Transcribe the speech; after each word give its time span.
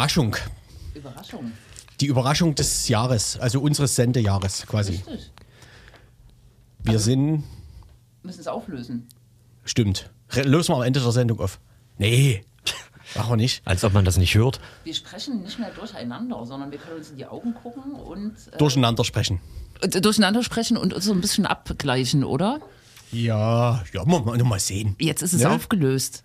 Überraschung. 0.00 0.34
Überraschung. 0.94 1.52
Die 2.00 2.06
Überraschung 2.06 2.54
des 2.54 2.88
Jahres, 2.88 3.38
also 3.38 3.60
unseres 3.60 3.96
Sendejahres 3.96 4.66
quasi. 4.66 4.92
Richtig. 4.92 5.30
Wir 6.82 6.98
sind, 6.98 7.44
Müssen 8.22 8.40
es 8.40 8.46
auflösen. 8.48 9.06
stimmt. 9.64 10.08
Re- 10.30 10.42
Lösen 10.42 10.70
wir 10.72 10.76
am 10.76 10.82
Ende 10.84 11.00
der 11.00 11.12
Sendung 11.12 11.38
auf. 11.40 11.60
Nee, 11.98 12.42
machen 13.14 13.32
wir 13.32 13.36
nicht. 13.36 13.60
Als 13.66 13.84
ob 13.84 13.92
man 13.92 14.06
das 14.06 14.16
nicht 14.16 14.34
hört. 14.34 14.58
Wir 14.84 14.94
sprechen 14.94 15.42
nicht 15.42 15.58
mehr 15.58 15.70
durcheinander, 15.72 16.46
sondern 16.46 16.70
wir 16.70 16.78
können 16.78 16.96
uns 16.96 17.10
in 17.10 17.16
die 17.18 17.26
Augen 17.26 17.52
gucken 17.52 17.92
und 17.92 18.32
äh, 18.52 18.56
Durcheinander 18.56 19.04
sprechen. 19.04 19.38
d- 19.84 20.00
durcheinander 20.00 20.42
sprechen 20.42 20.78
und 20.78 20.94
uns 20.94 21.04
so 21.04 21.12
ein 21.12 21.20
bisschen 21.20 21.44
abgleichen, 21.44 22.24
oder? 22.24 22.60
Ja, 23.12 23.82
ja, 23.92 24.04
mal, 24.06 24.22
mal, 24.22 24.60
sehen. 24.60 24.96
Jetzt 24.98 25.20
ist 25.22 25.34
es 25.34 25.42
Ne? 25.42 25.50
aufgelöst. 25.50 26.24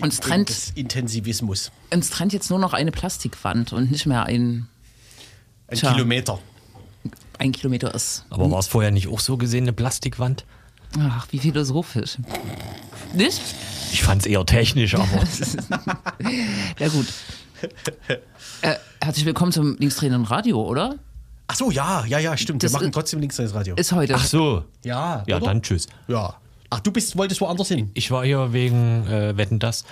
Uns 0.00 0.20
trennt, 0.20 0.48
des 0.48 0.70
Intensivismus. 0.74 1.70
uns 1.92 2.08
trennt 2.10 2.32
jetzt 2.32 2.48
nur 2.50 2.58
noch 2.58 2.72
eine 2.72 2.90
Plastikwand 2.92 3.72
und 3.74 3.90
nicht 3.90 4.06
mehr 4.06 4.24
ein, 4.24 4.68
Ein 5.68 5.76
Tja. 5.78 5.92
Kilometer. 5.92 6.38
ein 7.38 7.52
Kilometer 7.52 7.94
ist. 7.94 8.24
Aber 8.30 8.50
war 8.50 8.58
es 8.60 8.68
vorher 8.68 8.90
nicht 8.90 9.08
auch 9.08 9.20
so 9.20 9.36
gesehen, 9.36 9.64
eine 9.64 9.72
Plastikwand? 9.74 10.44
Ach, 10.98 11.26
wie 11.30 11.38
philosophisch. 11.38 12.18
Nicht? 13.14 13.40
Ich 13.92 14.02
fand 14.02 14.22
es 14.22 14.26
eher 14.26 14.44
technisch, 14.44 14.94
aber 14.94 15.06
Ja, 16.78 16.88
gut. 16.88 17.06
Äh, 18.62 18.74
herzlich 19.02 19.24
willkommen 19.24 19.52
zum 19.52 19.76
Linkstrainer 19.78 20.18
Radio, 20.30 20.62
oder? 20.62 20.96
Ach 21.48 21.54
so, 21.56 21.70
ja, 21.70 22.04
ja, 22.06 22.18
ja, 22.18 22.36
stimmt. 22.36 22.62
Das 22.62 22.72
Wir 22.72 22.78
machen 22.80 22.92
trotzdem 22.92 23.20
links 23.20 23.38
ins 23.38 23.54
Radio. 23.54 23.74
Ist 23.76 23.92
heute. 23.92 24.14
ach 24.14 24.24
so. 24.24 24.64
ja, 24.84 25.22
Ja, 25.26 25.36
oder? 25.36 25.46
dann 25.46 25.62
tschüss. 25.62 25.86
Ja. 26.08 26.34
Ach, 26.70 26.80
du 26.80 26.90
bist, 26.90 27.16
wolltest 27.16 27.40
woanders 27.40 27.68
hin? 27.68 27.90
Ich 27.94 28.10
war 28.10 28.24
hier 28.24 28.52
wegen 28.52 29.06
äh, 29.06 29.36
Wetten 29.36 29.58
das. 29.58 29.84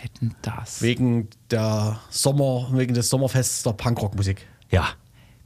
Wetten 0.00 0.34
das. 0.42 0.80
Wegen 0.82 1.28
der 1.50 1.98
Sommer, 2.10 2.68
wegen 2.72 2.94
des 2.94 3.08
Sommerfests 3.08 3.64
der 3.64 3.72
Punkrock-Musik. 3.72 4.46
Ja. 4.70 4.88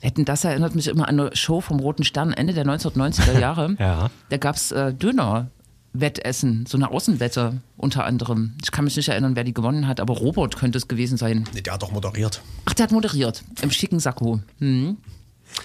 Wetten 0.06 0.24
das 0.24 0.44
erinnert 0.44 0.74
mich 0.76 0.86
immer 0.86 1.08
an 1.08 1.18
eine 1.20 1.34
Show 1.36 1.60
vom 1.60 1.80
Roten 1.80 2.04
Stern 2.04 2.32
Ende 2.32 2.52
der 2.54 2.64
1990er 2.64 3.38
Jahre. 3.40 3.74
Ja. 3.78 4.10
Da 4.28 4.36
gab 4.36 4.54
es 4.56 4.70
äh, 4.70 4.94
Döner-Wettessen, 4.94 6.64
so 6.66 6.76
eine 6.78 6.90
Außenwette 6.90 7.60
unter 7.76 8.04
anderem. 8.04 8.54
Ich 8.62 8.70
kann 8.70 8.84
mich 8.84 8.96
nicht 8.96 9.08
erinnern, 9.08 9.34
wer 9.36 9.44
die 9.44 9.52
gewonnen 9.54 9.86
hat, 9.88 9.98
aber 10.00 10.14
Robert 10.14 10.56
könnte 10.56 10.78
es 10.78 10.88
gewesen 10.88 11.16
sein. 11.18 11.44
Nee, 11.54 11.60
der 11.62 11.74
hat 11.74 11.82
doch 11.82 11.90
moderiert. 11.92 12.40
Ach, 12.66 12.74
der 12.74 12.84
hat 12.84 12.92
moderiert. 12.92 13.42
Im 13.62 13.70
schicken 13.70 13.98
Sakko. 13.98 14.40
Hm. 14.58 14.96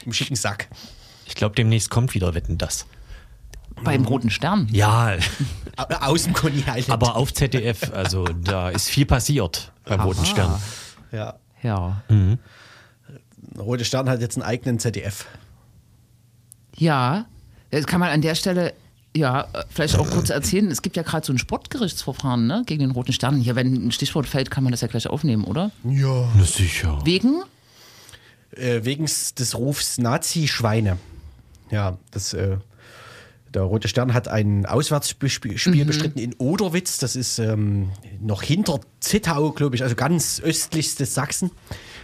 Im 0.06 0.14
schicken 0.14 0.36
Sack. 0.36 0.70
Ich 1.26 1.36
glaube, 1.36 1.56
demnächst 1.56 1.90
kommt 1.90 2.14
wieder 2.14 2.34
Wetten 2.34 2.58
das. 2.58 2.86
Beim 3.84 4.06
Roten 4.06 4.30
Stern. 4.30 4.68
Ja, 4.72 5.16
Au- 5.78 5.84
Aus 6.12 6.24
dem 6.24 6.34
Coney 6.34 6.60
Island. 6.68 6.90
aber 6.90 7.16
auf 7.16 7.34
ZDF. 7.34 7.92
Also 7.94 8.26
da 8.26 8.70
ist 8.70 8.90
viel 8.90 9.06
passiert 9.06 9.72
beim 9.86 10.02
Roten 10.02 10.26
Stern. 10.26 10.54
ja. 11.12 11.36
Ja. 11.64 12.02
Rote 13.58 13.86
Stern 13.86 14.10
hat 14.10 14.22
jetzt 14.22 14.38
einen 14.38 14.44
eigenen 14.44 14.80
ZDF. 14.80 15.26
Ja. 16.78 17.26
Das 17.70 17.86
kann 17.86 18.00
man 18.00 18.10
an 18.10 18.22
der 18.22 18.36
Stelle. 18.36 18.74
Ja, 19.16 19.48
vielleicht 19.70 19.98
auch 19.98 20.10
kurz 20.10 20.30
erzählen. 20.30 20.72
Es 20.72 20.82
gibt 20.82 20.96
ja 20.96 21.04
gerade 21.04 21.26
so 21.26 21.34
ein 21.34 21.38
Sportgerichtsverfahren 21.38 22.48
ne, 22.48 22.64
gegen 22.66 22.80
den 22.80 22.92
Roten 22.92 23.12
Stern. 23.12 23.40
Hier, 23.40 23.56
wenn 23.56 23.88
ein 23.88 23.92
Stichwort 23.92 24.28
fällt, 24.28 24.52
kann 24.52 24.64
man 24.64 24.72
das 24.72 24.82
ja 24.82 24.88
gleich 24.88 25.08
aufnehmen, 25.08 25.44
oder? 25.44 25.72
Ja. 25.84 26.30
Na 26.36 26.44
sicher. 26.46 27.00
Wegen? 27.04 27.44
Äh, 28.52 28.84
wegen 28.84 29.06
des 29.06 29.58
Rufs 29.58 29.98
Nazi-Schweine. 29.98 30.98
Ja, 31.72 31.98
das, 32.12 32.34
äh, 32.34 32.58
der 33.54 33.64
Rote 33.64 33.88
Stern 33.88 34.14
hat 34.14 34.28
ein 34.28 34.66
Auswärtsspiel 34.66 35.30
Spiel 35.30 35.86
bestritten 35.86 36.20
in 36.20 36.36
Oderwitz. 36.36 36.98
Das 36.98 37.16
ist 37.16 37.40
ähm, 37.40 37.90
noch 38.22 38.44
hinter 38.44 38.80
Zittau, 39.00 39.52
glaube 39.52 39.76
ich, 39.76 39.84
also 39.84 39.96
ganz 39.96 40.42
östlichstes 40.42 41.14
Sachsen, 41.14 41.52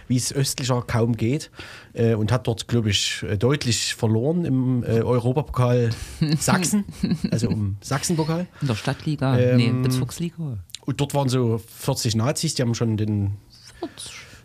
wie 0.08 0.16
es 0.16 0.32
östlicher 0.32 0.82
kaum 0.82 1.16
geht. 1.16 1.50
Äh, 1.92 2.14
und 2.14 2.32
hat 2.32 2.46
dort, 2.46 2.66
glaube 2.66 2.90
ich, 2.90 3.22
äh, 3.22 3.36
deutlich 3.36 3.94
verloren 3.94 4.44
im 4.44 4.82
äh, 4.82 5.02
Europapokal 5.02 5.90
Sachsen, 6.38 6.84
also 7.30 7.48
im 7.48 7.76
Sachsenpokal. 7.80 8.46
In 8.60 8.66
der 8.66 8.74
Stadtliga? 8.74 9.38
Ähm, 9.38 9.56
nee, 9.56 9.70
Bezirksliga. 9.70 10.58
Und 10.84 11.00
dort 11.00 11.14
waren 11.14 11.28
so 11.28 11.58
40 11.58 12.16
Nazis, 12.16 12.54
die 12.54 12.62
haben 12.62 12.74
schon 12.74 12.96
den. 12.96 13.36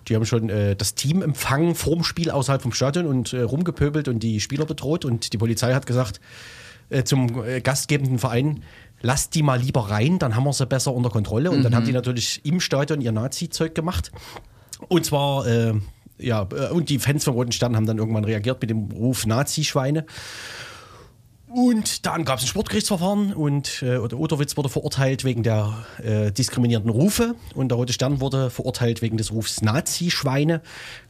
Die 0.10 0.16
haben 0.16 0.26
schon 0.26 0.50
äh, 0.50 0.76
das 0.76 0.96
Team 0.96 1.22
empfangen 1.22 1.76
vorm 1.76 2.04
Spiel 2.04 2.30
außerhalb 2.30 2.62
vom 2.62 2.74
Stadion 2.74 3.06
und 3.06 3.32
äh, 3.32 3.42
rumgepöbelt 3.42 4.10
und 4.10 4.20
die 4.22 4.42
Spieler 4.42 4.66
bedroht. 4.66 5.06
Und 5.06 5.32
die 5.32 5.38
Polizei 5.38 5.74
hat 5.74 5.86
gesagt 5.86 6.20
äh, 6.90 7.06
zum 7.06 7.44
äh, 7.46 7.62
gastgebenden 7.62 8.20
Verein, 8.20 8.64
lasst 9.02 9.36
die 9.36 9.44
mal 9.44 9.60
lieber 9.60 9.90
rein, 9.90 10.20
dann 10.20 10.36
haben 10.36 10.44
wir 10.44 10.52
sie 10.52 10.66
besser 10.66 10.94
unter 10.94 11.10
Kontrolle. 11.10 11.52
Und 11.52 11.64
dann 11.64 11.74
haben 11.74 11.86
die 11.86 11.94
natürlich 11.94 12.42
im 12.46 12.60
Stadion 12.60 13.00
ihr 13.00 13.14
Nazi-Zeug 13.14 13.74
gemacht. 13.74 14.12
Und 14.88 15.06
zwar, 15.06 15.46
äh, 15.48 15.74
ja, 16.18 16.48
äh, 16.52 16.70
und 16.70 16.90
die 16.90 17.00
Fans 17.00 17.24
vom 17.24 17.36
Roten 17.36 17.52
Stern 17.52 17.76
haben 17.76 17.86
dann 17.86 17.98
irgendwann 17.98 18.26
reagiert 18.26 18.62
mit 18.62 18.70
dem 18.70 18.92
Ruf 18.92 19.26
Nazi-Schweine. 19.26 20.06
Und 21.56 22.08
dann 22.08 22.26
gab 22.26 22.40
es 22.40 22.46
ein 22.46 22.48
Sportgerichtsverfahren 22.48 23.32
und 23.32 23.84
äh, 23.84 23.98
oder 23.98 24.18
Oderwitz 24.18 24.58
wurde 24.58 24.70
verurteilt 24.70 25.24
wegen 25.24 25.44
der 25.44 25.86
äh, 26.02 26.32
diskriminierenden 26.32 26.90
Rufe 26.90 27.36
und 27.54 27.70
der 27.70 27.76
Rote 27.78 27.94
Stern 27.94 28.22
wurde 28.22 28.50
verurteilt 28.50 29.04
wegen 29.04 29.18
des 29.18 29.32
Rufs 29.32 29.62
Nazi-Schweine, 29.62 30.62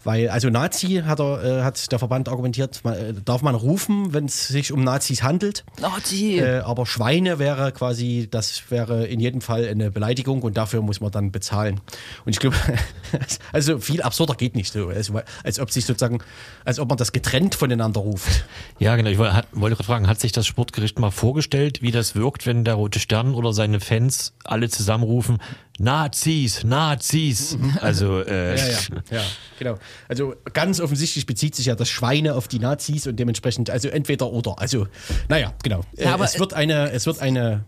weil 0.04 0.28
also 0.28 0.50
Nazi 0.50 1.04
hat 1.06 1.22
er 1.22 1.44
äh, 1.44 1.64
hat 1.64 1.90
der 1.90 1.98
Verband 1.98 2.28
argumentiert, 2.28 2.82
man, 2.84 2.94
äh, 2.94 3.14
darf 3.24 3.42
man 3.42 3.56
rufen, 3.56 4.14
wenn 4.14 4.26
es 4.26 4.50
sich 4.50 4.74
um 4.74 4.84
Nazis 4.84 5.24
handelt, 5.24 5.64
Nazi! 5.80 6.40
äh, 6.40 6.60
aber 6.60 6.86
Schweine 6.86 7.40
wäre 7.40 7.72
quasi, 7.72 8.28
das 8.30 8.64
wäre 8.70 9.08
in 9.08 9.22
jedem 9.22 9.40
Fall 9.40 9.66
eine 9.66 9.92
Beleidigung 9.92 10.42
und 10.42 10.58
dafür 10.58 10.82
muss 10.82 11.00
man 11.00 11.12
dann 11.12 11.32
bezahlen. 11.32 11.80
Und 12.26 12.34
ich 12.34 12.40
glaube, 12.40 12.58
also 13.54 13.80
viel 13.80 14.02
absurder 14.02 14.36
geht 14.36 14.58
nicht 14.58 14.74
so, 14.74 14.90
also, 14.90 15.22
als 15.46 15.62
ob 15.62 15.72
sich 15.72 15.86
sozusagen, 15.86 16.20
als 16.66 16.80
ob 16.80 16.90
man 16.90 16.98
das 16.98 17.14
getrennt 17.14 17.56
voneinander 17.56 18.02
ruft. 18.02 18.44
Ja, 18.80 18.98
genau. 18.98 19.10
Ich 19.10 19.18
wollte 19.18 19.46
gerade 19.54 19.84
fragen, 19.86 20.08
hat 20.08 20.20
sich 20.20 20.33
das 20.34 20.46
Sportgericht 20.48 21.00
mal 21.00 21.12
vorgestellt, 21.12 21.82
wie 21.82 21.92
das 21.92 22.16
wirkt, 22.16 22.46
wenn 22.46 22.64
der 22.64 22.74
Rote 22.76 23.00
Stern 23.00 23.34
oder 23.34 23.54
seine 23.54 23.80
Fans 23.80 24.34
alle 24.44 24.70
zusammenrufen, 24.70 25.40
Nazis, 25.80 26.64
Nazis. 26.64 27.58
Also, 27.82 28.22
äh, 28.22 28.56
Ja, 28.58 28.66
ja, 28.68 28.78
ja, 29.12 29.22
genau. 29.60 29.78
Also 30.08 30.36
ganz 30.54 30.80
offensichtlich 30.80 31.26
bezieht 31.26 31.56
sich 31.56 31.66
ja 31.68 31.76
das 31.76 31.90
Schweine 31.90 32.36
auf 32.36 32.48
die 32.48 32.60
Nazis 32.60 33.08
und 33.08 33.18
dementsprechend, 33.18 33.70
also 33.70 33.88
entweder 33.90 34.32
oder. 34.32 34.60
Also, 34.60 34.88
naja, 35.30 35.54
genau. 35.64 35.82
Äh, 35.98 36.06
Ja, 36.06 36.14
aber- 36.14 36.26
es 36.26 36.40
wird 36.40 36.54
eine, 36.54 36.92
es 36.92 37.06
wird 37.06 37.20
eine, 37.20 37.66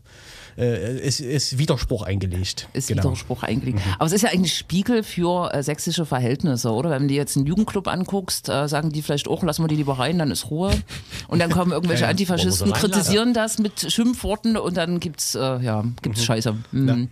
äh, 0.57 0.99
es 0.99 1.19
ist 1.19 1.57
Widerspruch 1.57 2.03
eingelegt. 2.03 2.67
ist 2.73 2.87
genau. 2.87 3.03
Widerspruch 3.03 3.43
eingelegt. 3.43 3.79
Aber 3.97 4.05
es 4.05 4.13
ist 4.13 4.21
ja 4.21 4.29
eigentlich 4.29 4.55
Spiegel 4.55 5.03
für 5.03 5.53
äh, 5.53 5.63
sächsische 5.63 6.05
Verhältnisse, 6.05 6.71
oder? 6.71 6.89
Wenn 6.91 7.03
du 7.03 7.07
dir 7.09 7.17
jetzt 7.17 7.35
einen 7.35 7.45
Jugendclub 7.45 7.87
anguckst, 7.87 8.49
äh, 8.49 8.67
sagen 8.67 8.91
die 8.91 9.01
vielleicht 9.01 9.27
auch, 9.27 9.43
lassen 9.43 9.63
wir 9.63 9.67
die 9.67 9.75
lieber 9.75 9.99
rein, 9.99 10.17
dann 10.17 10.31
ist 10.31 10.49
Ruhe. 10.49 10.71
Und 11.27 11.39
dann 11.39 11.49
kommen 11.49 11.71
irgendwelche 11.71 12.07
Antifaschisten, 12.07 12.67
wir 12.67 12.75
sie 12.75 12.81
kritisieren 12.81 13.33
das 13.33 13.59
mit 13.59 13.91
Schimpfworten 13.91 14.57
und 14.57 14.77
dann 14.77 14.99
gibt's, 14.99 15.35
äh, 15.35 15.59
ja, 15.59 15.83
gibt's 16.01 16.23
Scheiße. 16.23 16.55
Mhm. 16.71 16.87
Good 16.87 17.09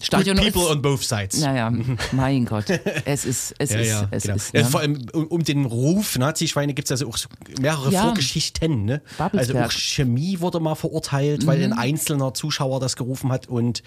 Stadion 0.00 0.36
people 0.36 0.62
ist, 0.62 0.70
on 0.70 0.80
both 0.82 1.02
sides. 1.02 1.40
Naja, 1.40 1.72
mein 2.12 2.44
Gott. 2.44 2.66
Es 3.04 3.24
ist, 3.24 3.54
es 3.58 3.70
Ja, 3.72 3.78
ist, 3.80 3.88
ja, 3.88 4.08
es 4.12 4.22
genau. 4.22 4.36
ist. 4.36 4.54
ja, 4.54 4.62
Ne? 4.62 4.68
vor 4.68 4.80
allem 4.80 4.98
um, 5.12 5.26
um 5.26 5.42
den 5.44 5.64
Ruf 5.64 6.16
Nazi-Schweine 6.16 6.72
gibt 6.74 6.86
es 6.86 6.92
also 6.92 7.08
auch 7.08 7.18
mehrere 7.60 7.90
Ja. 7.92 8.02
Vorgeschichten. 8.04 8.84
Ne? 8.84 9.02
Also 9.18 9.58
auch 9.58 9.70
Chemie 9.72 10.38
wurde 10.40 10.60
mal 10.60 10.74
verurteilt, 10.76 11.46
weil 11.46 11.62
ein 11.64 11.72
einzelner 11.72 12.32
Zuschauer 12.34 12.78
das 12.80 12.94
gerufen 12.96 13.32
hat 13.32 13.48
und 13.48 13.82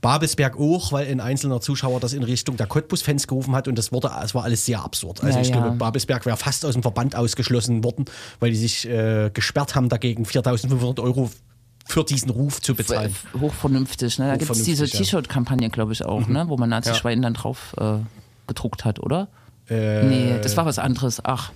Babelsberg 0.00 0.58
auch, 0.58 0.92
weil 0.92 1.06
ein 1.08 1.20
einzelner 1.20 1.60
Zuschauer 1.60 2.00
das 2.00 2.12
in 2.12 2.22
Richtung 2.22 2.56
der 2.56 2.66
Cottbus-Fans 2.66 3.26
gerufen 3.26 3.54
hat 3.54 3.68
und 3.68 3.76
das 3.78 3.92
wurde, 3.92 4.10
es 4.22 4.34
war 4.34 4.44
alles 4.44 4.64
sehr 4.66 4.82
absurd. 4.82 5.22
Also 5.22 5.36
Ja, 5.38 5.42
ich 5.42 5.48
ja. 5.48 5.60
glaube, 5.60 5.76
Babelsberg 5.76 6.26
wäre 6.26 6.36
fast 6.36 6.64
aus 6.64 6.74
dem 6.74 6.82
Verband 6.82 7.16
ausgeschlossen 7.16 7.82
worden, 7.84 8.04
weil 8.40 8.50
die 8.50 8.56
sich 8.56 8.88
äh, 8.88 9.30
gesperrt 9.32 9.74
haben 9.74 9.88
dagegen 9.88 10.24
4.500 10.24 11.00
Euro 11.02 11.30
für 11.88 12.04
diesen 12.04 12.28
Ruf 12.30 12.60
zu 12.60 12.74
bezahlen. 12.74 13.14
Hochvernünftig, 13.40 14.18
ne? 14.18 14.28
Da 14.28 14.36
gibt 14.36 14.50
es 14.50 14.62
diese 14.62 14.84
ja. 14.84 14.98
T-Shirt-Kampagne, 14.98 15.70
glaube 15.70 15.94
ich, 15.94 16.04
auch, 16.04 16.28
ne? 16.28 16.44
Wo 16.48 16.56
man 16.58 16.68
Nazi-Schwein 16.68 17.22
dann 17.22 17.32
drauf 17.34 17.74
äh, 17.80 17.94
gedruckt 18.46 18.84
hat, 18.84 19.00
oder? 19.00 19.28
Äh, 19.70 20.04
nee, 20.04 20.38
das 20.42 20.56
war 20.56 20.66
was 20.66 20.78
anderes. 20.78 21.24
Ach, 21.24 21.50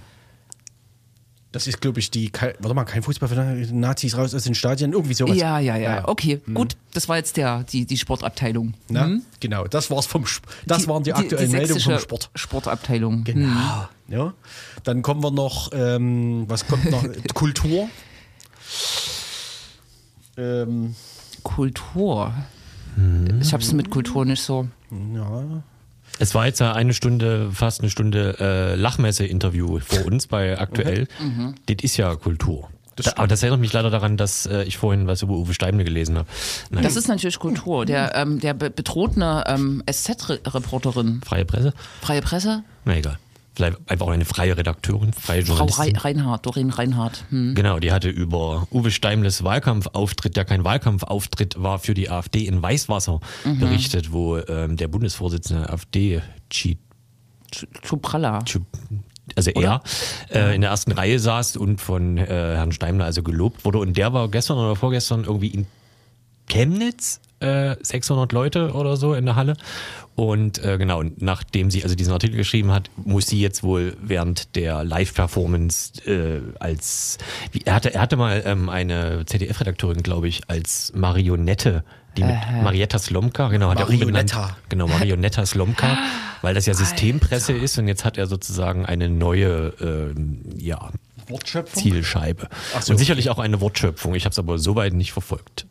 Das 1.52 1.66
ist, 1.66 1.82
glaube 1.82 2.00
ich, 2.00 2.10
die, 2.10 2.30
kein- 2.30 2.54
warte 2.60 2.74
mal, 2.74 2.84
kein 2.84 3.02
Fußball 3.02 3.28
für 3.28 3.34
Nazis 3.74 4.16
raus 4.16 4.34
aus 4.34 4.44
den 4.44 4.54
Stadien, 4.54 4.92
irgendwie 4.94 5.12
sowas. 5.12 5.36
ja, 5.36 5.58
ja, 5.58 5.76
ja, 5.76 5.96
ja. 5.96 6.08
Okay, 6.08 6.40
gut. 6.54 6.76
Das 6.94 7.10
war 7.10 7.18
jetzt 7.18 7.36
der, 7.36 7.64
die, 7.64 7.84
die 7.84 7.98
Sportabteilung. 7.98 8.72
Na, 8.88 9.18
Genau, 9.40 9.66
das 9.66 9.90
war's 9.90 10.06
vom 10.06 10.24
das 10.66 10.88
waren 10.88 11.02
die 11.02 11.12
aktuellen 11.12 11.50
die 11.50 11.56
Meldungen 11.56 11.82
vom 11.82 11.98
Sport. 11.98 12.30
Sportabteilung. 12.34 13.24
Genau. 13.24 13.48
Hm. 13.48 13.88
Ja. 14.14 14.32
Dann 14.84 15.02
kommen 15.02 15.22
wir 15.22 15.30
noch, 15.30 15.70
ähm, 15.74 16.44
was 16.48 16.66
kommt 16.66 16.90
noch? 16.90 17.04
Kultur. 17.34 17.86
Ähm, 20.36 20.94
Kultur. 21.42 22.32
Hm. 22.96 23.40
Ich 23.40 23.52
hab's 23.52 23.72
mit 23.72 23.90
Kultur 23.90 24.24
nicht 24.24 24.42
so. 24.42 24.68
ja. 24.90 25.62
Es 26.18 26.34
war 26.34 26.44
jetzt 26.46 26.60
ja 26.60 26.72
eine 26.74 26.92
Stunde, 26.92 27.50
fast 27.52 27.80
eine 27.80 27.88
Stunde 27.90 28.36
äh, 28.38 28.74
Lachmesse-Interview 28.74 29.78
vor 29.80 30.04
uns 30.06 30.26
bei 30.26 30.58
Aktuell. 30.60 31.08
Mhm. 31.18 31.54
Das 31.66 31.76
ist 31.82 31.96
ja 31.96 32.14
Kultur. 32.16 32.68
Da, 32.96 33.12
aber 33.16 33.26
das 33.26 33.42
erinnert 33.42 33.60
mich 33.60 33.72
leider 33.72 33.88
daran, 33.88 34.18
dass 34.18 34.44
äh, 34.44 34.64
ich 34.64 34.76
vorhin 34.76 35.06
was 35.06 35.22
über 35.22 35.32
Uwe 35.32 35.54
Steimle 35.54 35.82
gelesen 35.84 36.18
habe. 36.18 36.28
Nein, 36.70 36.82
Das 36.84 36.96
ist 36.96 37.08
natürlich 37.08 37.38
Kultur. 37.38 37.86
Der, 37.86 38.14
ähm, 38.14 38.38
der 38.40 38.52
be- 38.52 38.68
bedrohte 38.68 39.42
ähm, 39.46 39.82
SZ-Reporterin, 39.90 41.22
freie 41.24 41.46
Presse? 41.46 41.72
Freie 42.02 42.20
Presse, 42.20 42.62
Na 42.84 42.94
egal. 42.96 43.18
Vielleicht 43.54 43.78
einfach 43.86 44.06
auch 44.06 44.10
eine 44.12 44.24
freie 44.24 44.56
Redakteurin, 44.56 45.12
freie 45.12 45.42
Frau 45.44 45.56
Journalistin. 45.66 45.96
Rei 45.96 46.00
Reinhardt, 46.10 46.46
Doreen 46.46 46.70
Reinhardt. 46.70 47.24
Hm. 47.28 47.54
Genau, 47.54 47.78
die 47.78 47.92
hatte 47.92 48.08
über 48.08 48.66
Uwe 48.70 48.90
Steimles 48.90 49.44
Wahlkampfauftritt, 49.44 50.36
der 50.36 50.44
kein 50.46 50.64
Wahlkampfauftritt 50.64 51.62
war 51.62 51.78
für 51.78 51.92
die 51.94 52.08
AfD 52.08 52.46
in 52.46 52.62
Weißwasser, 52.62 53.20
Mhm. 53.44 53.58
berichtet, 53.58 54.10
wo 54.12 54.38
ähm, 54.38 54.76
der 54.78 54.88
Bundesvorsitzende 54.88 55.62
der 55.64 55.72
AfD, 55.72 56.22
Chi- 56.50 56.78
Chupralla. 57.82 58.38
Chi- 58.44 58.60
also 59.36 59.50
er, 59.50 59.82
äh, 60.30 60.54
in 60.54 60.62
der 60.62 60.70
ersten 60.70 60.92
Reihe 60.92 61.18
saß 61.18 61.56
und 61.56 61.80
von 61.80 62.18
äh, 62.18 62.24
Herrn 62.26 62.72
Steimler 62.72 63.04
also 63.04 63.22
gelobt 63.22 63.64
wurde. 63.64 63.78
Und 63.78 63.96
der 63.96 64.12
war 64.12 64.28
gestern 64.28 64.58
oder 64.58 64.76
vorgestern 64.76 65.24
irgendwie 65.24 65.48
in 65.48 65.66
Chemnitz, 66.48 67.20
äh, 67.40 67.76
600 67.82 68.32
Leute 68.32 68.72
oder 68.72 68.96
so 68.96 69.14
in 69.14 69.24
der 69.26 69.36
Halle. 69.36 69.54
Und 70.14 70.62
äh, 70.62 70.76
genau, 70.76 71.00
und 71.00 71.22
nachdem 71.22 71.70
sie 71.70 71.82
also 71.82 71.94
diesen 71.94 72.12
Artikel 72.12 72.36
geschrieben 72.36 72.70
hat, 72.70 72.90
muss 72.96 73.26
sie 73.26 73.40
jetzt 73.40 73.62
wohl 73.62 73.96
während 74.02 74.54
der 74.56 74.84
Live-Performance 74.84 76.06
äh, 76.06 76.42
als, 76.58 77.16
wie, 77.50 77.62
er, 77.64 77.74
hatte, 77.74 77.94
er 77.94 78.02
hatte 78.02 78.16
mal 78.16 78.42
ähm, 78.44 78.68
eine 78.68 79.24
ZDF-Redakteurin, 79.24 80.02
glaube 80.02 80.28
ich, 80.28 80.42
als 80.48 80.92
Marionette, 80.94 81.82
die 82.18 82.24
mit 82.24 82.36
Marietta 82.62 82.98
Slomka, 82.98 83.48
genau, 83.48 83.70
hat 83.70 83.80
er 83.80 83.88
umbenannt. 83.88 84.34
Marionetta. 84.34 84.56
Genau, 84.68 84.86
Marionetta 84.86 85.46
Slomka, 85.46 85.96
weil 86.42 86.54
das 86.54 86.66
ja 86.66 86.74
Systempresse 86.74 87.54
ist 87.54 87.78
und 87.78 87.88
jetzt 87.88 88.04
hat 88.04 88.18
er 88.18 88.26
sozusagen 88.26 88.84
eine 88.84 89.08
neue, 89.08 89.72
ähm, 89.80 90.42
ja, 90.58 90.90
Wortschöpfung? 91.32 91.82
Zielscheibe. 91.82 92.48
So, 92.80 92.92
und 92.92 92.98
sicherlich 92.98 93.28
auch 93.30 93.38
eine 93.40 93.60
Wortschöpfung. 93.60 94.14
Ich 94.14 94.24
habe 94.24 94.32
es 94.32 94.38
aber 94.38 94.58
soweit 94.58 94.92
nicht 94.92 95.12
verfolgt. 95.12 95.66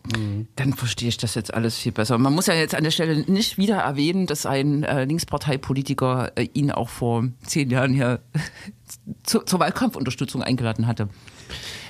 Dann 0.58 0.74
verstehe 0.74 1.08
ich 1.08 1.18
das 1.18 1.36
jetzt 1.36 1.54
alles 1.54 1.78
viel 1.78 1.94
besser. 1.94 2.18
Man 2.18 2.34
muss 2.34 2.48
ja 2.48 2.54
jetzt 2.54 2.76
an 2.76 2.84
der 2.84 2.92
Stelle 2.92 3.18
nicht 3.32 3.58
wieder 3.58 3.78
erwähnen, 3.78 4.26
dass 4.28 4.46
ein 4.46 4.84
äh, 4.84 5.06
Linksparteipolitiker 5.06 6.34
äh, 6.36 6.50
ihn 6.54 6.72
auch 6.72 6.90
vor 6.90 7.26
zehn 7.46 7.70
Jahren 7.70 7.94
hier 7.94 8.20
zu, 9.24 9.40
zur 9.40 9.60
Wahlkampfunterstützung 9.60 10.44
eingeladen 10.44 10.88
hatte. 10.88 11.08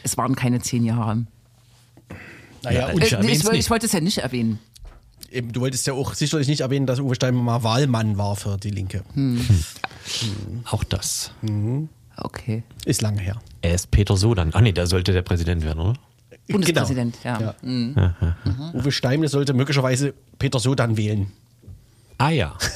Es 0.04 0.18
waren 0.18 0.36
keine 0.36 0.60
zehn 0.62 0.84
Jahre. 0.86 1.26
Naja, 2.64 2.90
Ja, 2.90 2.94
und 2.94 3.04
Ich 3.04 3.14
Äh, 3.14 3.26
ich, 3.32 3.50
ich 3.50 3.70
wollte 3.70 3.86
es 3.88 3.92
ja 3.92 4.02
nicht 4.02 4.20
erwähnen. 4.20 4.60
eben, 5.32 5.52
du 5.52 5.62
wolltest 5.62 5.88
ja 5.88 5.94
auch 5.94 6.14
sicherlich 6.14 6.48
nicht 6.48 6.62
erwähnen, 6.62 6.86
dass 6.86 7.00
Uwe 7.00 7.16
Stein 7.16 7.34
mal 7.36 7.64
Wahlmann 7.64 8.18
war 8.18 8.36
für 8.36 8.58
die 8.58 8.70
Linke. 8.70 9.04
Auch 10.66 10.84
das. 10.84 11.32
Okay. 12.18 12.64
Ist 12.86 13.02
lange 13.02 13.22
her. 13.22 13.42
Er 13.62 13.76
ist 13.76 13.92
Peter 13.92 14.18
Sodan. 14.18 14.52
Ah 14.54 14.62
nee, 14.62 14.72
der 14.72 14.88
sollte 14.88 15.14
der 15.14 15.22
Präsident 15.22 15.64
werden, 15.64 15.80
oder? 15.80 15.94
Bundespräsident, 16.50 17.18
Genau. 17.24 17.40
ja. 17.40 17.56
Ja. 17.64 18.72
Uwe 18.74 18.92
Steimle 18.92 19.28
sollte 19.30 19.54
möglicherweise 19.54 20.14
Peter 20.40 20.60
Sodan 20.60 20.98
wählen. 20.98 21.32
Ah 22.18 22.30
ja. 22.30 22.56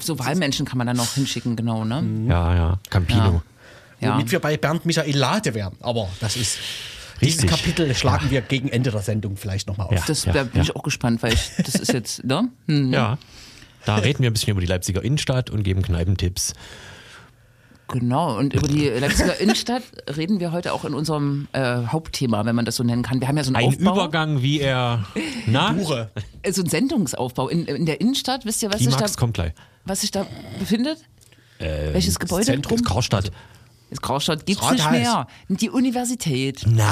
So 0.00 0.18
Wahlmenschen 0.18 0.66
kann 0.66 0.78
man 0.78 0.88
dann 0.88 0.96
noch 0.96 1.14
hinschicken, 1.14 1.54
genau, 1.54 1.84
ne? 1.84 2.02
Ja, 2.28 2.54
ja. 2.56 2.78
Campino. 2.90 3.40
Ja. 4.00 4.14
Womit 4.14 4.32
wir 4.32 4.40
bei 4.40 4.56
Bernd 4.56 4.84
Michael 4.84 5.16
Lade 5.16 5.54
wären. 5.54 5.76
Aber 5.80 6.08
das 6.18 6.36
ist. 6.36 6.58
Dieses 7.20 7.42
Richtig. 7.44 7.50
Kapitel 7.50 7.94
schlagen 7.94 8.30
wir 8.30 8.40
gegen 8.40 8.68
Ende 8.68 8.90
der 8.90 9.02
Sendung 9.02 9.36
vielleicht 9.36 9.68
nochmal 9.68 9.86
auf. 9.86 9.92
Ja. 9.94 10.02
Das, 10.06 10.22
da 10.24 10.42
bin 10.44 10.62
ich 10.62 10.74
auch 10.74 10.82
gespannt, 10.82 11.22
weil 11.22 11.34
ich, 11.34 11.50
das 11.58 11.74
ist 11.76 11.92
jetzt, 11.92 12.24
ne? 12.24 12.48
Hm. 12.66 12.92
Ja. 12.92 13.18
Da 13.84 13.96
reden 13.96 14.22
wir 14.22 14.30
ein 14.30 14.32
bisschen 14.32 14.50
über 14.52 14.60
die 14.60 14.66
Leipziger 14.66 15.02
Innenstadt 15.04 15.50
und 15.50 15.62
geben 15.62 15.82
Kneipentipps. 15.82 16.54
Genau, 17.92 18.38
und 18.38 18.54
über 18.54 18.68
die 18.68 18.88
Leipziger 18.88 19.36
Innenstadt 19.40 19.82
reden 20.16 20.40
wir 20.40 20.52
heute 20.52 20.72
auch 20.72 20.84
in 20.84 20.94
unserem 20.94 21.48
äh, 21.52 21.86
Hauptthema, 21.86 22.44
wenn 22.44 22.54
man 22.54 22.64
das 22.64 22.76
so 22.76 22.84
nennen 22.84 23.02
kann. 23.02 23.20
Wir 23.20 23.28
haben 23.28 23.36
ja 23.36 23.44
so 23.44 23.52
einen 23.52 23.56
Ein 23.56 23.68
Aufbau, 23.68 23.92
Übergang, 23.94 24.42
wie 24.42 24.60
er. 24.60 25.04
Na? 25.46 25.74
Hure. 25.74 26.10
äh, 26.42 26.52
so 26.52 26.62
einen 26.62 26.70
Sendungsaufbau 26.70 27.48
in, 27.48 27.66
in 27.66 27.86
der 27.86 28.00
Innenstadt. 28.00 28.44
Wisst 28.44 28.62
ihr, 28.62 28.72
was 28.72 28.80
sich, 28.80 28.94
da, 28.94 29.06
kommt 29.18 29.34
gleich. 29.34 29.52
was 29.84 30.02
sich 30.02 30.10
da 30.10 30.26
befindet? 30.58 30.98
Welches 31.58 32.18
Gebäude? 32.18 32.46
Zentrum. 32.46 32.78
Das 32.78 32.86
Karstadt. 32.90 33.30
Das 33.90 34.00
Graustadt 34.00 34.46
gibt's 34.46 34.62
Das 34.62 34.72
nicht 34.72 34.84
Rathaus. 34.84 34.98
mehr. 34.98 35.26
Die 35.48 35.68
Universität. 35.70 36.62
Nein. 36.66 36.86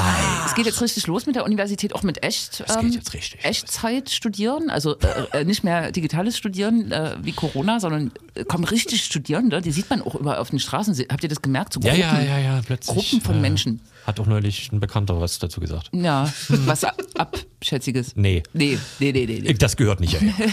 Es 0.47 0.55
geht 0.55 0.67
jetzt 0.67 0.81
richtig 0.83 1.07
los 1.07 1.27
mit 1.27 1.37
der 1.37 1.45
Universität, 1.45 1.95
auch 1.95 2.03
mit 2.03 2.23
Echt, 2.25 2.61
Es 2.67 2.77
ähm, 2.77 2.99
Echtzeit 3.43 4.11
studieren, 4.11 4.69
also 4.71 4.97
äh, 4.99 5.41
äh, 5.41 5.45
nicht 5.45 5.63
mehr 5.65 5.93
digitales 5.93 6.37
Studieren 6.37 6.91
äh, 6.93 7.17
wie 7.23 7.33
Corona, 7.33 7.79
sondern 7.81 8.11
äh, 8.35 8.45
kommen 8.45 8.65
richtig 8.65 9.05
Studierende, 9.05 9.61
die 9.61 9.71
sieht 9.71 9.89
man 9.91 10.03
auch 10.03 10.15
überall 10.17 10.39
auf 10.39 10.51
den 10.51 10.59
Straßen. 10.59 10.95
Habt 11.11 11.23
ihr 11.23 11.29
das 11.29 11.41
gemerkt? 11.41 11.73
So 11.75 11.81
Ja, 11.81 11.93
Gruppen, 11.95 12.03
ja, 12.05 12.23
ja, 12.23 12.39
ja, 12.39 12.61
plötzlich. 12.65 12.97
Gruppen 12.97 13.21
von 13.21 13.37
äh, 13.37 13.41
Menschen. 13.41 13.81
Hat 14.07 14.19
auch 14.21 14.27
neulich 14.27 14.73
ein 14.73 14.81
Bekannter 14.81 15.21
was 15.21 15.39
dazu 15.39 15.61
gesagt. 15.61 15.91
Ja, 15.93 16.33
was 16.49 16.83
ab- 16.85 16.97
Abschätziges. 17.17 18.17
Nee. 18.17 18.43
Nee, 18.53 18.79
nee, 19.01 19.13
nee, 19.13 19.27
nee. 19.27 19.41
nee. 19.43 19.55
Das 19.55 19.77
gehört 19.77 20.01
nicht 20.01 20.17
hierher. 20.19 20.35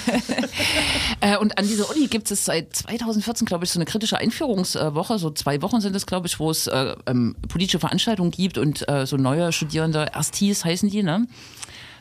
Äh, 1.22 1.38
und 1.38 1.58
an 1.58 1.66
dieser 1.68 1.90
Uni 1.90 2.08
gibt 2.08 2.30
es 2.30 2.46
seit 2.46 2.76
2014, 2.76 3.46
glaube 3.46 3.64
ich, 3.64 3.72
so 3.72 3.80
eine 3.80 3.86
kritische 3.86 4.18
Einführungswoche. 4.18 5.18
So 5.18 5.32
zwei 5.32 5.62
Wochen 5.62 5.80
sind 5.80 5.96
es, 5.96 6.06
glaube 6.06 6.28
ich, 6.28 6.35
wo 6.40 6.52
es 6.52 6.68
äh, 6.68 6.96
ähm, 7.06 7.36
politische 7.48 7.80
Veranstaltungen 7.80 8.32
gibt 8.32 8.58
und 8.58 8.88
äh, 8.88 9.06
so 9.06 9.18
neue 9.18 9.52
Studierende, 9.52 10.08
Erstis 10.14 10.66
heißen 10.66 10.90
die, 10.90 11.04
ne? 11.04 11.28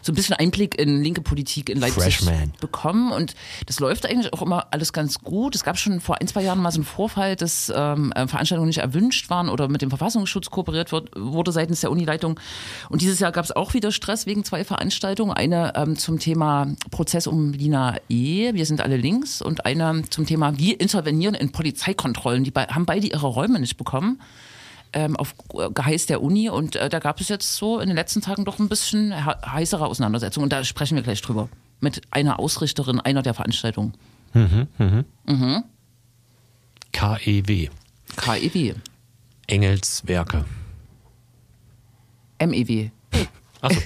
So 0.04 0.12
ein 0.12 0.16
bisschen 0.16 0.36
Einblick 0.36 0.78
in 0.78 1.02
linke 1.02 1.22
Politik 1.22 1.70
in 1.70 1.80
Leipzig 1.80 2.18
Freshman. 2.18 2.52
bekommen. 2.60 3.10
Und 3.10 3.34
das 3.64 3.80
läuft 3.80 4.04
eigentlich 4.04 4.34
auch 4.34 4.42
immer 4.42 4.66
alles 4.70 4.92
ganz 4.92 5.20
gut. 5.20 5.54
Es 5.54 5.64
gab 5.64 5.78
schon 5.78 5.98
vor 5.98 6.20
ein, 6.20 6.28
zwei 6.28 6.42
Jahren 6.42 6.60
mal 6.60 6.70
so 6.70 6.76
einen 6.76 6.84
Vorfall, 6.84 7.36
dass 7.36 7.72
ähm, 7.74 8.12
äh, 8.12 8.26
Veranstaltungen 8.28 8.68
nicht 8.68 8.80
erwünscht 8.80 9.30
waren 9.30 9.48
oder 9.48 9.68
mit 9.68 9.80
dem 9.80 9.88
Verfassungsschutz 9.88 10.50
kooperiert 10.50 10.92
wird, 10.92 11.10
wurde 11.16 11.52
seitens 11.52 11.80
der 11.80 11.90
Unileitung. 11.90 12.38
Und 12.90 13.00
dieses 13.00 13.18
Jahr 13.18 13.32
gab 13.32 13.46
es 13.46 13.52
auch 13.52 13.72
wieder 13.72 13.92
Stress 13.92 14.26
wegen 14.26 14.44
zwei 14.44 14.62
Veranstaltungen. 14.62 15.32
Eine 15.32 15.72
ähm, 15.74 15.96
zum 15.96 16.18
Thema 16.18 16.74
Prozess 16.90 17.26
um 17.26 17.54
Lina 17.54 17.96
E. 18.10 18.52
Wir 18.52 18.66
sind 18.66 18.82
alle 18.82 18.98
links. 18.98 19.40
Und 19.40 19.64
eine 19.64 20.02
zum 20.10 20.26
Thema, 20.26 20.58
wie 20.58 20.74
intervenieren 20.74 21.34
in 21.34 21.50
Polizeikontrollen. 21.50 22.44
Die 22.44 22.50
be 22.50 22.66
haben 22.68 22.84
beide 22.84 23.06
ihre 23.06 23.26
Räume 23.26 23.58
nicht 23.58 23.78
bekommen 23.78 24.20
ähm, 24.94 25.16
auf 25.16 25.34
Geheiß 25.48 26.06
der 26.06 26.22
Uni 26.22 26.48
und 26.48 26.76
äh, 26.76 26.88
da 26.88 26.98
gab 26.98 27.20
es 27.20 27.28
jetzt 27.28 27.54
so 27.54 27.80
in 27.80 27.88
den 27.88 27.96
letzten 27.96 28.22
Tagen 28.22 28.44
doch 28.44 28.58
ein 28.58 28.68
bisschen 28.68 29.12
he 29.12 29.30
heißere 29.46 29.86
Auseinandersetzungen 29.86 30.44
und 30.44 30.52
da 30.52 30.64
sprechen 30.64 30.96
wir 30.96 31.02
gleich 31.02 31.20
drüber. 31.20 31.48
Mit 31.80 32.02
einer 32.10 32.38
Ausrichterin 32.38 33.00
einer 33.00 33.22
der 33.22 33.34
Veranstaltungen. 33.34 33.94
KEW. 36.92 37.68
KEW. 38.16 38.74
Engelswerke. 39.46 40.44
MEW. 42.38 42.90
Achso. 43.60 43.80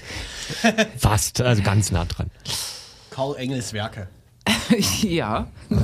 Fast, 0.97 1.41
also 1.41 1.63
ganz 1.63 1.91
nah 1.91 2.05
dran. 2.05 2.31
Karl 3.11 3.37
Engels 3.37 3.73
Werke. 3.73 4.09
ja. 5.03 5.49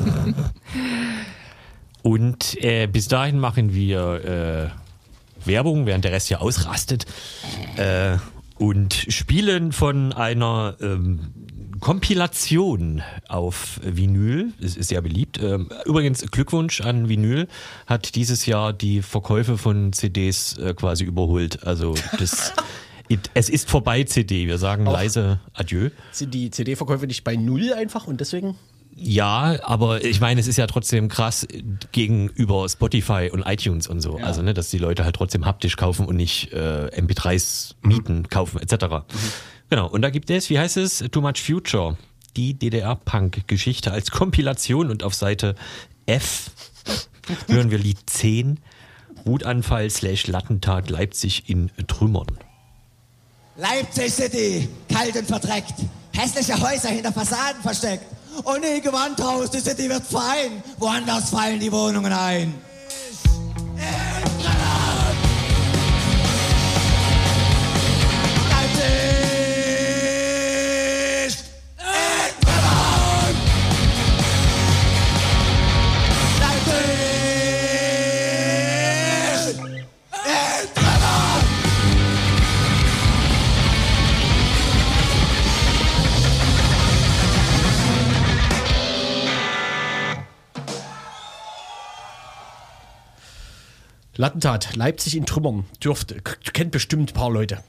Und 2.03 2.63
äh, 2.63 2.87
bis 2.87 3.09
dahin 3.09 3.39
machen 3.39 3.75
wir 3.75 4.25
äh, 4.25 4.84
Werbung, 5.47 5.87
während 5.87 6.05
der 6.05 6.13
Rest 6.13 6.29
hier 6.29 6.41
ausrastet. 6.43 7.07
Äh, 7.77 8.17
und 8.59 8.95
spielen 9.09 9.73
von 9.73 10.13
einer 10.13 10.77
ähm, 10.81 11.33
Kompilation 11.81 13.03
auf 13.29 13.81
Vinyl. 13.83 14.53
Es 14.63 14.77
ist 14.77 14.89
sehr 14.89 15.03
beliebt. 15.03 15.41
Ähm, 15.43 15.69
übrigens, 15.87 16.21
Glückwunsch 16.31 16.81
an 16.81 17.09
Vinyl. 17.09 17.49
Hat 17.87 18.15
dieses 18.15 18.47
Jahr 18.47 18.73
die 18.73 19.03
Verkäufe 19.03 19.59
von 19.59 19.93
CDs 19.93 20.57
äh, 20.59 20.73
quasi 20.75 21.05
überholt. 21.05 21.65
Also 21.67 21.95
das. 22.19 22.53
it- 23.09 23.29
Es 23.35 23.49
ist 23.49 23.69
vorbei, 23.69 24.05
CD. 24.05 24.47
Wir 24.47 24.59
sagen 24.59 24.85
leise 24.87 25.41
Adieu. 25.53 25.91
Sind 26.13 26.33
die 26.33 26.51
CD-Verkäufe 26.51 27.07
nicht 27.07 27.25
bei 27.25 27.37
Null 27.37 27.73
einfach 27.75 28.07
und 28.07 28.21
deswegen? 28.21 28.57
Ja, 28.97 29.57
aber 29.63 30.05
ich 30.05 30.21
meine, 30.21 30.41
es 30.41 30.47
ist 30.47 30.57
ja 30.57 30.67
trotzdem 30.67 31.09
krass 31.09 31.47
gegenüber 31.91 32.69
Spotify 32.69 33.29
und 33.33 33.43
iTunes 33.43 33.89
und 33.89 34.01
so. 34.01 34.19
Also, 34.19 34.41
ne, 34.43 34.55
dass 34.55 34.71
die 34.71 34.79
Leute 34.79 35.05
halt 35.05 35.17
trotzdem 35.17 35.47
haptisch 35.47 35.77
kaufen 35.77 36.07
und 36.07 36.17
nicht 36.17 36.53
äh, 36.53 36.91
MP3s 36.97 37.75
mieten, 37.83 38.29
kaufen, 38.29 38.61
etc. 38.61 39.05
Genau, 39.69 39.89
und 39.89 40.03
da 40.03 40.11
gibt 40.11 40.31
es, 40.31 40.49
wie 40.49 40.59
heißt 40.59 40.77
es, 40.77 41.05
Too 41.11 41.21
Much 41.21 41.43
Future, 41.43 41.97
die 42.37 42.55
DDR-Punk-Geschichte 42.55 43.91
als 43.91 44.11
Kompilation 44.13 44.91
und 44.91 45.03
auf 45.03 45.15
Seite 45.15 45.57
F 46.07 46.51
hören 47.49 47.71
wir 47.71 47.79
Lied 47.79 47.99
10, 48.07 48.61
Wutanfall 49.25 49.91
slash 49.91 50.29
Lattentat 50.29 50.91
Leipzig 50.91 51.49
in 51.49 51.71
Trümmern. 51.89 52.39
Leipzig 53.57 54.13
City, 54.13 54.69
kalt 54.89 55.17
und 55.17 55.27
verdreckt. 55.27 55.75
Hässliche 56.15 56.61
Häuser 56.61 56.89
hinter 56.89 57.13
Fassaden 57.13 57.61
versteckt. 57.63 58.05
Und 58.43 58.61
nie 58.61 58.81
Gewandhaus, 58.81 59.51
die 59.51 59.61
City 59.61 59.89
wird 59.89 60.05
fein. 60.05 60.63
Woanders 60.79 61.31
fallen 61.31 61.61
die 61.61 61.71
Wohnungen 61.71 62.13
ein. 62.13 62.55
Leipzig 63.77 64.54
Lattentat, 94.17 94.77
Leipzig 94.77 95.17
in 95.17 95.27
Trümmern, 95.27 95.65
dürfte, 95.83 96.21
kennt 96.21 96.71
bestimmt 96.71 97.11
ein 97.11 97.15
paar 97.15 97.31
Leute. 97.31 97.63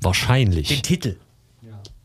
Wahrscheinlich. 0.00 0.68
Den 0.68 0.82
Titel. 0.82 1.16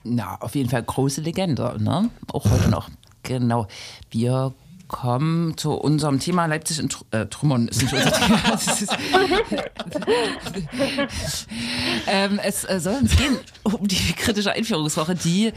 Na, 0.03 0.35
auf 0.41 0.55
jeden 0.55 0.69
Fall 0.69 0.83
große 0.83 1.21
Legende, 1.21 1.77
ne? 1.79 2.09
Auch 2.27 2.49
heute 2.49 2.69
noch. 2.69 2.89
Genau. 3.23 3.67
Wir 4.11 4.53
kommen 4.93 5.57
zu 5.57 5.73
unserem 5.73 6.19
Thema 6.19 6.45
Leipzig 6.45 6.79
in 6.79 6.87
Tr 6.87 7.03
äh, 7.11 7.25
Trümmern. 7.25 7.67
Ist 7.67 7.81
nicht 7.81 7.93
unser 7.93 8.11
Thema. 8.11 8.39
ähm, 12.07 12.39
es 12.43 12.63
äh, 12.63 12.79
soll 12.79 12.95
uns 13.01 13.17
gehen 13.17 13.37
um 13.63 13.87
die 13.87 14.13
kritische 14.13 14.51
Einführungswoche, 14.51 15.15
die 15.15 15.51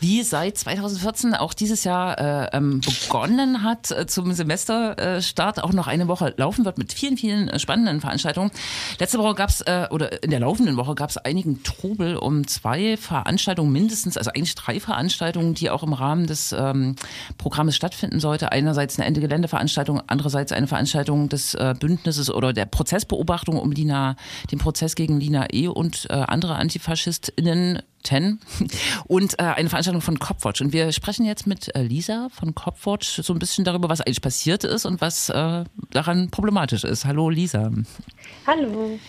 wie 0.00 0.22
seit 0.22 0.56
2014 0.56 1.34
auch 1.34 1.52
dieses 1.52 1.84
Jahr 1.84 2.18
äh, 2.18 2.56
ähm, 2.56 2.80
begonnen 2.80 3.62
hat 3.62 3.90
äh, 3.90 4.06
zum 4.06 4.32
Semesterstart, 4.32 5.62
auch 5.62 5.72
noch 5.72 5.86
eine 5.86 6.08
Woche 6.08 6.34
laufen 6.36 6.64
wird 6.64 6.78
mit 6.78 6.92
vielen, 6.92 7.16
vielen 7.16 7.48
äh, 7.48 7.58
spannenden 7.58 8.00
Veranstaltungen. 8.00 8.50
Letzte 8.98 9.18
Woche 9.18 9.34
gab 9.34 9.50
es, 9.50 9.60
äh, 9.62 9.88
oder 9.90 10.22
in 10.22 10.30
der 10.30 10.40
laufenden 10.40 10.76
Woche 10.76 10.94
gab 10.94 11.10
es 11.10 11.18
einigen 11.18 11.62
Trubel 11.62 12.16
um 12.16 12.46
zwei 12.46 12.96
Veranstaltungen 12.96 13.72
mindestens, 13.72 14.16
also 14.16 14.30
eigentlich 14.30 14.54
drei 14.54 14.80
Veranstaltungen, 14.80 15.54
die 15.54 15.68
auch 15.68 15.82
im 15.82 15.92
Rahmen 15.92 16.26
des 16.26 16.52
ähm, 16.52 16.96
Programmes 17.36 17.76
stattfinden 17.76 18.20
sollte. 18.20 18.52
Einerseits 18.52 18.77
einerseits 18.78 18.98
eine 18.98 19.06
Ende-Gelände-Veranstaltung, 19.06 20.02
andererseits 20.06 20.52
eine 20.52 20.68
Veranstaltung 20.68 21.28
des 21.28 21.54
äh, 21.54 21.74
Bündnisses 21.78 22.30
oder 22.30 22.52
der 22.52 22.66
Prozessbeobachtung 22.66 23.58
um 23.58 23.72
Lina, 23.72 24.16
den 24.52 24.58
Prozess 24.58 24.94
gegen 24.94 25.18
Lina 25.18 25.46
E. 25.52 25.66
und 25.66 26.06
äh, 26.10 26.14
andere 26.14 26.54
AntifaschistInnen. 26.54 27.82
Ten 28.04 28.38
und 29.08 29.40
äh, 29.40 29.42
eine 29.42 29.68
Veranstaltung 29.68 30.00
von 30.00 30.20
Copwatch. 30.20 30.60
Und 30.60 30.72
wir 30.72 30.92
sprechen 30.92 31.26
jetzt 31.26 31.48
mit 31.48 31.74
äh, 31.74 31.82
Lisa 31.82 32.28
von 32.30 32.54
Copwatch 32.54 33.20
so 33.22 33.32
ein 33.32 33.40
bisschen 33.40 33.64
darüber, 33.64 33.88
was 33.88 34.00
eigentlich 34.00 34.22
passiert 34.22 34.62
ist 34.62 34.86
und 34.86 35.00
was 35.00 35.28
äh, 35.30 35.64
daran 35.90 36.30
problematisch 36.30 36.84
ist. 36.84 37.04
Hallo 37.04 37.28
Lisa. 37.28 37.72
Hallo. 38.46 39.00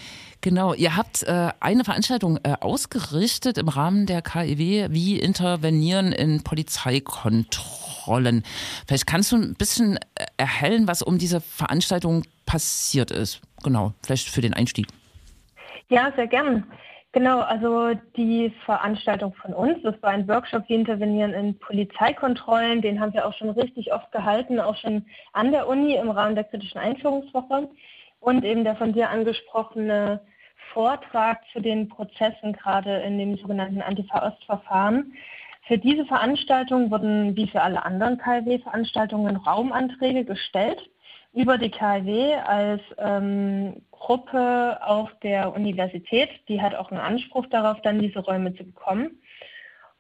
Genau, 0.42 0.74
ihr 0.74 0.96
habt 0.96 1.22
äh, 1.22 1.52
eine 1.60 1.84
Veranstaltung 1.84 2.40
äh, 2.42 2.56
ausgerichtet 2.60 3.60
im 3.60 3.68
Rahmen 3.68 4.08
der 4.08 4.24
KIW, 4.24 4.88
wie 4.90 5.20
intervenieren 5.20 6.12
in 6.12 6.42
Polizeikontrollen. 6.42 7.89
Rollen. 8.10 8.44
Vielleicht 8.88 9.08
kannst 9.08 9.32
du 9.32 9.38
ein 9.38 9.56
bisschen 9.56 9.98
äh, 9.98 10.26
erhellen, 10.38 10.88
was 10.88 11.02
um 11.02 11.18
diese 11.18 11.40
Veranstaltung 11.40 12.24
passiert 12.46 13.12
ist. 13.12 13.42
Genau, 13.64 13.94
vielleicht 14.04 14.30
für 14.30 14.42
den 14.42 14.54
Einstieg. 14.54 14.88
Ja, 15.90 16.12
sehr 16.16 16.28
gern. 16.28 16.66
Genau, 17.12 17.40
also 17.40 17.96
die 18.16 18.54
Veranstaltung 18.66 19.34
von 19.34 19.54
uns, 19.54 19.82
das 19.82 19.96
war 20.04 20.12
ein 20.12 20.28
Workshop, 20.28 20.70
wir 20.70 20.76
intervenieren 20.76 21.34
in 21.34 21.58
Polizeikontrollen, 21.58 22.84
den 22.84 23.00
haben 23.00 23.14
wir 23.14 23.26
auch 23.26 23.34
schon 23.34 23.50
richtig 23.50 23.92
oft 23.92 24.12
gehalten, 24.12 24.60
auch 24.60 24.76
schon 24.76 25.06
an 25.34 25.52
der 25.52 25.68
Uni 25.68 25.96
im 25.96 26.12
Rahmen 26.12 26.36
der 26.36 26.44
kritischen 26.44 26.80
Einführungswoche 26.80 27.68
und 28.20 28.46
eben 28.46 28.64
der 28.64 28.76
von 28.76 28.94
dir 28.94 29.10
angesprochene 29.10 30.22
Vortrag 30.72 31.40
zu 31.52 31.60
den 31.62 31.90
Prozessen 31.90 32.54
gerade 32.54 32.98
in 32.98 33.18
dem 33.18 33.38
sogenannten 33.38 33.82
Antifa-Ost-Verfahren. 33.82 35.14
Für 35.70 35.78
diese 35.78 36.04
Veranstaltung 36.08 36.90
wurden 36.90 37.36
wie 37.36 37.46
für 37.46 37.62
alle 37.62 37.86
anderen 37.86 38.18
KIW-Veranstaltungen 38.18 39.36
Raumanträge 39.36 40.26
gestellt 40.26 40.90
über 41.32 41.60
die 41.60 41.70
KIW 41.70 42.34
als 42.38 42.82
ähm, 42.98 43.84
Gruppe 43.92 44.80
auf 44.82 45.12
der 45.22 45.54
Universität. 45.54 46.32
Die 46.48 46.60
hat 46.60 46.74
auch 46.74 46.90
einen 46.90 47.00
Anspruch 47.00 47.46
darauf, 47.52 47.80
dann 47.84 48.00
diese 48.00 48.18
Räume 48.18 48.56
zu 48.56 48.64
bekommen. 48.64 49.22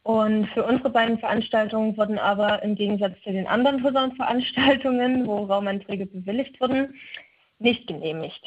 Und 0.01 0.47
für 0.55 0.65
unsere 0.65 0.89
beiden 0.89 1.19
Veranstaltungen 1.19 1.95
wurden 1.97 2.17
aber 2.17 2.63
im 2.63 2.73
Gegensatz 2.73 3.21
zu 3.21 3.31
den 3.31 3.45
anderen 3.45 3.83
Posaunenveranstaltungen, 3.83 5.27
wo 5.27 5.43
Raumanträge 5.43 6.07
bewilligt 6.07 6.59
wurden, 6.59 6.95
nicht 7.59 7.85
genehmigt. 7.85 8.41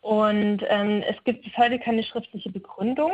Und 0.00 0.58
ähm, 0.66 1.04
es 1.08 1.22
gibt 1.22 1.44
bis 1.44 1.56
heute 1.56 1.78
keine 1.78 2.02
schriftliche 2.02 2.50
Begründung 2.50 3.12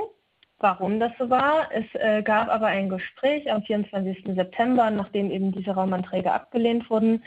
warum 0.60 1.00
das 1.00 1.12
so 1.18 1.28
war. 1.30 1.68
Es 1.72 1.84
äh, 1.94 2.22
gab 2.22 2.48
aber 2.48 2.66
ein 2.66 2.88
Gespräch 2.88 3.50
am 3.50 3.62
24. 3.62 4.34
September, 4.34 4.90
nachdem 4.90 5.30
eben 5.30 5.52
diese 5.52 5.72
Raumanträge 5.72 6.32
abgelehnt 6.32 6.88
wurden. 6.90 7.22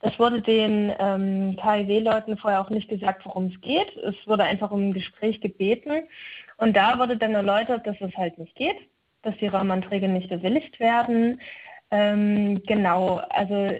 Das 0.00 0.18
wurde 0.18 0.42
den 0.42 0.92
ähm, 0.98 1.56
KIW-Leuten 1.56 2.36
vorher 2.36 2.60
auch 2.60 2.70
nicht 2.70 2.88
gesagt, 2.88 3.24
worum 3.24 3.46
es 3.46 3.60
geht. 3.62 3.96
Es 3.96 4.14
wurde 4.26 4.44
einfach 4.44 4.70
um 4.70 4.88
ein 4.88 4.92
Gespräch 4.92 5.40
gebeten. 5.40 6.02
Und 6.58 6.76
da 6.76 6.98
wurde 6.98 7.16
dann 7.16 7.34
erläutert, 7.34 7.86
dass 7.86 7.96
es 8.00 8.14
halt 8.16 8.38
nicht 8.38 8.54
geht, 8.54 8.76
dass 9.22 9.36
die 9.38 9.46
Raumanträge 9.46 10.08
nicht 10.08 10.28
bewilligt 10.28 10.78
werden. 10.78 11.40
Ähm, 11.90 12.62
genau, 12.66 13.22
also 13.30 13.70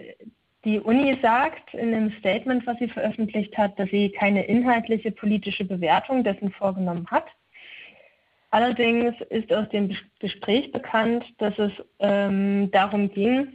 die 0.63 0.79
Uni 0.79 1.17
sagt 1.21 1.73
in 1.75 1.93
einem 1.93 2.11
Statement, 2.19 2.65
was 2.65 2.77
sie 2.79 2.87
veröffentlicht 2.87 3.55
hat, 3.55 3.77
dass 3.77 3.89
sie 3.89 4.09
keine 4.09 4.45
inhaltliche 4.45 5.11
politische 5.11 5.63
Bewertung 5.63 6.23
dessen 6.23 6.51
vorgenommen 6.51 7.05
hat. 7.11 7.25
Allerdings 8.55 9.13
ist 9.31 9.51
aus 9.51 9.67
dem 9.67 9.93
Gespräch 10.19 10.71
bekannt, 10.71 11.25
dass 11.39 11.59
es 11.59 11.73
ähm, 11.99 12.71
darum 12.71 13.11
ging, 13.11 13.49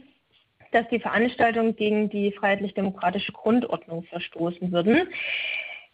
dass 0.73 0.87
die 0.89 0.99
Veranstaltungen 0.99 1.75
gegen 1.75 2.07
die 2.11 2.31
freiheitlich-demokratische 2.31 3.31
Grundordnung 3.31 4.03
verstoßen 4.03 4.71
würden. 4.71 5.07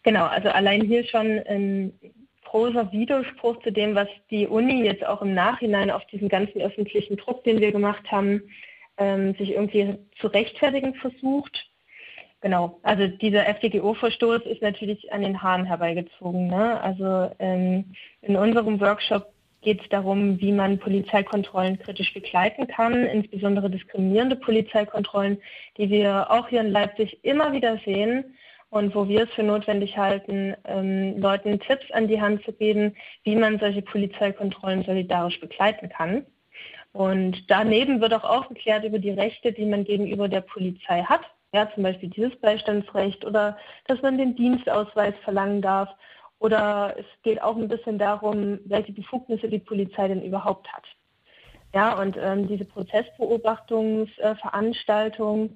Genau, 0.02 0.26
also 0.26 0.50
allein 0.50 0.82
hier 0.82 1.04
schon 1.04 1.38
ein 1.48 1.98
großer 2.44 2.92
Widerspruch 2.92 3.62
zu 3.62 3.72
dem, 3.72 3.94
was 3.94 4.08
die 4.30 4.46
Uni 4.46 4.84
jetzt 4.84 5.06
auch 5.06 5.22
im 5.22 5.32
Nachhinein 5.32 5.90
auf 5.90 6.04
diesen 6.08 6.28
ganzen 6.28 6.60
öffentlichen 6.60 7.16
Druck, 7.16 7.42
den 7.44 7.62
wir 7.62 7.72
gemacht 7.72 8.12
haben, 8.12 8.42
ähm, 8.98 9.34
sich 9.36 9.52
irgendwie 9.52 9.96
zu 10.20 10.26
rechtfertigen 10.26 10.94
versucht. 10.96 11.67
Genau, 12.40 12.78
also 12.84 13.08
dieser 13.08 13.48
FDGO-Verstoß 13.48 14.42
ist 14.42 14.62
natürlich 14.62 15.12
an 15.12 15.22
den 15.22 15.42
Haaren 15.42 15.64
herbeigezogen. 15.64 16.46
Ne? 16.46 16.80
Also 16.80 17.32
ähm, 17.40 17.86
in 18.22 18.36
unserem 18.36 18.80
Workshop 18.80 19.32
geht 19.60 19.82
es 19.82 19.88
darum, 19.88 20.40
wie 20.40 20.52
man 20.52 20.78
Polizeikontrollen 20.78 21.80
kritisch 21.80 22.14
begleiten 22.14 22.68
kann, 22.68 23.04
insbesondere 23.06 23.68
diskriminierende 23.68 24.36
Polizeikontrollen, 24.36 25.38
die 25.78 25.90
wir 25.90 26.30
auch 26.30 26.46
hier 26.46 26.60
in 26.60 26.70
Leipzig 26.70 27.24
immer 27.24 27.52
wieder 27.52 27.78
sehen 27.84 28.36
und 28.70 28.94
wo 28.94 29.08
wir 29.08 29.24
es 29.24 29.30
für 29.30 29.42
notwendig 29.42 29.98
halten, 29.98 30.54
ähm, 30.64 31.18
Leuten 31.18 31.58
Tipps 31.58 31.90
an 31.90 32.06
die 32.06 32.20
Hand 32.20 32.44
zu 32.44 32.52
geben, 32.52 32.94
wie 33.24 33.34
man 33.34 33.58
solche 33.58 33.82
Polizeikontrollen 33.82 34.84
solidarisch 34.84 35.40
begleiten 35.40 35.88
kann. 35.88 36.24
Und 36.92 37.50
daneben 37.50 38.00
wird 38.00 38.14
auch 38.14 38.24
aufgeklärt 38.24 38.84
über 38.84 39.00
die 39.00 39.10
Rechte, 39.10 39.52
die 39.52 39.66
man 39.66 39.82
gegenüber 39.84 40.28
der 40.28 40.42
Polizei 40.42 41.02
hat 41.02 41.22
ja, 41.52 41.68
zum 41.74 41.82
Beispiel 41.82 42.10
dieses 42.10 42.38
Beistandsrecht 42.40 43.24
oder 43.24 43.56
dass 43.86 44.00
man 44.02 44.18
den 44.18 44.36
Dienstausweis 44.36 45.14
verlangen 45.24 45.62
darf. 45.62 45.88
Oder 46.40 46.94
es 46.98 47.06
geht 47.22 47.42
auch 47.42 47.56
ein 47.56 47.68
bisschen 47.68 47.98
darum, 47.98 48.60
welche 48.64 48.92
Befugnisse 48.92 49.48
die 49.48 49.58
Polizei 49.58 50.06
denn 50.08 50.22
überhaupt 50.22 50.72
hat. 50.72 50.84
Ja, 51.74 52.00
und 52.00 52.16
ähm, 52.18 52.48
diese 52.48 52.64
Prozessbeobachtungsveranstaltung, 52.64 55.46
äh, 55.46 55.50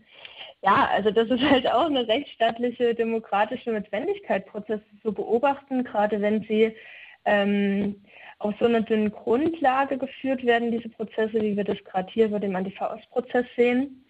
ja, 0.65 0.89
also 0.93 1.11
das 1.11 1.29
ist 1.31 1.43
halt 1.43 1.67
auch 1.71 1.87
eine 1.87 2.07
rechtsstaatliche, 2.07 2.95
demokratische 2.95 3.73
Notwendigkeit, 3.73 4.47
Prozesse 4.47 4.85
zu 5.03 5.13
beobachten, 5.13 5.83
gerade 5.85 6.21
wenn 6.21 6.43
sie 6.43 6.77
ähm, 7.25 8.03
auf 8.39 8.55
so 8.59 8.67
einer 8.67 8.83
dünnen 8.83 9.11
Grundlage 9.11 9.97
geführt 9.99 10.45
werden, 10.45 10.73
diese 10.73 10.89
Prozesse, 10.89 11.41
wie 11.41 11.57
wir 11.57 11.65
das 11.65 11.83
gerade 11.85 12.11
hier 12.13 12.31
bei 12.31 12.41
dem 12.41 12.57
Antifa-Ost-Prozess 12.57 13.47
sehen. 13.57 14.05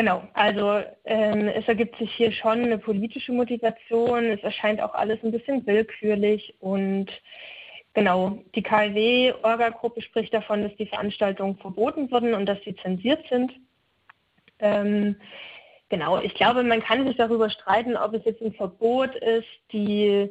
Genau, 0.00 0.22
also 0.32 0.82
ähm, 1.04 1.48
es 1.48 1.68
ergibt 1.68 1.98
sich 1.98 2.10
hier 2.14 2.32
schon 2.32 2.64
eine 2.64 2.78
politische 2.78 3.32
Motivation. 3.32 4.30
Es 4.30 4.42
erscheint 4.42 4.80
auch 4.80 4.94
alles 4.94 5.22
ein 5.22 5.30
bisschen 5.30 5.66
willkürlich 5.66 6.54
und 6.58 7.08
genau, 7.92 8.38
die 8.54 8.62
KLW-Orga-Gruppe 8.62 10.00
spricht 10.00 10.32
davon, 10.32 10.62
dass 10.62 10.74
die 10.76 10.86
Veranstaltungen 10.86 11.58
verboten 11.58 12.10
wurden 12.10 12.32
und 12.32 12.46
dass 12.46 12.56
sie 12.64 12.74
zensiert 12.76 13.28
sind. 13.28 13.52
Ähm, 14.58 15.16
genau, 15.90 16.18
ich 16.22 16.32
glaube, 16.32 16.62
man 16.62 16.80
kann 16.82 17.06
sich 17.06 17.18
darüber 17.18 17.50
streiten, 17.50 17.94
ob 17.94 18.14
es 18.14 18.24
jetzt 18.24 18.40
ein 18.40 18.54
Verbot 18.54 19.14
ist, 19.16 19.48
die 19.70 20.30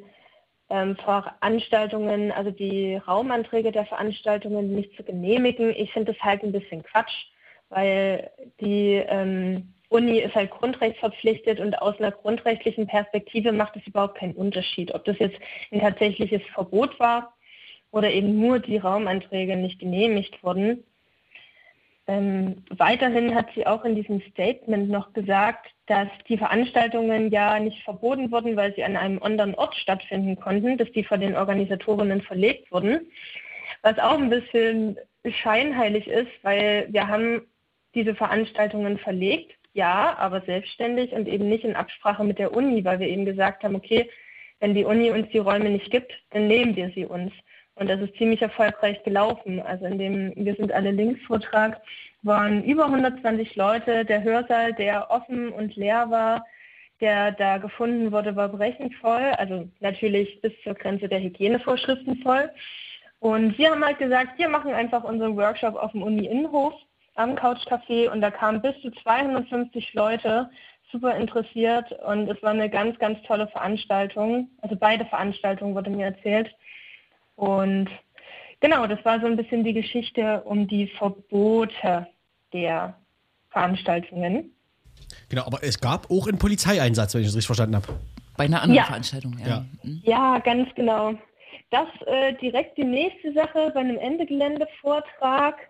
ähm, 0.72 0.96
Veranstaltungen, 0.96 2.32
also 2.32 2.50
die 2.50 2.96
Raumanträge 2.96 3.72
der 3.72 3.86
Veranstaltungen 3.86 4.74
nicht 4.74 4.96
zu 4.98 5.04
genehmigen. 5.04 5.70
Ich 5.78 5.94
finde 5.94 6.14
das 6.14 6.24
halt 6.24 6.42
ein 6.42 6.54
bisschen 6.54 6.82
Quatsch 6.82 7.28
weil 7.70 8.30
die 8.60 9.04
ähm, 9.08 9.74
Uni 9.90 10.20
ist 10.20 10.36
halt 10.36 10.52
grundrechtsverpflichtet 10.52 11.60
und 11.60 11.82
aus 11.82 11.98
einer 12.00 12.12
grundrechtlichen 12.12 12.88
Perspektive 12.88 13.52
macht 13.52 13.76
es 13.76 13.88
überhaupt 13.88 14.20
keinen 14.20 14.36
Unterschied, 14.36 14.94
ob 14.94 15.04
das 15.06 15.18
jetzt 15.20 15.38
ein 15.72 15.80
tatsächliches 15.80 16.42
Verbot 16.54 17.00
war 17.00 17.34
oder 17.92 18.12
eben 18.12 18.40
nur 18.40 18.60
die 18.60 18.78
Raumanträge 18.78 19.56
nicht 19.56 19.80
genehmigt 19.80 20.44
wurden. 20.44 20.84
Ähm, 22.08 22.64
weiterhin 22.70 23.36
hat 23.36 23.48
sie 23.54 23.68
auch 23.68 23.84
in 23.86 23.96
diesem 23.96 24.22
Statement 24.32 24.90
noch 24.90 25.14
gesagt, 25.14 25.68
dass 25.86 26.08
die 26.28 26.38
Veranstaltungen 26.38 27.30
ja 27.32 27.60
nicht 27.60 27.84
verboten 27.84 28.32
wurden, 28.32 28.56
weil 28.56 28.74
sie 28.76 28.84
an 28.84 28.96
einem 28.96 29.22
anderen 29.22 29.56
Ort 29.56 29.76
stattfinden 29.76 30.40
konnten, 30.40 30.78
dass 30.78 30.92
die 30.92 31.04
von 31.04 31.20
den 31.20 31.36
Organisatorinnen 31.36 32.22
verlegt 32.22 32.72
wurden. 32.72 33.12
Was 33.82 33.98
auch 34.00 34.18
ein 34.18 34.30
bisschen 34.30 34.98
scheinheilig 35.24 36.08
ist, 36.08 36.32
weil 36.42 36.88
wir 36.90 37.08
haben 37.08 37.42
diese 37.96 38.16
Veranstaltungen 38.16 38.98
verlegt. 38.98 39.56
ja, 39.74 40.18
aber 40.18 40.42
selbstständig 40.42 41.14
und 41.14 41.28
eben 41.28 41.48
nicht 41.48 41.64
in 41.64 41.76
Absprache 41.76 42.24
mit 42.24 42.40
der 42.40 42.54
Uni, 42.56 42.84
weil 42.84 43.00
wir 43.00 43.08
eben 43.08 43.26
gesagt 43.26 43.64
haben, 43.64 43.76
okay, 43.76 44.10
wenn 44.60 44.74
die 44.74 44.84
Uni 44.84 45.12
uns 45.12 45.30
die 45.30 45.38
Räume 45.38 45.70
nicht 45.70 45.90
gibt, 45.92 46.12
dann 46.32 46.48
nehmen 46.48 46.76
wir 46.76 46.92
sie 46.96 47.06
uns. 47.06 47.32
Und 47.76 47.90
das 47.90 48.02
ist 48.02 48.16
ziemlich 48.18 48.42
erfolgreich 48.42 49.02
gelaufen. 49.04 49.62
Also 49.62 49.86
in 49.86 49.98
dem 49.98 50.34
Wir 50.36 50.56
sind 50.56 50.72
alle 50.72 50.92
Links-Vortrag 50.92 51.82
waren 52.24 52.64
über 52.66 52.86
120 52.86 53.56
Leute. 53.56 54.04
Der 54.04 54.22
Hörsaal, 54.22 54.74
der 54.74 55.10
offen 55.10 55.50
und 55.50 55.76
leer 55.78 56.10
war, 56.10 56.46
der 57.00 57.32
da 57.32 57.58
gefunden 57.58 58.12
wurde, 58.12 58.36
war 58.36 58.50
brechend 58.50 58.94
voll. 58.96 59.32
Also 59.38 59.70
natürlich 59.80 60.42
bis 60.42 60.52
zur 60.64 60.74
Grenze 60.74 61.08
der 61.08 61.22
Hygienevorschriften 61.22 62.18
voll. 62.18 62.52
Und 63.20 63.58
wir 63.58 63.72
haben 63.72 63.86
halt 63.86 64.00
gesagt, 64.00 64.38
wir 64.38 64.50
machen 64.50 64.74
einfach 64.74 65.06
unseren 65.06 65.38
Workshop 65.38 65.76
auf 65.76 65.92
dem 65.94 66.04
Uni-Innenhof 66.04 66.74
am 67.20 67.36
Couchcafé 67.36 68.10
und 68.10 68.22
da 68.22 68.32
kamen 68.32 68.62
bis 68.62 68.80
zu 68.82 68.92
250 68.92 69.94
Leute 69.94 70.50
super 70.92 71.16
interessiert 71.16 71.92
und 72.08 72.30
es 72.30 72.42
war 72.42 72.52
eine 72.52 72.70
ganz, 72.70 72.98
ganz 72.98 73.22
tolle 73.24 73.48
Veranstaltung. 73.48 74.50
Also 74.62 74.76
beide 74.76 75.06
Veranstaltungen 75.06 75.76
wurde 75.76 75.90
mir 75.90 76.08
erzählt. 76.08 76.50
Und 77.36 77.90
genau, 78.60 78.88
das 78.88 79.04
war 79.06 79.20
so 79.20 79.28
ein 79.28 79.38
bisschen 79.38 79.64
die 79.64 79.74
Geschichte 79.74 80.42
um 80.46 80.68
die 80.68 80.88
Verbote 80.88 82.08
der 82.54 82.96
Veranstaltungen. 83.50 84.52
Genau, 85.28 85.46
aber 85.46 85.64
es 85.64 85.80
gab 85.80 86.10
auch 86.10 86.28
einen 86.28 86.40
Polizeieinsatz, 86.40 87.14
wenn 87.14 87.22
ich 87.22 87.28
das 87.28 87.36
richtig 87.36 87.48
verstanden 87.48 87.76
habe. 87.76 87.88
Bei 88.38 88.46
einer 88.46 88.62
anderen 88.62 88.78
Ja. 88.78 88.86
Veranstaltung, 88.86 89.38
ja. 89.40 89.48
Ja. 89.48 89.66
Mhm. 89.84 90.02
Ja, 90.04 90.40
ganz 90.40 90.74
genau. 90.76 91.14
Das 91.70 91.88
äh, 92.08 92.34
direkt 92.36 92.78
die 92.78 92.84
nächste 92.86 93.34
Sache 93.34 93.72
bei 93.74 93.82
einem 93.82 93.98
Endegeländevortrag 93.98 95.69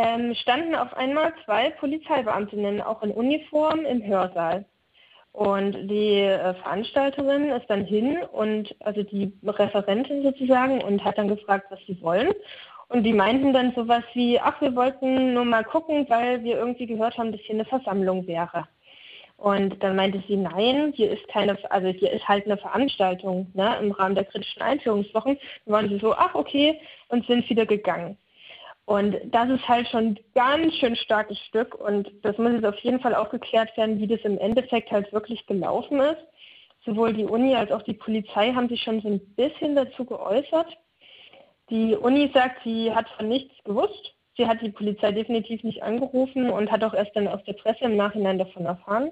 ähm, 0.00 0.34
standen 0.34 0.74
auf 0.74 0.94
einmal 0.96 1.34
zwei 1.44 1.70
Polizeibeamtinnen 1.70 2.80
auch 2.80 3.02
in 3.02 3.10
Uniform 3.10 3.84
im 3.84 4.02
Hörsaal. 4.02 4.64
Und 5.32 5.88
die 5.88 6.22
äh, 6.22 6.54
Veranstalterin 6.54 7.50
ist 7.50 7.68
dann 7.68 7.84
hin 7.84 8.18
und 8.32 8.74
also 8.80 9.02
die 9.02 9.32
Referentin 9.44 10.22
sozusagen 10.22 10.82
und 10.82 11.04
hat 11.04 11.18
dann 11.18 11.28
gefragt, 11.28 11.66
was 11.70 11.78
sie 11.86 12.00
wollen. 12.02 12.32
Und 12.88 13.04
die 13.04 13.12
meinten 13.12 13.52
dann 13.52 13.72
sowas 13.74 14.02
wie, 14.14 14.40
ach, 14.40 14.60
wir 14.60 14.74
wollten 14.74 15.34
nur 15.34 15.44
mal 15.44 15.62
gucken, 15.64 16.06
weil 16.08 16.42
wir 16.42 16.56
irgendwie 16.56 16.86
gehört 16.86 17.16
haben, 17.18 17.30
dass 17.30 17.40
hier 17.42 17.54
eine 17.54 17.64
Versammlung 17.64 18.26
wäre. 18.26 18.66
Und 19.36 19.82
dann 19.82 19.96
meinte 19.96 20.22
sie, 20.26 20.36
nein, 20.36 20.92
hier 20.94 21.12
ist 21.12 21.26
keine, 21.28 21.56
also 21.70 21.88
hier 21.88 22.10
ist 22.10 22.26
halt 22.26 22.46
eine 22.46 22.56
Veranstaltung 22.56 23.50
ne, 23.54 23.76
im 23.80 23.92
Rahmen 23.92 24.14
der 24.14 24.24
kritischen 24.24 24.60
Einführungswochen. 24.60 25.38
Dann 25.64 25.72
waren 25.72 25.88
sie 25.88 25.98
so, 25.98 26.12
ach 26.14 26.34
okay, 26.34 26.80
und 27.08 27.26
sind 27.26 27.48
wieder 27.48 27.64
gegangen. 27.64 28.18
Und 28.86 29.16
das 29.26 29.48
ist 29.48 29.68
halt 29.68 29.86
schon 29.88 30.06
ein 30.06 30.20
ganz 30.34 30.74
schön 30.74 30.96
starkes 30.96 31.38
Stück 31.38 31.74
und 31.74 32.10
das 32.22 32.36
muss 32.38 32.52
jetzt 32.52 32.64
auf 32.64 32.78
jeden 32.80 33.00
Fall 33.00 33.14
aufgeklärt 33.14 33.76
werden, 33.76 34.00
wie 34.00 34.08
das 34.08 34.20
im 34.22 34.38
Endeffekt 34.38 34.90
halt 34.90 35.12
wirklich 35.12 35.46
gelaufen 35.46 36.00
ist. 36.00 36.20
Sowohl 36.84 37.12
die 37.12 37.24
Uni 37.24 37.54
als 37.54 37.70
auch 37.70 37.82
die 37.82 37.94
Polizei 37.94 38.52
haben 38.52 38.68
sich 38.68 38.82
schon 38.82 39.00
so 39.00 39.08
ein 39.08 39.20
bisschen 39.36 39.76
dazu 39.76 40.04
geäußert. 40.04 40.76
Die 41.68 41.94
Uni 41.94 42.30
sagt, 42.34 42.64
sie 42.64 42.92
hat 42.92 43.08
von 43.10 43.28
nichts 43.28 43.54
gewusst. 43.64 44.14
Sie 44.36 44.46
hat 44.46 44.60
die 44.60 44.70
Polizei 44.70 45.12
definitiv 45.12 45.62
nicht 45.62 45.82
angerufen 45.82 46.50
und 46.50 46.70
hat 46.70 46.82
auch 46.82 46.94
erst 46.94 47.14
dann 47.14 47.28
aus 47.28 47.44
der 47.44 47.52
Presse 47.52 47.84
im 47.84 47.96
Nachhinein 47.96 48.38
davon 48.38 48.64
erfahren. 48.64 49.10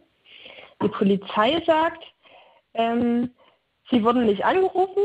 Die 0.82 0.88
Polizei 0.88 1.62
sagt, 1.66 2.02
ähm, 2.74 3.30
sie 3.90 4.02
wurden 4.02 4.26
nicht 4.26 4.44
angerufen. 4.44 5.02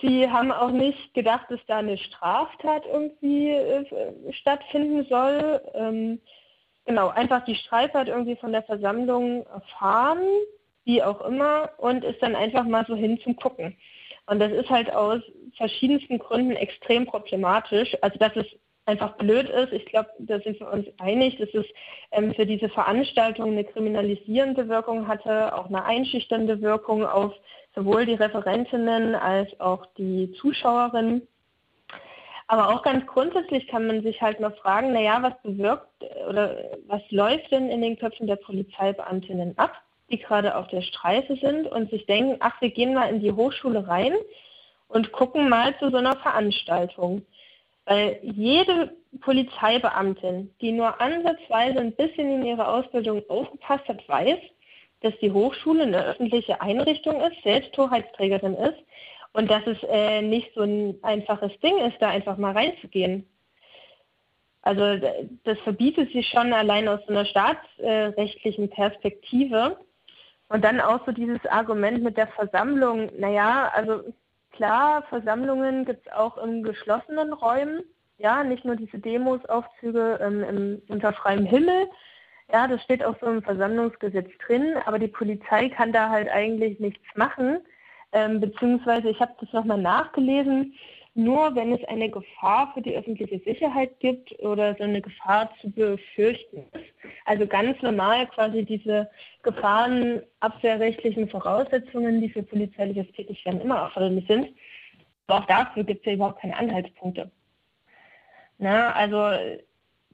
Sie 0.00 0.30
haben 0.30 0.52
auch 0.52 0.70
nicht 0.70 1.12
gedacht, 1.14 1.46
dass 1.50 1.60
da 1.66 1.78
eine 1.78 1.98
Straftat 1.98 2.84
irgendwie 2.86 3.50
äh, 3.50 3.84
stattfinden 4.32 5.04
soll. 5.08 5.60
Ähm, 5.74 6.20
genau, 6.84 7.08
einfach 7.08 7.44
die 7.44 7.56
Streifert 7.56 8.08
irgendwie 8.08 8.36
von 8.36 8.52
der 8.52 8.62
Versammlung 8.62 9.44
erfahren, 9.46 10.22
wie 10.84 11.02
auch 11.02 11.20
immer, 11.22 11.70
und 11.78 12.04
ist 12.04 12.22
dann 12.22 12.36
einfach 12.36 12.64
mal 12.64 12.86
so 12.86 12.94
hin 12.94 13.18
zum 13.24 13.36
Gucken. 13.36 13.76
Und 14.26 14.38
das 14.38 14.52
ist 14.52 14.70
halt 14.70 14.92
aus 14.92 15.20
verschiedensten 15.56 16.18
Gründen 16.18 16.52
extrem 16.52 17.06
problematisch. 17.06 17.96
Also 18.00 18.18
dass 18.18 18.36
es 18.36 18.46
einfach 18.88 19.16
blöd 19.18 19.50
ist, 19.50 19.72
ich 19.72 19.84
glaube, 19.84 20.08
da 20.18 20.40
sind 20.40 20.58
wir 20.58 20.72
uns 20.72 20.86
einig, 20.98 21.36
dass 21.36 21.52
es 21.52 21.66
ähm, 22.10 22.32
für 22.34 22.46
diese 22.46 22.70
Veranstaltung 22.70 23.52
eine 23.52 23.64
kriminalisierende 23.64 24.68
Wirkung 24.68 25.06
hatte, 25.06 25.54
auch 25.54 25.66
eine 25.66 25.84
einschüchternde 25.84 26.62
Wirkung 26.62 27.04
auf 27.04 27.34
sowohl 27.74 28.06
die 28.06 28.14
Referentinnen 28.14 29.14
als 29.14 29.48
auch 29.60 29.84
die 29.98 30.32
Zuschauerinnen. 30.40 31.28
Aber 32.46 32.70
auch 32.70 32.82
ganz 32.82 33.06
grundsätzlich 33.06 33.68
kann 33.68 33.86
man 33.86 34.02
sich 34.02 34.22
halt 34.22 34.40
mal 34.40 34.52
fragen, 34.52 34.94
naja, 34.94 35.18
was 35.20 35.34
bewirkt 35.42 35.86
oder 36.30 36.56
was 36.86 37.02
läuft 37.10 37.52
denn 37.52 37.68
in 37.68 37.82
den 37.82 37.98
Köpfen 37.98 38.26
der 38.26 38.36
Polizeibeamtinnen 38.36 39.58
ab, 39.58 39.72
die 40.10 40.18
gerade 40.18 40.56
auf 40.56 40.66
der 40.68 40.80
Streife 40.80 41.36
sind 41.36 41.66
und 41.66 41.90
sich 41.90 42.06
denken, 42.06 42.36
ach, 42.40 42.58
wir 42.62 42.70
gehen 42.70 42.94
mal 42.94 43.10
in 43.10 43.20
die 43.20 43.32
Hochschule 43.32 43.86
rein 43.86 44.14
und 44.88 45.12
gucken 45.12 45.50
mal 45.50 45.78
zu 45.78 45.90
so 45.90 45.98
einer 45.98 46.16
Veranstaltung. 46.16 47.26
Weil 47.88 48.18
jede 48.22 48.94
Polizeibeamtin, 49.22 50.54
die 50.60 50.72
nur 50.72 51.00
ansatzweise 51.00 51.80
ein 51.80 51.92
bisschen 51.92 52.30
in 52.30 52.44
ihrer 52.44 52.68
Ausbildung 52.68 53.22
aufgepasst 53.30 53.88
hat, 53.88 54.06
weiß, 54.06 54.38
dass 55.00 55.14
die 55.22 55.30
Hochschule 55.30 55.84
eine 55.84 56.04
öffentliche 56.04 56.60
Einrichtung 56.60 57.18
ist, 57.22 57.42
selbst 57.42 57.72
Torheitsträgerin 57.72 58.54
ist 58.54 58.76
und 59.32 59.50
dass 59.50 59.66
es 59.66 59.78
äh, 59.88 60.20
nicht 60.20 60.52
so 60.54 60.62
ein 60.62 60.98
einfaches 61.02 61.58
Ding 61.60 61.78
ist, 61.78 61.96
da 62.00 62.10
einfach 62.10 62.36
mal 62.36 62.52
reinzugehen. 62.52 63.26
Also 64.60 65.00
das 65.44 65.58
verbietet 65.60 66.10
sie 66.12 66.22
schon 66.22 66.52
allein 66.52 66.88
aus 66.88 67.00
einer 67.08 67.24
staatsrechtlichen 67.24 68.68
Perspektive. 68.68 69.78
Und 70.50 70.62
dann 70.62 70.80
auch 70.80 71.06
so 71.06 71.12
dieses 71.12 71.44
Argument 71.46 72.02
mit 72.02 72.18
der 72.18 72.26
Versammlung. 72.28 73.10
Naja, 73.18 73.70
also 73.74 74.02
klar, 74.58 75.04
Versammlungen 75.08 75.84
gibt 75.84 76.06
es 76.06 76.12
auch 76.12 76.36
in 76.36 76.64
geschlossenen 76.64 77.32
Räumen. 77.32 77.84
Ja, 78.18 78.42
nicht 78.42 78.64
nur 78.64 78.74
diese 78.74 78.98
Demos, 78.98 79.44
Aufzüge 79.44 80.18
ähm, 80.20 80.42
im, 80.42 80.82
unter 80.88 81.12
freiem 81.12 81.46
Himmel. 81.46 81.88
Ja, 82.52 82.66
das 82.66 82.82
steht 82.82 83.04
auch 83.04 83.14
so 83.20 83.26
im 83.26 83.42
Versammlungsgesetz 83.42 84.28
drin, 84.44 84.74
aber 84.84 84.98
die 84.98 85.06
Polizei 85.06 85.68
kann 85.68 85.92
da 85.92 86.10
halt 86.10 86.28
eigentlich 86.28 86.80
nichts 86.80 87.04
machen. 87.14 87.58
Ähm, 88.10 88.40
beziehungsweise, 88.40 89.10
ich 89.10 89.20
habe 89.20 89.34
das 89.40 89.52
nochmal 89.52 89.78
nachgelesen, 89.78 90.74
nur 91.14 91.54
wenn 91.54 91.72
es 91.72 91.84
eine 91.84 92.10
Gefahr 92.10 92.72
für 92.74 92.82
die 92.82 92.96
öffentliche 92.96 93.38
Sicherheit 93.44 94.00
gibt 94.00 94.36
oder 94.40 94.74
so 94.74 94.82
eine 94.82 95.00
Gefahr 95.00 95.50
zu 95.60 95.70
befürchten 95.70 96.64
ist. 96.72 96.97
Also 97.28 97.46
ganz 97.46 97.80
normal 97.82 98.26
quasi 98.28 98.64
diese 98.64 99.10
gefahrenabwehrrechtlichen 99.42 101.28
Voraussetzungen, 101.28 102.22
die 102.22 102.30
für 102.30 102.42
polizeiliches 102.42 103.06
Tätigwerden 103.12 103.60
immer 103.60 103.76
erforderlich 103.76 104.26
sind. 104.26 104.48
Aber 105.26 105.40
auch 105.40 105.46
dafür 105.46 105.84
gibt 105.84 106.00
es 106.00 106.06
ja 106.06 106.12
überhaupt 106.14 106.40
keine 106.40 106.56
Anhaltspunkte. 106.56 107.30
Na, 108.56 108.92
also 108.92 109.30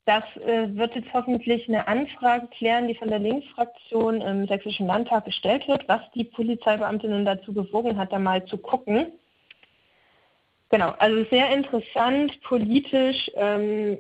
das 0.07 0.25
äh, 0.45 0.75
wird 0.75 0.97
jetzt 0.97 1.15
hoffentlich 1.15 1.69
eine 1.69 1.87
Anfrage 1.87 2.49
klären, 2.49 2.89
die 2.89 2.97
von 2.97 3.09
der 3.09 3.21
Linksfraktion 3.21 4.21
im 4.21 4.49
Sächsischen 4.49 4.89
Landtag 4.89 5.25
gestellt 5.25 5.69
wird, 5.69 5.89
was 5.89 6.01
die 6.17 6.25
Polizeibeamtinnen 6.25 7.25
dazu 7.25 7.55
bewogen 7.55 7.97
hat, 7.97 8.13
da 8.13 8.19
mal 8.19 8.45
zu 8.47 8.59
gucken. 8.59 9.13
Genau, 10.69 10.91
also 10.99 11.25
sehr 11.31 11.49
interessant, 11.51 12.41
politisch 12.43 13.31
ähm, 13.37 13.99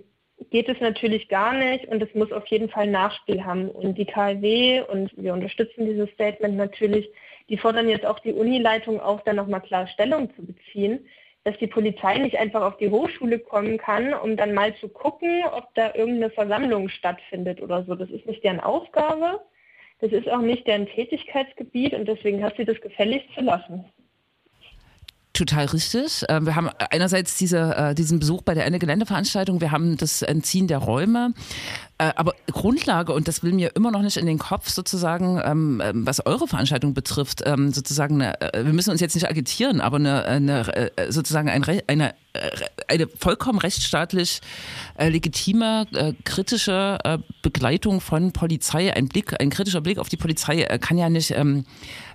geht 0.51 0.69
es 0.69 0.81
natürlich 0.81 1.29
gar 1.29 1.53
nicht 1.53 1.87
und 1.87 2.03
es 2.03 2.15
muss 2.15 2.33
auf 2.33 2.47
jeden 2.47 2.69
Fall 2.69 2.87
Nachspiel 2.87 3.45
haben. 3.45 3.71
Und 3.71 3.97
die 3.97 4.05
KW, 4.05 4.83
und 4.83 5.11
wir 5.17 5.33
unterstützen 5.33 5.87
dieses 5.87 6.11
Statement 6.11 6.57
natürlich, 6.57 7.09
die 7.49 7.59
fordern 7.59 7.89
jetzt 7.89 8.07
auch 8.07 8.19
die 8.21 8.33
Unileitung 8.33 9.01
auf, 9.01 9.23
da 9.25 9.33
nochmal 9.33 9.61
klar 9.61 9.87
Stellung 9.87 10.35
zu 10.35 10.45
beziehen, 10.45 11.07
dass 11.45 11.59
die 11.59 11.67
Polizei 11.67 12.19
nicht 12.19 12.39
einfach 12.39 12.63
auf 12.63 12.79
die 12.79 12.89
Hochschule 12.89 13.39
kommen 13.39 13.77
kann, 13.77 14.15
um 14.15 14.37
dann 14.37 14.55
mal 14.55 14.75
zu 14.77 14.89
gucken, 14.89 15.45
ob 15.53 15.75
da 15.75 15.95
irgendeine 15.95 16.31
Versammlung 16.31 16.89
stattfindet 16.89 17.61
oder 17.61 17.85
so. 17.85 17.95
Das 17.95 18.09
ist 18.11 18.27
nicht 18.27 18.43
deren 18.43 18.61
Aufgabe, 18.61 19.41
das 20.01 20.11
ist 20.13 20.29
auch 20.29 20.41
nicht 20.41 20.67
deren 20.67 20.87
Tätigkeitsgebiet 20.87 21.93
und 21.95 22.09
deswegen 22.09 22.43
hat 22.43 22.57
sie 22.57 22.65
das 22.65 22.81
gefälligst 22.81 23.29
zu 23.35 23.43
lassen. 23.43 23.85
Total 25.35 25.67
richtig. 25.67 26.23
Äh, 26.29 26.47
Wir 26.47 26.55
haben 26.55 26.71
einerseits 26.91 27.37
diese, 27.37 27.77
äh, 27.77 27.95
diesen 27.95 28.21
Besuch 28.21 28.43
bei 28.43 28.55
der 28.55 28.67
Ende 28.67 28.79
Geländeveranstaltung, 28.79 29.61
wir 29.61 29.73
haben 29.73 29.97
das 29.97 30.23
Entziehen 30.23 30.69
der 30.69 30.79
Räume, 30.79 31.35
Äh, 31.97 32.11
aber 32.17 32.35
Grundlage, 32.51 33.13
und 33.13 33.29
das 33.29 33.45
will 33.45 33.53
mir 33.53 33.71
immer 33.77 33.93
noch 33.93 34.03
nicht 34.03 34.17
in 34.17 34.27
den 34.27 34.39
Kopf 34.39 34.69
sozusagen, 34.69 35.41
ähm, 35.45 35.81
ähm, 35.85 36.05
was 36.05 36.27
eure 36.27 36.49
Veranstaltung 36.49 36.93
betrifft, 36.93 37.43
ähm, 37.47 37.73
sozusagen, 37.73 38.21
eine, 38.21 38.41
äh, 38.41 38.65
wir 38.65 38.73
müssen 38.73 38.91
uns 38.91 39.01
jetzt 39.01 39.15
nicht 39.15 39.29
agitieren, 39.29 39.81
aber 39.81 39.99
eine, 39.99 40.25
eine 40.25 40.91
äh, 40.97 41.13
sozusagen 41.13 41.49
eine, 41.49 42.15
äh, 42.33 42.51
eine 42.89 43.07
vollkommen 43.07 43.61
rechtsstaatlich 43.61 44.41
äh, 44.99 45.09
legitime, 45.09 45.87
äh, 45.95 46.15
kritische 46.25 46.99
äh, 47.05 47.19
Begleitung 47.43 48.01
von 48.01 48.33
Polizei, 48.33 48.93
ein 48.93 49.07
Blick, 49.07 49.41
ein 49.41 49.51
kritischer 49.51 49.81
Blick 49.81 49.99
auf 49.99 50.09
die 50.09 50.17
Polizei 50.17 50.63
äh, 50.63 50.81
kann 50.81 50.99
ja 50.99 51.09
nicht 51.09 51.33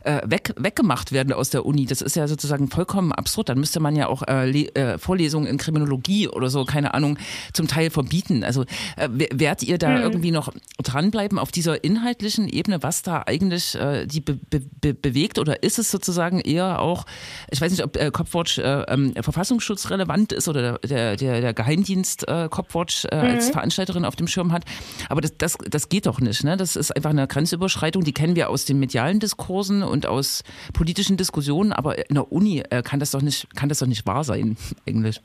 äh, 0.10 0.22
weg, 0.26 0.54
weggemacht 0.58 1.12
werden 1.12 1.34
aus 1.34 1.50
der 1.52 1.66
Uni. 1.66 1.86
Das 1.86 2.02
ist 2.02 2.16
ja 2.16 2.28
sozusagen 2.28 2.70
vollkommen 2.70 3.12
absurd. 3.12 3.50
Dann 3.50 3.60
müsste 3.60 3.80
man 3.80 3.96
ja 3.96 4.08
auch 4.08 4.24
äh, 4.28 4.50
äh, 4.50 4.98
Vorlesungen 4.98 5.48
in 5.48 5.58
Kriminologie 5.58 6.28
oder 6.28 6.50
so, 6.50 6.66
keine 6.66 6.94
Ahnung, 6.94 7.18
zum 7.54 7.68
Teil 7.68 7.90
verbieten. 7.90 8.44
Also 8.44 8.64
äh, 8.96 9.10
wer- 9.12 9.30
wärt 9.34 9.64
ihr 9.64 9.78
da 9.78 9.90
mhm. 9.90 10.02
irgendwie 10.02 10.32
noch 10.32 10.52
dranbleiben 10.82 11.38
auf 11.38 11.52
dieser 11.52 11.84
inhaltlichen 11.84 12.48
Ebene, 12.48 12.82
was 12.82 13.04
da 13.04 13.24
eigentlich 13.26 13.76
äh, 13.76 14.08
die 14.08 14.22
be 14.22 14.40
be 14.50 14.94
bewegt? 14.94 15.38
Oder 15.40 15.64
ist 15.64 15.80
es 15.80 15.92
sozusagen 15.92 16.40
eher 16.40 16.80
auch, 16.80 17.06
ich 17.52 17.62
weiß 17.62 17.72
nicht, 17.72 17.84
ob 17.84 17.96
äh, 17.98 18.12
Copwatch 18.12 18.58
äh, 18.58 18.84
ähm, 18.88 19.14
verfassungsschutzrelevant 19.20 20.32
ist 20.34 20.48
oder 20.48 20.80
der, 20.80 21.16
der, 21.16 21.42
der 21.42 21.54
Geheimdienst 21.54 22.28
äh, 22.28 22.48
Copwatch 22.50 23.06
äh, 23.06 23.16
mhm. 23.16 23.22
als 23.36 23.50
Veranstalterin 23.50 24.06
auf 24.06 24.16
dem 24.16 24.28
Schirm 24.28 24.52
hat. 24.52 24.66
Aber 25.10 25.22
das, 25.22 25.38
das, 25.38 25.58
das 25.70 25.90
geht 25.90 26.06
doch 26.06 26.20
nicht. 26.20 26.44
Ne? 26.44 26.58
Das 26.58 26.76
ist 26.76 26.96
einfach 26.96 27.12
eine 27.12 27.28
Grenzüberschreitung, 27.28 28.04
die 28.04 28.14
kennen 28.14 28.36
wir 28.36 28.50
aus 28.50 28.66
den 28.66 28.80
medialen 28.80 29.20
Diskursen 29.20 29.84
und 29.84 29.99
aus 30.06 30.44
politischen 30.74 31.18
Diskussionen, 31.18 31.74
aber 31.74 31.98
in 32.10 32.16
der 32.16 32.32
Uni 32.32 32.64
äh, 32.70 32.82
kann 32.82 33.00
das 33.00 33.12
doch 33.12 33.22
nicht, 33.22 33.54
kann 33.56 33.70
das 33.70 33.80
doch 33.80 33.88
nicht 33.88 34.06
wahr 34.06 34.24
sein, 34.24 34.58
eigentlich. 34.88 35.22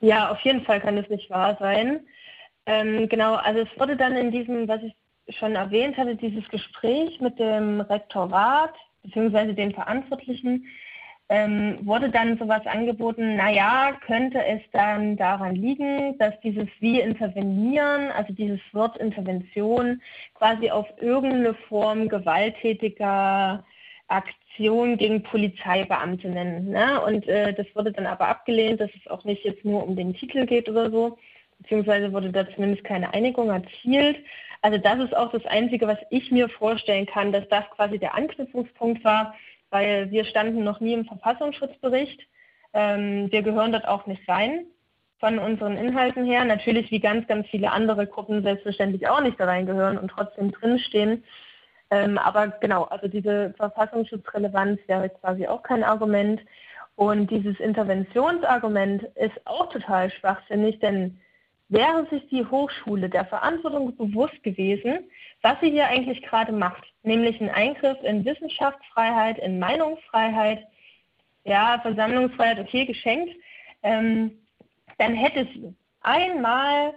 Ja, 0.00 0.30
auf 0.30 0.40
jeden 0.40 0.62
Fall 0.64 0.80
kann 0.80 0.98
es 0.98 1.08
nicht 1.08 1.30
wahr 1.30 1.56
sein. 1.58 2.00
Ähm, 2.66 3.08
genau, 3.08 3.34
also 3.34 3.60
es 3.60 3.68
wurde 3.78 3.96
dann 3.96 4.16
in 4.16 4.30
diesem, 4.30 4.68
was 4.68 4.82
ich 4.82 4.94
schon 5.36 5.54
erwähnt 5.54 5.96
hatte, 5.96 6.16
dieses 6.16 6.46
Gespräch 6.48 7.20
mit 7.20 7.38
dem 7.38 7.80
Rektorat 7.80 8.74
bzw. 9.02 9.52
den 9.52 9.72
Verantwortlichen, 9.72 10.66
ähm, 11.30 11.78
wurde 11.82 12.10
dann 12.10 12.36
sowas 12.38 12.66
angeboten, 12.66 13.36
naja, 13.36 13.92
könnte 14.06 14.44
es 14.44 14.60
dann 14.72 15.16
daran 15.16 15.54
liegen, 15.54 16.18
dass 16.18 16.38
dieses 16.40 16.68
Wie 16.80 17.00
intervenieren, 17.00 18.10
also 18.10 18.32
dieses 18.34 18.60
Wort 18.72 18.98
Intervention 18.98 20.02
quasi 20.34 20.70
auf 20.70 20.86
irgendeine 21.00 21.54
Form 21.68 22.08
gewalttätiger 22.08 23.64
Aktion 24.14 24.96
gegen 24.96 25.22
Polizeibeamtinnen. 25.22 26.70
Ne? 26.70 27.00
Und 27.00 27.26
äh, 27.28 27.52
das 27.52 27.66
wurde 27.74 27.92
dann 27.92 28.06
aber 28.06 28.28
abgelehnt, 28.28 28.80
dass 28.80 28.90
es 28.94 29.10
auch 29.10 29.24
nicht 29.24 29.44
jetzt 29.44 29.64
nur 29.64 29.86
um 29.86 29.96
den 29.96 30.14
Titel 30.14 30.46
geht 30.46 30.68
oder 30.68 30.90
so, 30.90 31.18
beziehungsweise 31.58 32.12
wurde 32.12 32.30
da 32.30 32.48
zumindest 32.50 32.84
keine 32.84 33.12
Einigung 33.12 33.50
erzielt. 33.50 34.18
Also 34.62 34.78
das 34.78 34.98
ist 34.98 35.16
auch 35.16 35.30
das 35.30 35.44
Einzige, 35.44 35.86
was 35.86 35.98
ich 36.10 36.30
mir 36.30 36.48
vorstellen 36.48 37.06
kann, 37.06 37.32
dass 37.32 37.46
das 37.48 37.64
quasi 37.76 37.98
der 37.98 38.14
Anknüpfungspunkt 38.14 39.04
war, 39.04 39.34
weil 39.70 40.10
wir 40.10 40.24
standen 40.24 40.64
noch 40.64 40.80
nie 40.80 40.94
im 40.94 41.04
Verfassungsschutzbericht. 41.04 42.20
Ähm, 42.72 43.30
wir 43.30 43.42
gehören 43.42 43.72
dort 43.72 43.86
auch 43.86 44.06
nicht 44.06 44.26
rein 44.28 44.66
von 45.20 45.38
unseren 45.38 45.76
Inhalten 45.76 46.24
her. 46.24 46.44
Natürlich 46.44 46.90
wie 46.90 47.00
ganz, 47.00 47.26
ganz 47.26 47.46
viele 47.48 47.72
andere 47.72 48.06
Gruppen 48.06 48.42
selbstverständlich 48.42 49.08
auch 49.08 49.20
nicht 49.20 49.38
da 49.38 49.46
reingehören 49.46 49.98
und 49.98 50.08
trotzdem 50.08 50.52
drinstehen. 50.52 51.24
Ähm, 51.94 52.18
aber 52.18 52.48
genau, 52.48 52.84
also 52.84 53.06
diese 53.06 53.54
Verfassungsschutzrelevanz 53.56 54.80
wäre 54.88 55.10
quasi 55.10 55.46
auch 55.46 55.62
kein 55.62 55.84
Argument. 55.84 56.40
Und 56.96 57.30
dieses 57.30 57.58
Interventionsargument 57.60 59.04
ist 59.14 59.34
auch 59.44 59.68
total 59.68 60.10
schwachsinnig, 60.10 60.80
denn 60.80 61.20
wäre 61.68 62.06
sich 62.10 62.26
die 62.28 62.44
Hochschule 62.44 63.08
der 63.08 63.24
Verantwortung 63.26 63.96
bewusst 63.96 64.42
gewesen, 64.42 64.98
was 65.42 65.54
sie 65.60 65.70
hier 65.70 65.86
eigentlich 65.86 66.22
gerade 66.22 66.52
macht, 66.52 66.84
nämlich 67.04 67.40
ein 67.40 67.50
Eingriff 67.50 67.98
in 68.02 68.24
Wissenschaftsfreiheit, 68.24 69.38
in 69.38 69.58
Meinungsfreiheit, 69.58 70.66
ja, 71.44 71.78
Versammlungsfreiheit, 71.80 72.58
okay, 72.58 72.86
geschenkt, 72.86 73.34
ähm, 73.82 74.32
dann 74.98 75.14
hätte 75.14 75.46
sie 75.52 75.74
einmal 76.00 76.94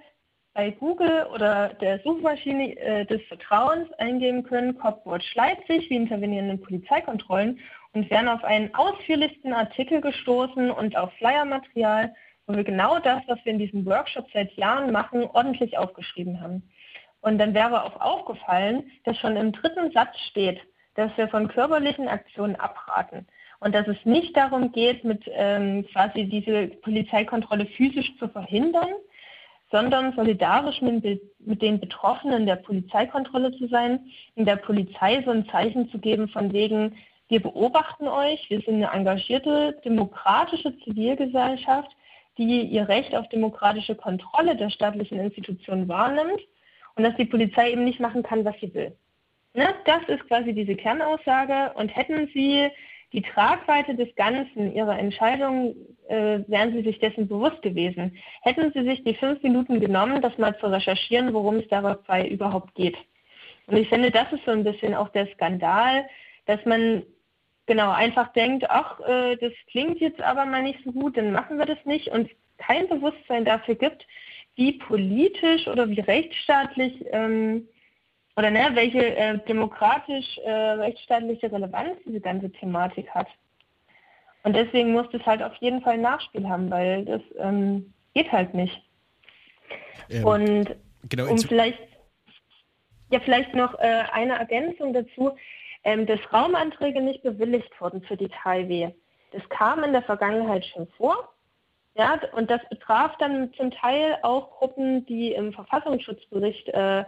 bei 0.57 0.71
Google 0.71 1.27
oder 1.35 1.69
der 1.81 1.99
Suchmaschine 1.99 2.75
äh, 2.79 3.05
des 3.05 3.21
Vertrauens 3.27 3.93
eingeben 3.99 4.41
können, 4.41 4.75
Copwatch 4.75 5.35
Leipzig, 5.35 5.87
wie 5.91 5.95
intervenieren 5.95 6.49
in 6.49 6.59
Polizeikontrollen 6.59 7.59
und 7.93 8.09
wären 8.09 8.27
auf 8.27 8.43
einen 8.43 8.73
ausführlichsten 8.73 9.53
Artikel 9.53 10.01
gestoßen 10.01 10.71
und 10.71 10.97
auf 10.97 11.13
Flyermaterial, 11.19 12.11
wo 12.47 12.55
wir 12.55 12.63
genau 12.63 12.97
das, 12.97 13.21
was 13.27 13.37
wir 13.45 13.51
in 13.51 13.59
diesem 13.59 13.85
Workshop 13.85 14.25
seit 14.33 14.51
Jahren 14.53 14.91
machen, 14.91 15.25
ordentlich 15.31 15.77
aufgeschrieben 15.77 16.41
haben. 16.41 16.63
Und 17.21 17.37
dann 17.37 17.53
wäre 17.53 17.83
auch 17.83 18.01
aufgefallen, 18.01 18.89
dass 19.03 19.15
schon 19.19 19.35
im 19.37 19.51
dritten 19.51 19.91
Satz 19.91 20.17
steht, 20.31 20.59
dass 20.95 21.15
wir 21.17 21.27
von 21.27 21.49
körperlichen 21.49 22.07
Aktionen 22.07 22.55
abraten. 22.55 23.27
Und 23.59 23.75
dass 23.75 23.87
es 23.87 23.97
nicht 24.05 24.35
darum 24.35 24.71
geht, 24.71 25.03
mit 25.03 25.23
ähm, 25.27 25.85
quasi 25.91 26.25
diese 26.25 26.69
Polizeikontrolle 26.81 27.67
physisch 27.67 28.11
zu 28.17 28.27
verhindern, 28.27 28.89
sondern 29.71 30.13
solidarisch 30.13 30.81
mit, 30.81 31.03
mit, 31.39 31.61
den 31.61 31.79
Betroffenen 31.79 32.45
der 32.45 32.55
Polizeikontrolle 32.55 33.51
zu 33.57 33.67
sein, 33.67 33.99
in 34.35 34.45
der 34.45 34.55
Polizei 34.55 35.21
so 35.25 35.31
ein 35.31 35.47
Zeichen 35.49 35.89
zu 35.89 35.99
geben 35.99 36.29
von 36.29 36.53
wegen, 36.53 36.95
wir 37.29 37.41
beobachten 37.41 38.07
euch, 38.07 38.49
wir 38.49 38.61
sind 38.61 38.75
eine 38.75 38.91
engagierte, 38.91 39.77
demokratische 39.83 40.77
Zivilgesellschaft, 40.79 41.91
die 42.37 42.61
ihr 42.61 42.87
Recht 42.87 43.13
auf 43.15 43.27
demokratische 43.29 43.95
Kontrolle 43.95 44.55
der 44.55 44.69
staatlichen 44.69 45.19
Institutionen 45.19 45.87
wahrnimmt 45.89 46.39
und 46.95 47.03
dass 47.03 47.15
die 47.17 47.25
Polizei 47.25 47.71
eben 47.71 47.83
nicht 47.83 47.99
machen 47.99 48.23
kann, 48.23 48.45
was 48.45 48.55
sie 48.61 48.73
will. 48.73 48.95
Ne? 49.53 49.67
Das 49.85 50.03
ist 50.07 50.25
quasi 50.27 50.53
diese 50.53 50.75
Kernaussage 50.75 51.73
und 51.75 51.89
hätten 51.89 52.29
sie 52.33 52.69
die 53.13 53.21
Tragweite 53.21 53.95
des 53.95 54.13
Ganzen 54.15 54.73
Ihrer 54.73 54.99
Entscheidung, 54.99 55.75
äh, 56.09 56.39
wären 56.47 56.73
Sie 56.73 56.83
sich 56.83 56.99
dessen 56.99 57.27
bewusst 57.27 57.61
gewesen. 57.61 58.17
Hätten 58.41 58.71
Sie 58.73 58.83
sich 58.83 59.03
die 59.03 59.15
fünf 59.15 59.41
Minuten 59.43 59.79
genommen, 59.79 60.21
das 60.21 60.37
mal 60.37 60.57
zu 60.59 60.67
recherchieren, 60.67 61.33
worum 61.33 61.57
es 61.57 61.67
dabei 61.69 62.27
überhaupt 62.27 62.75
geht. 62.75 62.97
Und 63.67 63.77
ich 63.77 63.89
finde, 63.89 64.11
das 64.11 64.31
ist 64.31 64.45
so 64.45 64.51
ein 64.51 64.63
bisschen 64.63 64.93
auch 64.93 65.09
der 65.09 65.27
Skandal, 65.33 66.05
dass 66.45 66.63
man 66.65 67.03
genau 67.65 67.91
einfach 67.91 68.31
denkt, 68.33 68.65
ach, 68.69 68.99
äh, 69.01 69.35
das 69.37 69.53
klingt 69.69 69.99
jetzt 69.99 70.21
aber 70.21 70.45
mal 70.45 70.63
nicht 70.63 70.79
so 70.83 70.91
gut, 70.91 71.17
dann 71.17 71.31
machen 71.31 71.57
wir 71.57 71.65
das 71.65 71.83
nicht 71.85 72.07
und 72.09 72.29
kein 72.57 72.87
Bewusstsein 72.87 73.45
dafür 73.45 73.75
gibt, 73.75 74.05
wie 74.55 74.73
politisch 74.73 75.67
oder 75.67 75.87
wie 75.87 75.99
rechtsstaatlich 75.99 77.05
ähm, 77.11 77.67
oder 78.37 78.51
ne, 78.51 78.69
welche 78.73 79.15
äh, 79.15 79.39
demokratisch 79.39 80.37
äh, 80.45 80.51
rechtsstaatliche 80.51 81.51
Relevanz 81.51 81.97
diese 82.05 82.21
ganze 82.21 82.51
Thematik 82.51 83.09
hat. 83.09 83.27
Und 84.43 84.55
deswegen 84.55 84.93
muss 84.93 85.07
das 85.11 85.25
halt 85.25 85.41
auf 85.41 85.55
jeden 85.55 85.81
Fall 85.81 85.95
ein 85.95 86.01
Nachspiel 86.01 86.47
haben, 86.47 86.69
weil 86.69 87.03
das 87.03 87.21
ähm, 87.39 87.93
geht 88.13 88.31
halt 88.31 88.53
nicht. 88.53 88.79
Ähm, 90.09 90.23
Und 90.23 90.75
genau, 91.09 91.29
um 91.29 91.39
vielleicht, 91.39 91.79
ja, 93.09 93.19
vielleicht 93.19 93.55
noch 93.55 93.73
äh, 93.79 94.03
eine 94.13 94.37
Ergänzung 94.37 94.93
dazu, 94.93 95.35
ähm, 95.83 96.05
dass 96.05 96.19
Raumanträge 96.31 97.01
nicht 97.01 97.23
bewilligt 97.23 97.71
wurden 97.81 98.03
für 98.03 98.17
die 98.17 98.29
KIW. 98.29 98.91
Das 99.31 99.49
kam 99.49 99.83
in 99.83 99.93
der 99.93 100.03
Vergangenheit 100.03 100.63
schon 100.65 100.87
vor. 100.95 101.33
Ja, 101.95 102.19
und 102.33 102.51
das 102.51 102.61
betraf 102.69 103.17
dann 103.17 103.51
zum 103.53 103.71
Teil 103.71 104.19
auch 104.21 104.51
Gruppen, 104.51 105.03
die 105.07 105.31
im 105.31 105.51
Verfassungsschutzbericht 105.51 106.69
äh, 106.69 107.03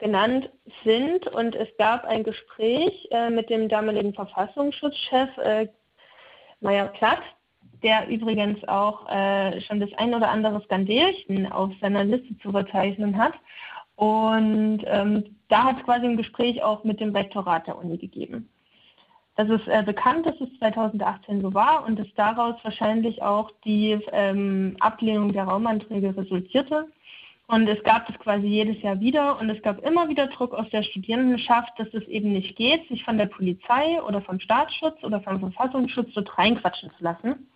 genannt 0.00 0.50
sind. 0.84 1.26
Und 1.28 1.54
es 1.54 1.68
gab 1.78 2.04
ein 2.04 2.24
Gespräch 2.24 3.08
äh, 3.10 3.30
mit 3.30 3.48
dem 3.50 3.68
damaligen 3.68 4.14
Verfassungsschutzchef 4.14 5.36
äh, 5.38 5.68
Meyer 6.60 6.88
Platt, 6.88 7.22
der 7.82 8.08
übrigens 8.08 8.66
auch 8.68 9.08
äh, 9.08 9.60
schon 9.62 9.80
das 9.80 9.90
ein 9.96 10.14
oder 10.14 10.30
andere 10.30 10.60
Skandelchen 10.64 11.50
auf 11.50 11.70
seiner 11.80 12.04
Liste 12.04 12.36
zu 12.38 12.50
verzeichnen 12.50 13.16
hat. 13.16 13.34
Und 13.96 14.82
ähm, 14.86 15.36
da 15.48 15.64
hat 15.64 15.78
es 15.78 15.84
quasi 15.84 16.06
ein 16.06 16.16
Gespräch 16.16 16.62
auch 16.62 16.84
mit 16.84 17.00
dem 17.00 17.14
Rektorat 17.14 17.66
der 17.66 17.78
Uni 17.78 17.98
gegeben. 17.98 18.48
Das 19.36 19.48
ist 19.48 19.68
äh, 19.68 19.82
bekannt, 19.82 20.26
dass 20.26 20.40
es 20.40 20.48
2018 20.58 21.40
so 21.40 21.54
war 21.54 21.86
und 21.86 21.98
dass 21.98 22.06
daraus 22.14 22.56
wahrscheinlich 22.62 23.22
auch 23.22 23.50
die 23.64 23.98
ähm, 24.12 24.76
Ablehnung 24.80 25.32
der 25.32 25.44
Raumanträge 25.44 26.14
resultierte. 26.16 26.88
Und 27.50 27.66
es 27.68 27.82
gab 27.82 28.06
das 28.06 28.16
quasi 28.20 28.46
jedes 28.46 28.80
Jahr 28.80 29.00
wieder 29.00 29.40
und 29.40 29.50
es 29.50 29.60
gab 29.62 29.84
immer 29.84 30.08
wieder 30.08 30.28
Druck 30.28 30.54
aus 30.54 30.70
der 30.70 30.84
Studierendenschaft, 30.84 31.72
dass 31.78 31.88
es 31.92 32.06
eben 32.06 32.32
nicht 32.32 32.54
geht, 32.54 32.86
sich 32.86 33.02
von 33.02 33.18
der 33.18 33.26
Polizei 33.26 34.00
oder 34.02 34.20
vom 34.20 34.38
Staatsschutz 34.38 35.02
oder 35.02 35.20
vom 35.20 35.40
Verfassungsschutz 35.40 36.12
dort 36.14 36.38
reinquatschen 36.38 36.92
zu 36.96 37.02
lassen. 37.02 37.50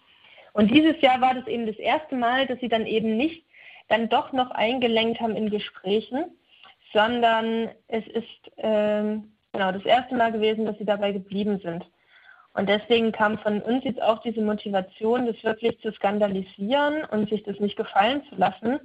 Und 0.52 0.72
dieses 0.72 1.00
Jahr 1.00 1.20
war 1.20 1.34
das 1.34 1.46
eben 1.46 1.66
das 1.66 1.76
erste 1.76 2.16
Mal, 2.16 2.48
dass 2.48 2.58
sie 2.58 2.68
dann 2.68 2.86
eben 2.86 3.16
nicht 3.16 3.44
dann 3.86 4.08
doch 4.08 4.32
noch 4.32 4.50
eingelenkt 4.50 5.20
haben 5.20 5.36
in 5.36 5.48
Gesprächen, 5.48 6.24
sondern 6.92 7.68
es 7.86 8.04
ist 8.08 8.50
ähm, 8.56 9.32
genau 9.52 9.70
das 9.70 9.84
erste 9.84 10.16
Mal 10.16 10.32
gewesen, 10.32 10.64
dass 10.66 10.76
sie 10.78 10.86
dabei 10.86 11.12
geblieben 11.12 11.60
sind. 11.62 11.86
Und 12.54 12.68
deswegen 12.68 13.12
kam 13.12 13.38
von 13.38 13.62
uns 13.62 13.84
jetzt 13.84 14.02
auch 14.02 14.22
diese 14.22 14.42
Motivation, 14.42 15.26
das 15.26 15.44
wirklich 15.44 15.78
zu 15.82 15.92
skandalisieren 15.92 17.04
und 17.12 17.30
sich 17.30 17.44
das 17.44 17.60
nicht 17.60 17.76
gefallen 17.76 18.22
zu 18.28 18.34
lassen, 18.34 18.80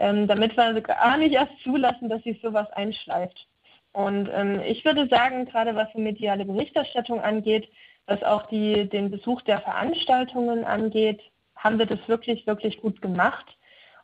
ähm, 0.00 0.26
damit 0.26 0.56
wir 0.56 0.80
gar 0.80 1.16
nicht 1.18 1.34
erst 1.34 1.52
zulassen, 1.62 2.08
dass 2.08 2.22
sich 2.22 2.40
sowas 2.40 2.68
einschleift. 2.72 3.46
Und 3.92 4.28
ähm, 4.32 4.60
ich 4.66 4.84
würde 4.84 5.06
sagen, 5.08 5.44
gerade 5.44 5.76
was 5.76 5.88
die 5.94 6.00
mediale 6.00 6.44
Berichterstattung 6.44 7.20
angeht, 7.20 7.68
was 8.06 8.22
auch 8.22 8.46
die, 8.46 8.88
den 8.88 9.10
Besuch 9.10 9.42
der 9.42 9.60
Veranstaltungen 9.60 10.64
angeht, 10.64 11.20
haben 11.54 11.78
wir 11.78 11.86
das 11.86 11.98
wirklich, 12.08 12.46
wirklich 12.46 12.80
gut 12.80 13.02
gemacht. 13.02 13.46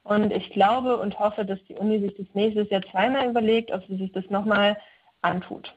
Und 0.05 0.33
ich 0.33 0.51
glaube 0.51 0.99
und 0.99 1.19
hoffe, 1.19 1.45
dass 1.45 1.59
die 1.65 1.75
Uni 1.75 1.99
sich 2.01 2.15
das 2.17 2.27
nächstes 2.35 2.71
Jahr 2.71 2.83
zweimal 2.91 3.29
überlegt, 3.29 3.73
ob 3.73 3.85
sie 3.87 3.97
sich 3.97 4.13
das 4.13 4.29
nochmal 4.29 4.77
antut. 5.23 5.75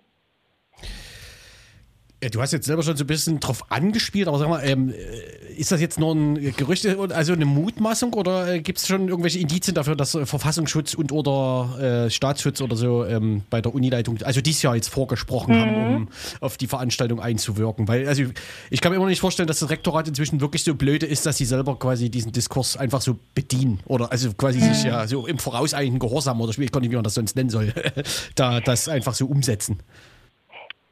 Du 2.32 2.42
hast 2.42 2.52
jetzt 2.52 2.66
selber 2.66 2.84
schon 2.84 2.98
so 2.98 3.06
ein 3.06 3.08
bisschen 3.08 3.40
drauf 3.40 3.72
angespielt, 3.72 4.28
aber 4.28 4.40
sag 4.40 4.50
mal, 4.50 4.62
ähm, 4.66 4.90
äh, 4.90 5.54
ist 5.56 5.72
das 5.72 5.80
jetzt 5.80 6.00
nur 6.00 6.14
ein 6.14 6.54
Gerücht, 6.56 6.86
also 6.86 7.32
eine 7.32 7.46
Mutmaßung 7.46 8.14
oder 8.14 8.56
äh, 8.56 8.62
gibt 8.62 8.80
es 8.80 8.88
schon 8.88 9.08
irgendwelche 9.08 9.40
Indizien 9.40 9.74
dafür, 9.74 9.96
dass 9.96 10.16
äh, 10.16 10.26
Verfassungsschutz 10.26 10.96
und 10.96 11.14
oder 11.14 12.06
äh, 12.08 12.10
Staatsschutz 12.10 12.60
oder 12.60 12.76
so 12.76 13.06
ähm, 13.06 13.44
bei 13.50 13.62
der 13.62 13.74
Unileitung, 13.74 14.22
also 14.24 14.42
dieses 14.42 14.62
Jahr 14.62 14.76
jetzt 14.76 14.90
vorgesprochen 14.90 15.56
mhm. 15.56 15.60
haben, 15.62 15.96
um 15.96 16.08
auf 16.42 16.58
die 16.58 16.68
Veranstaltung 16.68 17.22
einzuwirken? 17.22 17.88
Weil, 17.88 18.08
also 18.08 18.24
ich 18.70 18.82
kann 18.82 18.92
mir 18.92 18.98
immer 18.98 19.08
nicht 19.08 19.22
vorstellen, 19.22 19.48
dass 19.48 19.60
das 19.60 19.70
Rektorat 19.70 20.08
inzwischen 20.10 20.42
wirklich 20.42 20.66
so 20.66 20.76
blöde 20.76 21.06
ist, 21.06 21.26
dass 21.26 21.38
sie 21.38 21.46
selber 21.46 21.80
quasi 21.80 22.10
diesen 22.10 22.34
Diskurs 22.34 22.76
einfach 22.76 23.02
so 23.02 23.18
bedienen 23.34 23.80
oder 23.86 24.12
also 24.12 24.34
quasi 24.34 24.60
mhm. 24.60 24.74
sich 24.74 24.84
ja 24.84 25.08
so 25.08 25.26
im 25.26 25.40
vorauseilenden 25.40 26.00
Gehorsam 26.00 26.42
oder 26.42 26.52
ich 26.52 26.60
weiß 26.60 26.72
gar 26.72 26.82
nicht, 26.82 26.92
wie 26.92 26.96
man 26.96 27.04
das 27.04 27.14
sonst 27.14 27.38
nennen 27.38 27.50
soll, 27.50 27.74
da 28.36 28.60
das 28.60 28.90
einfach 28.90 29.14
so 29.14 29.26
umsetzen. 29.26 29.80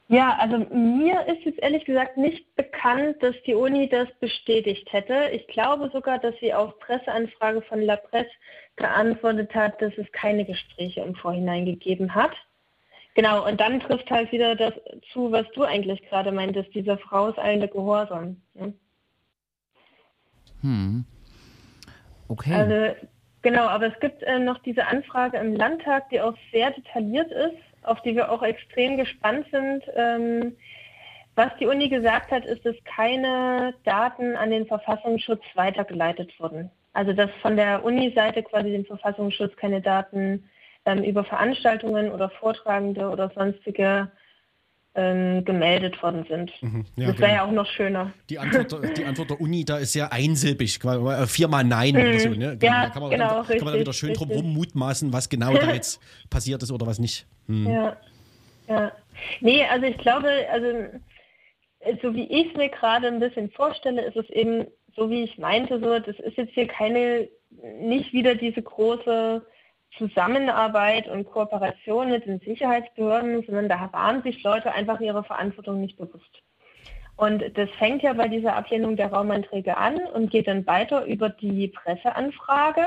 Ja, 0.10 0.38
also 0.39 0.60
mir 0.74 1.28
ist 1.28 1.43
jetzt 1.43 1.60
ehrlich 1.60 1.84
gesagt 1.84 2.15
nicht 2.15 2.56
bekannt, 2.56 3.22
dass 3.22 3.36
die 3.46 3.56
Uni 3.56 3.89
das 3.89 4.08
bestätigt 4.22 4.91
hätte. 4.93 5.30
Ich 5.34 5.46
glaube 5.48 5.89
sogar, 5.91 6.17
dass 6.17 6.34
sie 6.39 6.54
auf 6.54 6.80
Presseanfrage 6.80 7.62
von 7.63 7.82
La 7.82 7.98
Presse 7.98 8.30
geantwortet 8.78 9.54
hat, 9.54 9.82
dass 9.82 9.91
es 9.98 10.10
keine 10.13 10.46
Gespräche 10.46 11.02
im 11.02 11.13
Vorhinein 11.15 11.65
gegeben 11.65 12.15
hat. 12.15 12.32
Genau, 13.15 13.46
und 13.46 13.60
dann 13.60 13.82
trifft 13.82 14.10
halt 14.10 14.32
wieder 14.32 14.56
das 14.56 14.74
zu, 15.12 15.32
was 15.32 15.46
du 15.56 15.63
eigentlich 15.63 16.02
gerade 16.08 16.32
meintest, 16.32 16.74
dieser 16.74 16.98
vorauseilende 17.00 17.67
Gehorsam. 17.67 18.41
Ne? 18.54 18.74
Hm. 20.62 21.06
Okay. 22.30 22.54
Also, 22.54 23.08
genau, 23.41 23.67
aber 23.67 23.88
es 23.88 24.00
gibt 24.00 24.24
äh, 24.24 24.39
noch 24.39 24.60
diese 24.60 24.86
Anfrage 24.86 25.38
im 25.38 25.54
Landtag, 25.54 26.10
die 26.12 26.22
auch 26.22 26.36
sehr 26.54 26.72
detailliert 26.72 27.32
ist 27.32 27.66
auf 27.88 28.02
die 28.02 28.15
wir 28.15 28.32
auch 28.32 28.43
extrem 28.43 28.97
gespannt 28.97 29.47
sind. 29.52 29.84
Ähm, 29.95 30.56
was 31.36 31.56
die 31.60 31.67
Uni 31.67 31.88
gesagt 31.88 32.32
hat, 32.32 32.45
ist, 32.45 32.65
dass 32.65 32.76
keine 32.84 33.73
Daten 33.84 34.36
an 34.36 34.50
den 34.50 34.65
Verfassungsschutz 34.65 35.43
weitergeleitet 35.54 36.34
wurden. 36.39 36.71
Also 36.93 37.13
dass 37.13 37.30
von 37.41 37.56
der 37.56 37.86
Uni-Seite 37.86 38.41
quasi 38.41 38.71
dem 38.71 38.86
Verfassungsschutz 38.86 39.56
keine 39.56 39.82
Daten 39.82 40.50
ähm, 40.86 41.04
über 41.04 41.23
Veranstaltungen 41.23 42.12
oder 42.12 42.30
Vortragende 42.30 43.10
oder 43.10 43.30
sonstige 43.36 44.12
ähm, 44.97 45.45
gemeldet 45.45 46.01
worden 46.01 46.25
sind. 46.27 46.51
Mhm, 46.62 46.86
ja, 46.95 47.07
das 47.07 47.19
wäre 47.19 47.29
genau. 47.29 47.33
ja 47.33 47.45
auch 47.45 47.51
noch 47.51 47.67
schöner. 47.67 48.12
Die 48.31 48.39
Antwort, 48.39 48.97
die 48.97 49.05
Antwort 49.05 49.29
der 49.29 49.39
Uni 49.39 49.63
da 49.63 49.77
ist 49.77 49.93
sehr 49.93 50.12
einsilbig, 50.12 50.83
äh, 50.83 51.27
viermal 51.27 51.63
Nein 51.63 51.93
mhm. 51.93 52.01
oder 52.01 52.19
so. 52.19 52.29
Ne? 52.29 52.57
Ja, 52.62 52.86
da 52.86 52.89
kann 52.89 53.01
man, 53.03 53.12
genau, 53.12 53.27
dann, 53.27 53.38
richtig, 53.41 53.57
kann 53.57 53.65
man 53.65 53.73
dann 53.75 53.81
wieder 53.81 53.93
schön 53.93 54.10
richtig. 54.10 54.27
drum 54.27 54.53
mutmaßen, 54.53 55.13
was 55.13 55.29
genau 55.29 55.53
da 55.53 55.71
jetzt 55.73 56.01
passiert 56.31 56.63
ist 56.63 56.71
oder 56.71 56.88
was 56.88 56.97
nicht. 56.97 57.27
Hm. 57.45 57.69
Ja, 57.69 57.97
ja. 58.67 58.91
Nee, 59.39 59.63
also 59.65 59.86
ich 59.86 59.97
glaube, 59.99 60.29
also 60.51 60.67
so 62.01 62.13
wie 62.15 62.25
ich 62.25 62.49
es 62.49 62.57
mir 62.57 62.69
gerade 62.69 63.07
ein 63.07 63.19
bisschen 63.19 63.51
vorstelle, 63.51 64.03
ist 64.03 64.17
es 64.17 64.29
eben 64.31 64.65
so, 64.95 65.12
wie 65.12 65.23
ich 65.23 65.38
meinte, 65.38 65.79
so, 65.79 65.99
das 65.99 66.19
ist 66.19 66.38
jetzt 66.38 66.53
hier 66.53 66.67
keine, 66.67 67.29
nicht 67.79 68.13
wieder 68.13 68.33
diese 68.33 68.63
große 68.63 69.45
Zusammenarbeit 69.97 71.07
und 71.07 71.25
Kooperation 71.25 72.10
mit 72.10 72.25
den 72.25 72.39
Sicherheitsbehörden, 72.39 73.43
sondern 73.45 73.69
da 73.69 73.89
waren 73.91 74.23
sich 74.23 74.43
Leute 74.43 74.71
einfach 74.71 74.99
ihrer 74.99 75.23
Verantwortung 75.23 75.81
nicht 75.81 75.97
bewusst. 75.97 76.43
Und 77.15 77.43
das 77.57 77.69
fängt 77.79 78.03
ja 78.03 78.13
bei 78.13 78.27
dieser 78.27 78.55
Ablehnung 78.55 78.95
der 78.95 79.12
Raumanträge 79.12 79.75
an 79.75 79.97
und 80.13 80.29
geht 80.29 80.47
dann 80.47 80.67
weiter 80.67 81.05
über 81.05 81.29
die 81.29 81.67
Presseanfrage, 81.69 82.86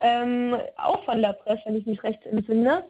ähm, 0.00 0.56
auch 0.76 1.02
von 1.04 1.22
der 1.22 1.32
Presse, 1.32 1.62
wenn 1.64 1.76
ich 1.76 1.86
mich 1.86 2.02
recht 2.02 2.26
entsinne, 2.26 2.84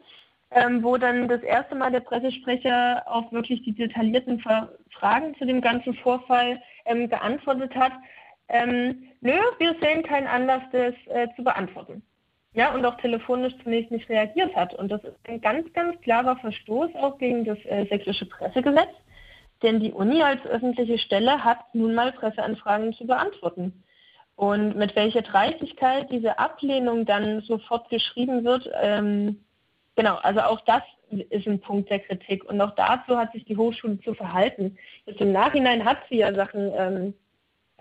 ähm, 0.51 0.83
wo 0.83 0.97
dann 0.97 1.29
das 1.29 1.41
erste 1.43 1.75
Mal 1.75 1.91
der 1.91 2.01
Pressesprecher 2.01 3.03
auf 3.05 3.31
wirklich 3.31 3.63
die 3.63 3.73
detaillierten 3.73 4.43
Fragen 4.91 5.35
zu 5.37 5.45
dem 5.45 5.61
ganzen 5.61 5.93
Vorfall 5.95 6.61
ähm, 6.85 7.09
geantwortet 7.09 7.73
hat. 7.75 7.93
Ähm, 8.49 9.03
nö, 9.21 9.37
wir 9.59 9.75
sehen 9.81 10.03
keinen 10.03 10.27
Anlass, 10.27 10.61
das 10.73 10.93
äh, 11.07 11.27
zu 11.37 11.43
beantworten 11.43 12.03
ja, 12.55 12.73
und 12.73 12.85
auch 12.85 12.95
telefonisch 12.97 13.53
zunächst 13.63 13.91
nicht 13.91 14.09
reagiert 14.09 14.55
hat. 14.55 14.73
Und 14.73 14.89
das 14.89 15.03
ist 15.03 15.15
ein 15.27 15.41
ganz, 15.41 15.71
ganz 15.73 15.99
klarer 16.01 16.37
Verstoß 16.37 16.95
auch 16.95 17.17
gegen 17.17 17.43
das 17.43 17.57
äh, 17.65 17.85
sächsische 17.89 18.25
Pressegesetz, 18.25 18.93
denn 19.61 19.81
die 19.81 19.91
Uni 19.91 20.23
als 20.23 20.43
öffentliche 20.45 20.97
Stelle 20.97 21.43
hat 21.43 21.59
nun 21.73 21.93
mal 21.93 22.13
Presseanfragen 22.13 22.93
zu 22.93 23.05
beantworten. 23.05 23.83
Und 24.37 24.75
mit 24.75 24.95
welcher 24.95 25.21
Dreistigkeit 25.21 26.09
diese 26.11 26.39
Ablehnung 26.39 27.05
dann 27.05 27.41
sofort 27.41 27.89
geschrieben 27.89 28.43
wird, 28.43 28.69
ähm, 28.81 29.43
genau, 29.95 30.15
also 30.15 30.41
auch 30.41 30.61
das 30.61 30.83
ist 31.29 31.47
ein 31.47 31.59
Punkt 31.59 31.89
der 31.89 31.99
Kritik. 31.99 32.45
Und 32.45 32.59
auch 32.61 32.75
dazu 32.75 33.17
hat 33.17 33.31
sich 33.33 33.45
die 33.45 33.57
Hochschule 33.57 33.99
zu 34.01 34.13
verhalten. 34.13 34.77
Jetzt 35.05 35.21
im 35.21 35.31
Nachhinein 35.31 35.83
hat 35.85 35.99
sie 36.09 36.17
ja 36.17 36.33
Sachen 36.33 36.71
ähm, 36.75 37.13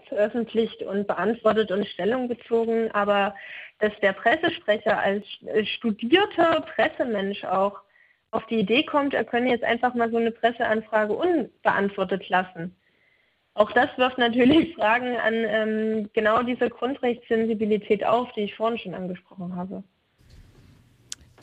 veröffentlicht 0.09 0.83
und 0.83 1.07
beantwortet 1.07 1.71
und 1.71 1.87
Stellung 1.87 2.29
bezogen, 2.29 2.91
aber 2.93 3.35
dass 3.79 3.93
der 4.01 4.13
Pressesprecher 4.13 4.99
als 4.99 5.25
studierter 5.69 6.63
Pressemensch 6.75 7.45
auch 7.45 7.81
auf 8.31 8.47
die 8.47 8.59
Idee 8.59 8.85
kommt, 8.85 9.15
er 9.15 9.25
könne 9.25 9.51
jetzt 9.51 9.65
einfach 9.65 9.95
mal 9.95 10.11
so 10.11 10.17
eine 10.17 10.31
Presseanfrage 10.31 11.13
unbeantwortet 11.13 12.29
lassen. 12.29 12.75
Auch 13.55 13.71
das 13.71 13.89
wirft 13.97 14.19
natürlich 14.19 14.75
Fragen 14.77 15.17
an 15.17 15.35
ähm, 15.35 16.11
genau 16.13 16.43
diese 16.43 16.69
Grundrechtssensibilität 16.69 18.05
auf, 18.05 18.33
die 18.33 18.43
ich 18.43 18.55
vorhin 18.57 18.79
schon 18.79 18.95
angesprochen 18.95 19.55
habe. 19.55 19.85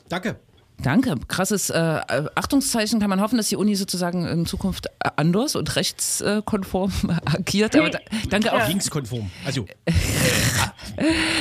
Danke. 0.08 0.36
Danke. 0.82 1.14
Krasses 1.28 1.70
äh, 1.70 2.00
Achtungszeichen 2.34 3.00
kann 3.00 3.08
man 3.08 3.20
hoffen, 3.20 3.36
dass 3.36 3.48
die 3.48 3.56
Uni 3.56 3.76
sozusagen 3.76 4.26
in 4.26 4.46
Zukunft 4.46 4.88
anders 5.16 5.54
und 5.54 5.74
rechtskonform 5.76 6.92
agiert. 7.24 7.76
Aber 7.76 7.90
da, 7.90 7.98
danke 8.28 8.52
auch. 8.52 8.68
Linkskonform. 8.68 9.30
Also. 9.46 9.66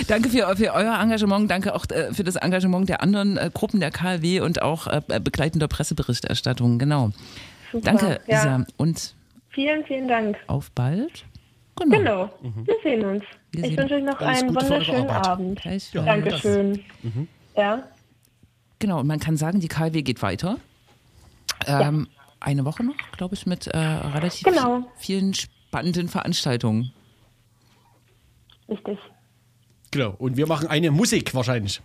danke 0.07 0.29
für, 0.29 0.55
für 0.55 0.73
euer 0.73 0.99
Engagement. 0.99 1.49
Danke 1.49 1.75
auch 1.75 1.85
äh, 1.89 2.13
für 2.13 2.23
das 2.23 2.35
Engagement 2.35 2.89
der 2.89 3.01
anderen 3.01 3.37
äh, 3.37 3.49
Gruppen 3.53 3.79
der 3.79 3.91
KLW 3.91 4.41
und 4.41 4.61
auch 4.61 4.87
äh, 4.87 5.01
begleitender 5.19 5.67
Presseberichterstattung. 5.67 6.79
Genau. 6.79 7.11
Super. 7.71 7.85
Danke, 7.85 8.19
ja. 8.27 8.57
Lisa. 8.57 8.65
Und 8.77 9.15
vielen, 9.49 9.85
vielen 9.85 10.07
Dank. 10.07 10.37
Auf 10.47 10.71
bald. 10.71 11.25
Genau. 11.75 11.97
genau. 11.97 12.25
Mhm. 12.41 12.67
Wir 12.67 12.75
sehen 12.83 13.05
uns. 13.05 13.23
Wir 13.51 13.63
ich 13.65 13.77
wünsche 13.77 13.95
euch 13.95 14.03
noch 14.03 14.19
einen 14.19 14.55
wunderschönen 14.55 15.09
Abend. 15.09 15.61
Ja, 15.63 16.01
Dankeschön. 16.03 16.83
Mhm. 17.01 17.27
Ja. 17.55 17.83
Genau, 18.79 18.99
und 18.99 19.07
man 19.07 19.19
kann 19.19 19.37
sagen, 19.37 19.59
die 19.59 19.67
KW 19.67 20.01
geht 20.01 20.21
weiter. 20.21 20.57
Ähm, 21.67 22.07
ja. 22.09 22.23
Eine 22.39 22.65
Woche 22.65 22.83
noch, 22.83 22.95
glaube 23.17 23.35
ich, 23.35 23.45
mit 23.45 23.67
äh, 23.67 23.77
relativ 23.77 24.43
genau. 24.43 24.83
vielen 24.97 25.33
spannenden 25.33 26.07
Veranstaltungen. 26.07 26.91
Richtig. 28.71 28.97
Genau, 29.91 30.15
und 30.17 30.37
wir 30.37 30.47
machen 30.47 30.69
eine 30.69 30.91
Musik 30.91 31.35
wahrscheinlich. 31.35 31.81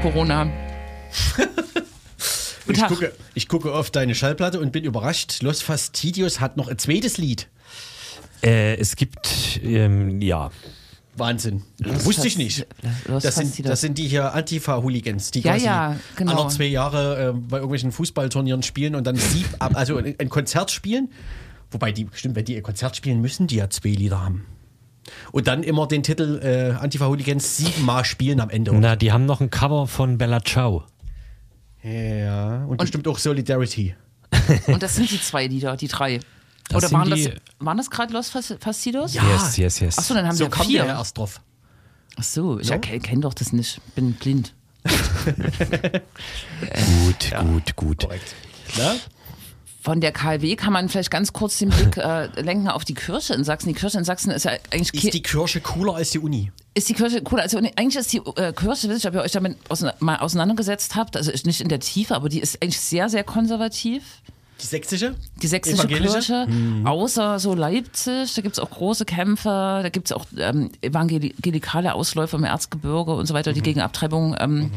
Corona. 0.00 0.48
ich, 2.68 2.86
gucke, 2.86 3.12
ich 3.34 3.48
gucke 3.48 3.72
auf 3.72 3.90
deine 3.90 4.14
Schallplatte 4.14 4.60
und 4.60 4.72
bin 4.72 4.84
überrascht. 4.84 5.42
Los 5.42 5.62
Fastidios 5.62 6.40
hat 6.40 6.56
noch 6.56 6.68
ein 6.68 6.78
zweites 6.78 7.18
Lied. 7.18 7.48
Äh, 8.42 8.76
es 8.76 8.96
gibt, 8.96 9.60
ähm, 9.62 10.20
ja. 10.20 10.50
Wahnsinn. 11.16 11.62
Los 11.78 12.04
Wusste 12.04 12.26
ich 12.26 12.36
nicht. 12.36 12.66
Das 13.06 13.36
sind, 13.36 13.66
das 13.66 13.80
sind 13.80 13.98
die 13.98 14.08
hier 14.08 14.34
Antifa-Hooligans, 14.34 15.30
die 15.30 15.40
ja, 15.40 15.52
quasi 15.52 15.66
ja, 15.66 15.96
genau. 16.16 16.42
alle 16.42 16.50
zwei 16.50 16.64
Jahre 16.64 17.28
äh, 17.28 17.32
bei 17.32 17.58
irgendwelchen 17.58 17.92
Fußballturnieren 17.92 18.62
spielen 18.62 18.94
und 18.94 19.06
dann 19.06 19.16
sieb, 19.16 19.46
also 19.58 19.96
ein 19.96 20.28
Konzert 20.28 20.70
spielen. 20.70 21.10
Wobei 21.70 21.92
die, 21.92 22.08
stimmt, 22.12 22.36
wenn 22.36 22.44
die 22.44 22.54
ihr 22.54 22.62
Konzert 22.62 22.96
spielen 22.96 23.20
müssen, 23.20 23.46
die 23.46 23.56
ja 23.56 23.70
zwei 23.70 23.90
Lieder 23.90 24.22
haben. 24.22 24.44
Und 25.32 25.46
dann 25.46 25.62
immer 25.62 25.86
den 25.86 26.02
Titel 26.02 26.40
äh, 26.42 26.80
Antifa-Hooligans 26.80 27.56
siebenmal 27.56 28.04
spielen 28.04 28.40
am 28.40 28.50
Ende. 28.50 28.72
Na, 28.74 28.96
die 28.96 29.12
haben 29.12 29.26
noch 29.26 29.40
ein 29.40 29.50
Cover 29.50 29.86
von 29.86 30.18
Bella 30.18 30.42
Ciao. 30.42 30.84
Ja, 31.84 32.64
und, 32.64 32.70
und 32.70 32.76
bestimmt 32.78 33.06
auch 33.08 33.18
Solidarity. 33.18 33.94
Und 34.66 34.82
das 34.82 34.96
sind 34.96 35.10
die 35.10 35.20
zwei 35.20 35.46
Lieder, 35.46 35.76
die 35.76 35.88
drei. 35.88 36.20
Das 36.68 36.82
Oder 36.82 36.92
waren 36.92 37.10
das, 37.10 37.28
waren 37.58 37.76
das 37.76 37.90
gerade 37.90 38.12
Los 38.12 38.30
Fastidos? 38.30 39.14
Ja, 39.14 39.22
yes, 39.32 39.56
yes, 39.58 39.80
yes. 39.80 39.98
Achso, 39.98 40.14
dann 40.14 40.26
haben 40.26 40.34
so 40.34 40.46
wir 40.46 40.64
vier. 40.64 40.86
ja 40.86 40.98
erst 40.98 41.18
drauf. 41.18 41.40
Achso, 42.16 42.58
ich 42.58 42.70
no? 42.70 42.78
kenne 42.78 43.20
doch 43.20 43.34
das 43.34 43.52
nicht. 43.52 43.80
Bin 43.94 44.14
blind. 44.14 44.54
gut, 44.84 44.92
ja. 47.30 47.42
gut, 47.42 47.76
gut. 47.76 48.00
Korrekt. 48.00 48.34
Na? 48.78 48.94
Von 49.82 50.00
der 50.00 50.12
KW 50.12 50.56
kann 50.56 50.72
man 50.72 50.88
vielleicht 50.88 51.10
ganz 51.10 51.34
kurz 51.34 51.58
den 51.58 51.68
Blick 51.68 51.98
äh, 51.98 52.28
lenken 52.40 52.68
auf 52.68 52.86
die 52.86 52.94
Kirche 52.94 53.34
in 53.34 53.44
Sachsen. 53.44 53.68
Die 53.68 53.74
Kirche 53.74 53.98
in 53.98 54.04
Sachsen 54.04 54.30
ist 54.30 54.44
ja 54.44 54.52
eigentlich 54.70 54.94
Ist 54.94 55.12
die 55.12 55.22
Kirche 55.22 55.60
cooler 55.60 55.96
als 55.96 56.10
die 56.10 56.18
Uni? 56.18 56.50
Ist 56.74 56.88
die 56.88 56.94
Kirche 56.94 57.22
cool. 57.30 57.40
Also 57.40 57.58
eigentlich 57.58 57.96
ist 57.96 58.12
die 58.12 58.20
äh, 58.36 58.52
Kirche, 58.52 58.88
ihr, 58.88 59.06
ob 59.06 59.14
ihr 59.14 59.22
euch 59.22 59.32
damit 59.32 59.56
ause 59.70 59.94
mal 60.00 60.16
auseinandergesetzt 60.16 60.96
habt, 60.96 61.16
also 61.16 61.30
nicht 61.46 61.60
in 61.60 61.68
der 61.68 61.80
Tiefe, 61.80 62.14
aber 62.14 62.28
die 62.28 62.40
ist 62.40 62.60
eigentlich 62.62 62.80
sehr, 62.80 63.08
sehr 63.08 63.24
konservativ. 63.24 64.02
Die 64.64 64.68
sächsische? 64.68 65.14
Die 65.42 65.46
sächsische? 65.46 65.86
Kirche, 65.86 66.48
außer 66.84 67.38
so 67.38 67.54
Leipzig, 67.54 68.32
da 68.32 68.40
gibt 68.40 68.54
es 68.54 68.58
auch 68.58 68.70
große 68.70 69.04
Kämpfe, 69.04 69.50
da 69.82 69.90
gibt 69.90 70.06
es 70.06 70.12
auch 70.12 70.24
ähm, 70.38 70.70
evangelikale 70.80 71.92
Ausläufer 71.92 72.38
im 72.38 72.44
Erzgebirge 72.44 73.12
und 73.14 73.26
so 73.26 73.34
weiter, 73.34 73.52
die 73.52 73.60
gegen 73.60 73.82
Abtreibung 73.82 74.34
ähm, 74.40 74.70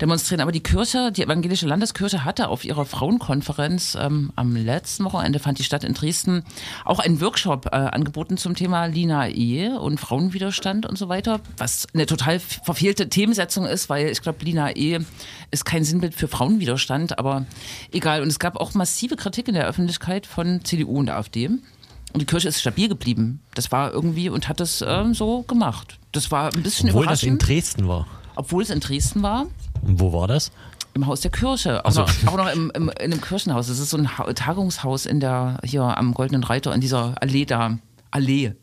demonstrieren. 0.00 0.40
Aber 0.40 0.52
die 0.52 0.62
Kirche, 0.62 1.10
die 1.10 1.24
evangelische 1.24 1.66
Landeskirche 1.66 2.24
hatte 2.24 2.46
auf 2.46 2.64
ihrer 2.64 2.84
Frauenkonferenz 2.84 3.98
ähm, 4.00 4.30
am 4.36 4.54
letzten 4.54 5.02
Wochenende, 5.02 5.40
fand 5.40 5.58
die 5.58 5.64
statt 5.64 5.82
in 5.82 5.94
Dresden, 5.94 6.44
auch 6.84 7.00
einen 7.00 7.20
Workshop 7.20 7.66
äh, 7.66 7.70
angeboten 7.70 8.36
zum 8.36 8.54
Thema 8.54 8.86
Lina 8.86 9.26
Ehe 9.26 9.80
und 9.80 9.98
Frauenwiderstand 9.98 10.86
und 10.86 10.96
so 10.96 11.08
weiter, 11.08 11.40
was 11.58 11.88
eine 11.94 12.06
total 12.06 12.38
verfehlte 12.38 13.08
Themensetzung 13.08 13.66
ist, 13.66 13.88
weil 13.88 14.06
ich 14.06 14.22
glaube, 14.22 14.44
Lina 14.44 14.70
Ehe 14.70 15.04
ist 15.50 15.64
kein 15.64 15.82
Sinnbild 15.82 16.14
für 16.14 16.28
Frauenwiderstand, 16.28 17.18
aber 17.18 17.44
egal. 17.90 18.22
Und 18.22 18.28
es 18.28 18.38
gab 18.38 18.56
auch 18.56 18.74
massive 18.74 19.15
Kritik 19.16 19.48
in 19.48 19.54
der 19.54 19.66
Öffentlichkeit 19.66 20.26
von 20.26 20.64
CDU 20.64 20.98
und 20.98 21.10
AfD. 21.10 21.46
Und 21.48 22.20
die 22.20 22.24
Kirche 22.26 22.48
ist 22.48 22.60
stabil 22.60 22.88
geblieben. 22.88 23.40
Das 23.54 23.72
war 23.72 23.92
irgendwie 23.92 24.28
und 24.28 24.48
hat 24.48 24.60
es 24.60 24.82
ähm, 24.86 25.12
so 25.14 25.42
gemacht. 25.42 25.98
Das 26.12 26.30
war 26.30 26.52
ein 26.54 26.62
bisschen 26.62 26.88
Obwohl 26.90 27.06
das 27.06 27.22
in 27.22 27.38
Dresden 27.38 27.88
war. 27.88 28.06
obwohl 28.36 28.62
es 28.62 28.70
in 28.70 28.80
Dresden 28.80 29.22
war. 29.22 29.46
Und 29.82 30.00
wo 30.00 30.12
war 30.12 30.26
das? 30.28 30.50
Im 30.94 31.06
Haus 31.06 31.20
der 31.20 31.30
Kirche, 31.30 31.84
auch 31.84 31.92
noch, 31.94 32.10
auch 32.26 32.36
noch 32.38 32.50
im, 32.50 32.70
im, 32.74 32.88
in 32.88 33.12
einem 33.12 33.20
Kirchenhaus. 33.20 33.66
Das 33.66 33.78
ist 33.78 33.90
so 33.90 33.98
ein 33.98 34.16
Ha- 34.16 34.32
Tagungshaus 34.32 35.04
in 35.04 35.20
der, 35.20 35.58
hier 35.62 35.82
am 35.82 36.14
Goldenen 36.14 36.42
Reiter, 36.42 36.72
in 36.74 36.80
dieser 36.80 37.14
Allee 37.20 37.44
da. 37.44 37.76
Allee. 38.10 38.54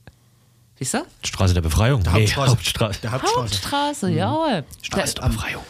Siehst 0.79 0.95
du? 0.95 0.99
Straße 1.23 1.53
der 1.53 1.61
Befreiung? 1.61 2.01
Der 2.01 2.13
Nee, 2.13 2.21
Hauptstraße. 2.21 2.51
Hauptstraße. 2.51 3.01
Der 3.01 3.11
Hauptstraße. 3.11 3.39
Hauptstraße, 3.39 4.09
ja. 4.09 4.63
Straße 4.81 5.13
der 5.15 5.27
Befreiung. 5.27 5.61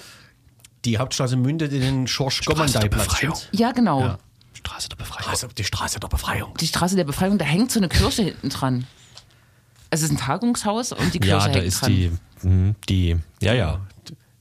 Die 0.85 0.97
Hauptstraße 0.97 1.35
mündet 1.35 1.73
in 1.73 1.81
den 1.81 2.07
Schorsch-Gommandei-Platz. 2.07 3.47
Ja, 3.51 3.71
genau. 3.73 3.99
Ja. 4.01 4.17
Straße 4.65 4.89
der 4.89 4.95
Befreiung. 4.95 5.29
Also 5.29 5.47
die 5.47 5.63
Straße 5.63 5.99
der 5.99 6.07
Befreiung. 6.07 6.55
Die 6.59 6.67
Straße 6.67 6.95
der 6.95 7.03
Befreiung, 7.03 7.37
da 7.37 7.45
hängt 7.45 7.71
so 7.71 7.79
eine 7.79 7.89
Kirche 7.89 8.23
hinten 8.23 8.49
dran. 8.49 8.85
Es 9.89 10.01
ist 10.01 10.09
ein 10.11 10.17
Tagungshaus 10.17 10.91
und 10.91 11.13
die 11.13 11.19
Kirche 11.19 11.35
Ja, 11.37 11.47
da 11.47 11.53
hängt 11.53 11.65
ist 11.65 11.81
dran. 11.81 11.91
die, 11.91 12.11
mhm, 12.43 12.75
die, 12.89 13.17
ja, 13.41 13.53
ja, 13.53 13.79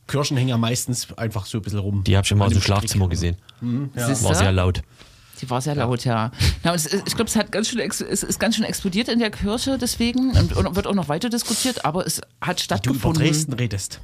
Kirchen 0.07 0.37
hängen 0.37 0.49
ja 0.51 0.59
meistens 0.59 1.13
einfach 1.17 1.47
so 1.47 1.59
ein 1.59 1.63
bisschen 1.63 1.79
rum. 1.81 2.05
die 2.05 2.17
habe 2.17 2.25
ich 2.25 2.31
immer 2.31 2.45
aus 2.47 2.53
dem. 2.53 2.63
Schlafzimmer 2.63 3.09
gesehen. 3.09 3.37
Siehst 3.97 4.23
War 4.25 4.33
du? 4.33 4.39
sehr 4.39 4.53
laut. 4.53 4.83
Die 5.41 5.51
war 5.51 5.61
sehr 5.61 5.75
laut, 5.75 6.05
ja. 6.05 6.31
Na, 6.63 6.71
und 6.71 6.77
es, 6.77 6.87
ist- 6.87 7.07
ich 7.09 7.17
glaube, 7.17 7.29
es 7.29 7.35
hat 7.37 7.51
ganz 7.51 7.69
schön, 7.69 7.81
es 7.81 8.01
ist 8.01 8.39
ganz 8.39 8.55
schön 8.57 8.65
explodiert 8.65 9.09
in 9.09 9.19
der 9.19 9.31
Kirche 9.31 9.77
deswegen 9.77 10.31
und, 10.37 10.53
und 10.53 10.77
wird 10.77 10.87
auch 10.87 10.95
noch 10.95 11.09
weiter 11.09 11.29
diskutiert, 11.31 11.85
aber 11.85 12.07
es 12.07 12.21
hat 12.41 12.47
Du 12.47 12.53
über 12.53 12.59
stattgefunden. 12.65 13.23
Dresden 13.23 13.53
redest. 13.55 14.01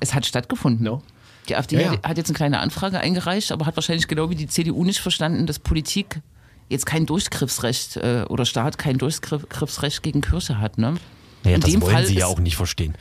Es 0.00 0.14
hat 0.14 0.26
stattgefunden. 0.26 0.84
No. 0.84 1.02
Die 1.48 1.56
AfD 1.56 1.76
Ja, 1.76 1.92
ja. 1.94 2.02
Hat, 2.02 2.16
jetzt 2.16 2.28
eine 2.28 2.36
kleine 2.36 2.60
Anfrage 2.60 3.00
eingereicht, 3.00 3.50
aber 3.52 3.66
hat 3.66 3.76
wahrscheinlich 3.76 4.06
genau 4.08 4.30
wie 4.30 4.34
die 4.36 4.46
CDU 4.46 4.84
nicht 4.84 5.00
verstanden, 5.00 5.46
dass 5.46 5.58
Politik 5.58 6.20
jetzt 6.68 6.86
kein 6.86 7.04
Durchgriffsrecht 7.06 7.96
äh, 7.96 8.24
oder 8.28 8.44
Staat 8.44 8.78
kein 8.78 8.98
Durchgriffsrecht 8.98 10.02
gegen 10.02 10.20
Kirche 10.20 10.58
hat. 10.58 10.78
Ne? 10.78 10.94
Naja, 11.44 11.56
in 11.56 11.60
das 11.60 11.70
dem 11.70 11.82
wollen 11.82 11.92
Fall 11.92 12.06
sie 12.06 12.14
ja 12.14 12.26
auch 12.26 12.38
nicht 12.38 12.56
verstehen. 12.56 12.94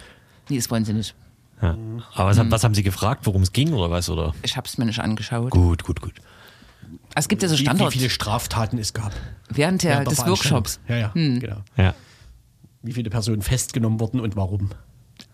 Nee, 0.50 0.58
das 0.58 0.70
wollen 0.72 0.84
sie 0.86 0.94
nicht. 0.94 1.14
Ja. 1.62 1.78
Aber 2.16 2.30
was, 2.32 2.40
haben- 2.40 2.52
was 2.52 2.64
haben 2.64 2.74
sie 2.74 2.82
gefragt, 2.84 3.26
worum 3.28 3.44
es 3.44 3.54
ging 3.54 3.74
oder 3.74 3.92
was? 3.92 4.10
Oder? 4.10 4.34
Ich 4.42 4.58
habe 4.58 4.68
es 4.68 4.78
mir 4.80 4.86
nicht 4.86 5.00
angeschaut. 5.00 5.52
Gut, 5.52 5.84
gut, 5.84 6.02
gut. 6.02 6.14
Es 7.14 7.28
gibt 7.28 7.44
ja 7.44 7.48
so 7.50 7.56
Wie, 7.56 7.60
wie 7.60 7.64
Standort 7.66 7.94
viele 7.94 8.10
Straftaten 8.10 8.80
es 8.80 8.94
gab. 8.94 9.12
während 9.50 9.84
der, 9.84 9.98
der 9.98 10.06
des 10.06 10.26
Workshops. 10.26 10.80
Ja, 10.88 10.98
ja, 10.98 11.12
genau. 11.14 11.58
Ja. 11.78 11.94
Wie 12.82 12.94
viele 12.94 13.10
Personen 13.12 13.44
festgenommen 13.44 14.00
wurden 14.00 14.20
und 14.20 14.36
warum. 14.36 14.72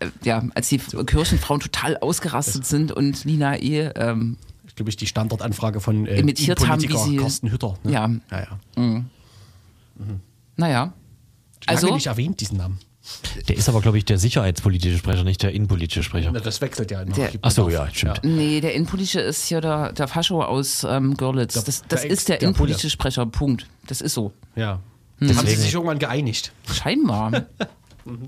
Äh, 0.00 0.06
ja, 0.24 0.42
als 0.54 0.68
die 0.68 0.78
Kirchenfrauen 0.78 1.60
total 1.60 1.96
ausgerastet 1.98 2.66
sind 2.66 2.92
und 2.92 3.24
Lina 3.24 3.56
E. 3.58 3.90
Ähm, 3.96 4.36
Ich 4.66 4.74
glaube, 4.74 4.90
ich 4.90 4.96
die 4.96 5.06
Standortanfrage 5.06 5.80
von 5.80 6.06
äh, 6.06 6.18
Imitiert 6.20 6.66
haben, 6.68 6.82
wie 6.82 6.96
sie- 6.96 7.16
Carsten 7.16 7.50
Hütter. 7.50 7.76
Ne? 7.82 7.92
Ja. 7.92 8.08
ja, 8.30 8.38
ja. 8.40 8.58
naja. 10.56 10.92
Also, 11.66 11.86
Also, 11.86 11.94
nicht 11.94 12.06
erwähnt, 12.06 12.40
diesen 12.40 12.58
Namen. 12.58 12.78
Der 13.48 13.56
ist 13.56 13.68
aber, 13.70 13.80
glaube 13.80 13.96
ich, 13.96 14.04
der 14.04 14.18
sicherheitspolitische 14.18 14.98
Sprecher, 14.98 15.24
nicht 15.24 15.42
der 15.42 15.52
innenpolitische 15.52 16.02
Sprecher. 16.02 16.30
Na, 16.32 16.40
Das 16.40 16.60
wechselt 16.60 16.90
ja 16.90 17.00
immer. 17.02 17.14
Der- 17.14 17.30
Ach 17.40 17.50
so, 17.50 17.68
ja, 17.70 17.88
stimmt. 17.92 18.20
nee, 18.22 18.60
der 18.60 18.74
innenpolitische 18.74 19.20
ist 19.20 19.46
hier 19.46 19.60
der, 19.62 19.92
der 19.94 20.08
Fascho 20.08 20.42
aus 20.42 20.84
ähm, 20.84 21.16
Görlitz. 21.16 21.54
Der- 21.54 21.62
das 21.62 21.82
das 21.88 22.02
der 22.02 22.10
ist 22.10 22.28
der 22.28 22.42
innenpolitische 22.42 22.90
Sprecher, 22.90 23.24
Punkt. 23.26 23.66
Das 23.86 24.00
ist 24.02 24.12
so. 24.14 24.32
Ja. 24.56 24.80
Haben 25.20 25.46
sie 25.46 25.56
sich 25.56 25.72
irgendwann 25.74 25.98
geeinigt? 25.98 26.52
Scheinbar. 26.70 27.46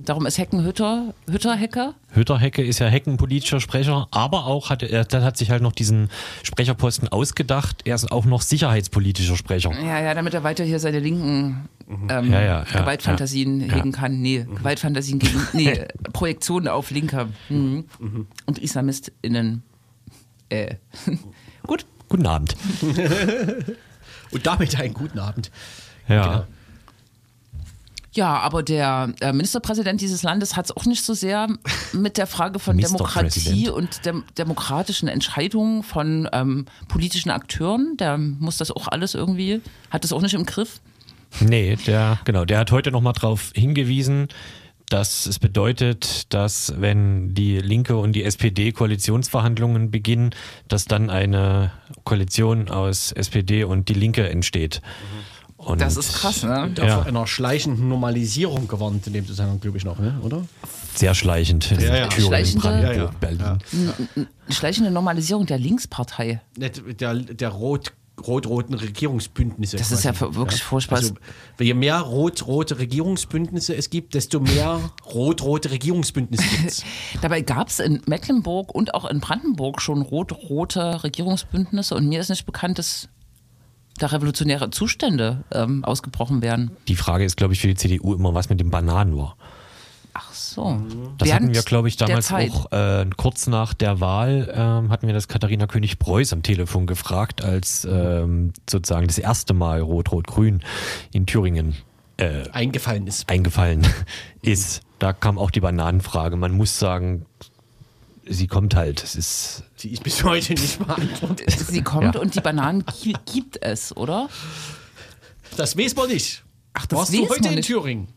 Darum 0.04 0.26
ist 0.26 0.38
Hecken 0.38 0.64
Hütter, 0.64 1.14
Hütter 1.30 1.54
Hecke. 1.54 1.94
Hütterhecke 2.12 2.62
ist 2.62 2.78
ja 2.78 2.86
heckenpolitischer 2.86 3.60
Sprecher, 3.60 4.08
aber 4.10 4.46
auch 4.46 4.70
hat 4.70 4.82
er 4.82 5.04
dann 5.04 5.24
hat 5.24 5.36
sich 5.36 5.50
halt 5.50 5.62
noch 5.62 5.72
diesen 5.72 6.10
Sprecherposten 6.42 7.08
ausgedacht. 7.08 7.82
Er 7.84 7.94
ist 7.94 8.10
auch 8.10 8.24
noch 8.24 8.42
sicherheitspolitischer 8.42 9.36
Sprecher. 9.36 9.72
Ja, 9.72 10.00
ja, 10.00 10.14
damit 10.14 10.34
er 10.34 10.44
weiter 10.44 10.64
hier 10.64 10.78
seine 10.78 10.98
linken 10.98 11.68
ähm, 11.88 12.30
Ja, 12.32 12.40
ja, 12.40 12.40
ja, 12.40 12.64
Gewaltfantasien 12.64 13.68
ja. 13.68 13.76
hegen 13.76 13.92
kann. 13.92 14.20
Nee, 14.20 14.46
Gewaltfantasien 14.54 15.18
gegen, 15.18 15.46
nee, 15.52 15.86
Projektionen 16.12 16.68
auf 16.68 16.90
Linker. 16.90 17.28
Mhm. 17.48 17.86
Und 18.46 18.58
IslamistInnen. 18.58 19.62
Äh. 20.48 20.76
Gut. 21.66 21.86
Guten 22.08 22.26
Abend. 22.26 22.56
Und 24.32 24.46
damit 24.46 24.78
einen 24.78 24.94
guten 24.94 25.18
Abend. 25.18 25.50
Ja. 26.08 26.22
Genau. 26.22 26.44
Ja, 28.12 28.38
aber 28.38 28.62
der 28.62 29.12
äh, 29.20 29.32
Ministerpräsident 29.32 30.00
dieses 30.00 30.22
Landes 30.22 30.56
hat 30.56 30.64
es 30.64 30.76
auch 30.76 30.84
nicht 30.84 31.04
so 31.04 31.14
sehr 31.14 31.46
mit 31.92 32.18
der 32.18 32.26
Frage 32.26 32.58
von. 32.58 32.76
Demokratie 32.90 33.68
und 33.68 34.04
dem, 34.04 34.24
demokratischen 34.36 35.08
Entscheidungen 35.08 35.82
von 35.82 36.28
ähm, 36.32 36.66
politischen 36.88 37.30
Akteuren. 37.30 37.96
Der 37.98 38.18
muss 38.18 38.56
das 38.56 38.70
auch 38.70 38.88
alles 38.88 39.14
irgendwie, 39.14 39.60
hat 39.90 40.02
das 40.02 40.12
auch 40.12 40.22
nicht 40.22 40.34
im 40.34 40.44
Griff. 40.44 40.80
Nee, 41.40 41.76
der, 41.86 42.18
genau, 42.24 42.44
der 42.44 42.58
hat 42.58 42.72
heute 42.72 42.90
nochmal 42.90 43.12
darauf 43.12 43.52
hingewiesen, 43.54 44.28
dass 44.88 45.26
es 45.26 45.38
bedeutet, 45.38 46.32
dass 46.34 46.74
wenn 46.78 47.32
die 47.32 47.58
Linke 47.58 47.96
und 47.96 48.12
die 48.12 48.24
SPD 48.24 48.72
Koalitionsverhandlungen 48.72 49.92
beginnen, 49.92 50.30
dass 50.66 50.86
dann 50.86 51.10
eine 51.10 51.70
Koalition 52.02 52.68
aus 52.68 53.12
SPD 53.12 53.62
und 53.62 53.88
die 53.88 53.94
Linke 53.94 54.28
entsteht. 54.28 54.82
Und 55.64 55.80
Das 55.80 55.96
ist 55.96 56.14
krass, 56.14 56.42
ne? 56.42 56.70
Der 56.76 56.86
Ja. 56.86 57.02
einer 57.02 57.26
schleichenden 57.26 57.88
Normalisierung 57.88 58.66
gewarnt 58.66 59.06
in 59.06 59.12
dem 59.12 59.26
Zusammenhang, 59.26 59.60
glaube 59.60 59.76
ich, 59.78 59.84
noch, 59.84 59.98
ne? 59.98 60.18
oder? 60.22 60.44
Sehr 60.94 61.14
schleichend. 61.14 61.70
Ja, 61.70 61.94
ja. 61.96 62.06
Thüringen, 62.08 62.28
Schleichende- 62.28 62.60
Brandenburg, 62.60 62.96
Ja, 62.96 63.02
ja. 63.04 63.10
Berlin. 63.20 63.58
Eine 64.16 64.26
schleichende 64.54 64.90
Normalisierung 64.90 65.46
der 65.46 65.58
Linkspartei. 65.58 66.40
Nicht 66.56 66.82
Der, 67.00 67.14
der 67.14 67.48
rot 67.50 67.92
rot-roten 68.26 68.74
Regierungsbündnisse. 68.74 69.78
Das 69.78 69.90
ist 69.92 70.04
ja 70.04 70.12
quasi. 70.12 70.34
wirklich 70.34 70.62
furchtbar. 70.62 70.98
Also, 70.98 71.14
je 71.58 71.72
mehr 71.72 72.00
rot-rote 72.00 72.78
Regierungsbündnisse 72.78 73.74
es 73.74 73.88
gibt, 73.88 74.12
desto 74.12 74.40
mehr 74.40 74.78
rot-rote 75.14 75.70
Regierungsbündnisse 75.70 76.44
gibt 76.46 76.68
es. 76.70 76.84
Dabei 77.22 77.40
gab 77.40 77.68
es 77.68 77.80
in 77.80 78.02
Mecklenburg 78.06 78.74
und 78.74 78.92
auch 78.94 79.06
in 79.08 79.20
Brandenburg 79.20 79.80
schon 79.80 80.02
rot-rote 80.02 81.02
Regierungsbündnisse 81.02 81.94
und 81.94 82.08
mir 82.10 82.20
ist 82.20 82.28
nicht 82.28 82.44
bekannt, 82.44 82.78
dass 82.78 83.08
da 84.02 84.08
revolutionäre 84.08 84.70
Zustände 84.70 85.44
ähm, 85.52 85.84
ausgebrochen 85.84 86.42
werden. 86.42 86.70
Die 86.88 86.96
Frage 86.96 87.24
ist, 87.24 87.36
glaube 87.36 87.54
ich, 87.54 87.60
für 87.60 87.68
die 87.68 87.74
CDU 87.74 88.14
immer, 88.14 88.34
was 88.34 88.48
mit 88.48 88.60
den 88.60 88.70
Bananen 88.70 89.16
war. 89.16 89.36
Ach 90.12 90.32
so. 90.32 90.80
Das 91.18 91.28
Während 91.28 91.44
hatten 91.44 91.54
wir, 91.54 91.62
glaube 91.62 91.88
ich, 91.88 91.96
damals 91.96 92.32
auch 92.32 92.72
äh, 92.72 93.06
kurz 93.16 93.46
nach 93.46 93.74
der 93.74 94.00
Wahl, 94.00 94.52
ähm, 94.54 94.90
hatten 94.90 95.06
wir 95.06 95.14
das 95.14 95.28
Katharina 95.28 95.66
König-Preuß 95.66 96.32
am 96.32 96.42
Telefon 96.42 96.86
gefragt, 96.86 97.44
als 97.44 97.86
ähm, 97.88 98.52
sozusagen 98.68 99.06
das 99.06 99.18
erste 99.18 99.54
Mal 99.54 99.80
Rot-Rot-Grün 99.80 100.62
in 101.12 101.26
Thüringen 101.26 101.76
äh, 102.16 102.48
Eingefallen 102.52 103.06
ist. 103.06 103.28
eingefallen 103.30 103.86
ist. 104.42 104.82
Da 104.98 105.12
kam 105.12 105.38
auch 105.38 105.50
die 105.50 105.60
Bananenfrage. 105.60 106.36
Man 106.36 106.52
muss 106.52 106.78
sagen, 106.78 107.24
sie 108.28 108.46
kommt 108.46 108.74
halt. 108.74 109.02
Es 109.02 109.14
ist 109.16 109.64
Die 109.82 109.90
ist 109.92 110.02
bis 110.02 110.22
heute 110.24 110.54
nicht 110.54 110.78
beantwortet. 110.78 111.50
Sie 111.58 111.82
kommt 111.82 112.14
Ja. 112.14 112.20
und 112.20 112.34
die 112.34 112.40
Bananen 112.40 112.84
gi- 113.02 113.16
gibt 113.32 113.62
es, 113.62 113.96
oder? 113.96 114.28
Das 115.56 115.76
weiß 115.76 115.96
man 115.96 116.08
nicht. 116.08 116.42
Ach, 116.74 116.86
das 116.86 116.98
Warst 116.98 117.12
du 117.14 117.28
heute 117.28 117.40
man 117.42 117.50
in 117.50 117.54
nicht. 117.56 117.66
Thüringen? 117.66 118.08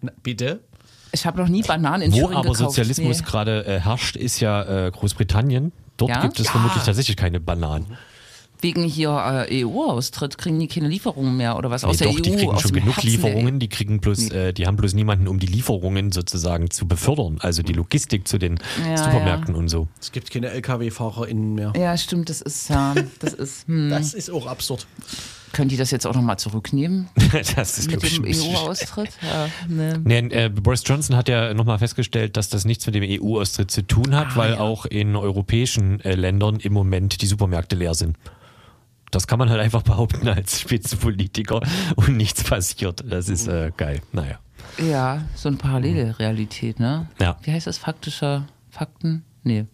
Na, 0.00 0.12
bitte? 0.22 0.60
Ich 1.12 1.26
habe 1.26 1.40
noch 1.40 1.48
nie 1.48 1.62
Bananen 1.62 2.02
in 2.02 2.12
Wo 2.12 2.16
Thüringen 2.16 2.36
aber 2.36 2.42
gekauft. 2.52 2.58
Sozialismus 2.76 3.18
Nee. 3.20 3.24
gerade 3.26 3.64
äh, 3.66 3.80
herrscht, 3.80 4.16
ist 4.16 4.40
ja 4.40 4.86
äh, 4.86 4.90
Großbritannien. 4.90 5.72
Dort 5.96 6.10
Ja? 6.10 6.22
gibt 6.22 6.38
es 6.40 6.46
Ja. 6.46 6.52
vermutlich 6.52 6.82
tatsächlich 6.84 7.16
keine 7.16 7.40
Bananen. 7.40 7.96
Wegen 8.62 8.84
hier 8.84 9.46
äh, 9.48 9.64
EU-Austritt 9.64 10.36
kriegen 10.38 10.58
die 10.60 10.68
keine 10.68 10.88
Lieferungen 10.88 11.36
mehr 11.36 11.56
oder 11.56 11.70
was? 11.70 11.84
Aus 11.84 11.98
Nee, 12.00 12.06
der 12.06 12.12
doch, 12.12 12.18
EU, 12.18 12.22
die 12.22 12.36
kriegen 12.36 12.50
aus 12.52 12.62
schon 12.62 12.72
genug 12.72 12.96
Herzen 12.96 13.00
der 13.02 13.10
E 13.10 13.16
Lieferungen, 13.32 13.58
die 13.58 13.68
kriegen 13.68 14.00
bloß, 14.00 14.30
äh, 14.30 14.52
die 14.52 14.66
haben 14.66 14.76
bloß 14.76 14.94
niemanden, 14.94 15.28
um 15.28 15.38
die 15.38 15.46
Lieferungen 15.46 16.12
sozusagen 16.12 16.70
zu 16.70 16.86
befördern, 16.86 17.38
also 17.40 17.62
die 17.62 17.72
Logistik 17.72 18.28
zu 18.28 18.38
den 18.38 18.58
Ja, 18.86 18.96
Supermärkten 18.98 19.54
und 19.54 19.68
so. 19.68 19.88
Es 20.00 20.12
gibt 20.12 20.30
keine 20.30 20.50
LKW-FahrerInnen 20.50 21.54
mehr. 21.54 21.72
Ja, 21.76 21.96
stimmt, 21.96 22.28
das 22.28 22.40
ist 22.40 22.68
ja, 22.68 22.94
das 23.20 23.32
ist, 23.34 23.66
hm. 23.66 23.90
Das 23.90 24.14
ist 24.14 24.30
auch 24.30 24.46
absurd. 24.46 24.86
können 25.52 25.68
die 25.68 25.76
das 25.76 25.90
jetzt 25.90 26.06
auch 26.06 26.14
nochmal 26.14 26.38
zurücknehmen 26.38 27.08
das 27.56 27.78
ist, 27.78 27.90
mit 27.90 28.02
dem 28.02 28.24
EU-Austritt? 28.24 29.10
Ja, 29.22 29.48
ne. 29.68 30.00
Nee, 30.04 30.18
äh, 30.28 30.48
Boris 30.48 30.82
Johnson 30.84 31.16
hat 31.16 31.28
ja 31.28 31.54
nochmal 31.54 31.78
festgestellt, 31.78 32.36
dass 32.36 32.48
das 32.50 32.64
nichts 32.64 32.86
mit 32.86 32.94
dem 32.94 33.04
EU-Austritt 33.04 33.70
zu 33.70 33.86
tun 33.86 34.14
hat, 34.14 34.28
Ah, 34.32 34.36
weil 34.36 34.52
ja. 34.52 34.60
auch 34.60 34.84
in 34.86 35.16
europäischen 35.16 36.00
äh, 36.00 36.14
Ländern 36.14 36.56
im 36.60 36.72
Moment 36.72 37.22
die 37.22 37.26
Supermärkte 37.26 37.74
leer 37.76 37.94
sind. 37.94 38.16
Das 39.10 39.26
kann 39.26 39.38
man 39.38 39.50
halt 39.50 39.60
einfach 39.60 39.82
behaupten 39.82 40.28
als 40.28 40.60
Spitzenpolitiker 40.60 41.60
und 41.96 42.16
nichts 42.16 42.44
passiert. 42.44 43.02
Das 43.06 43.28
ist 43.28 43.48
äh, 43.48 43.72
geil. 43.76 44.00
Naja. 44.12 44.38
ja, 44.78 45.24
so 45.34 45.48
eine 45.48 45.56
parallele 45.56 46.18
Realität, 46.18 46.78
ne? 46.78 47.08
Ja. 47.20 47.36
Wie 47.42 47.52
heißt 47.52 47.66
das? 47.66 47.78
Faktische 47.78 48.44
Fakten? 48.70 49.24
Nee, 49.42 49.66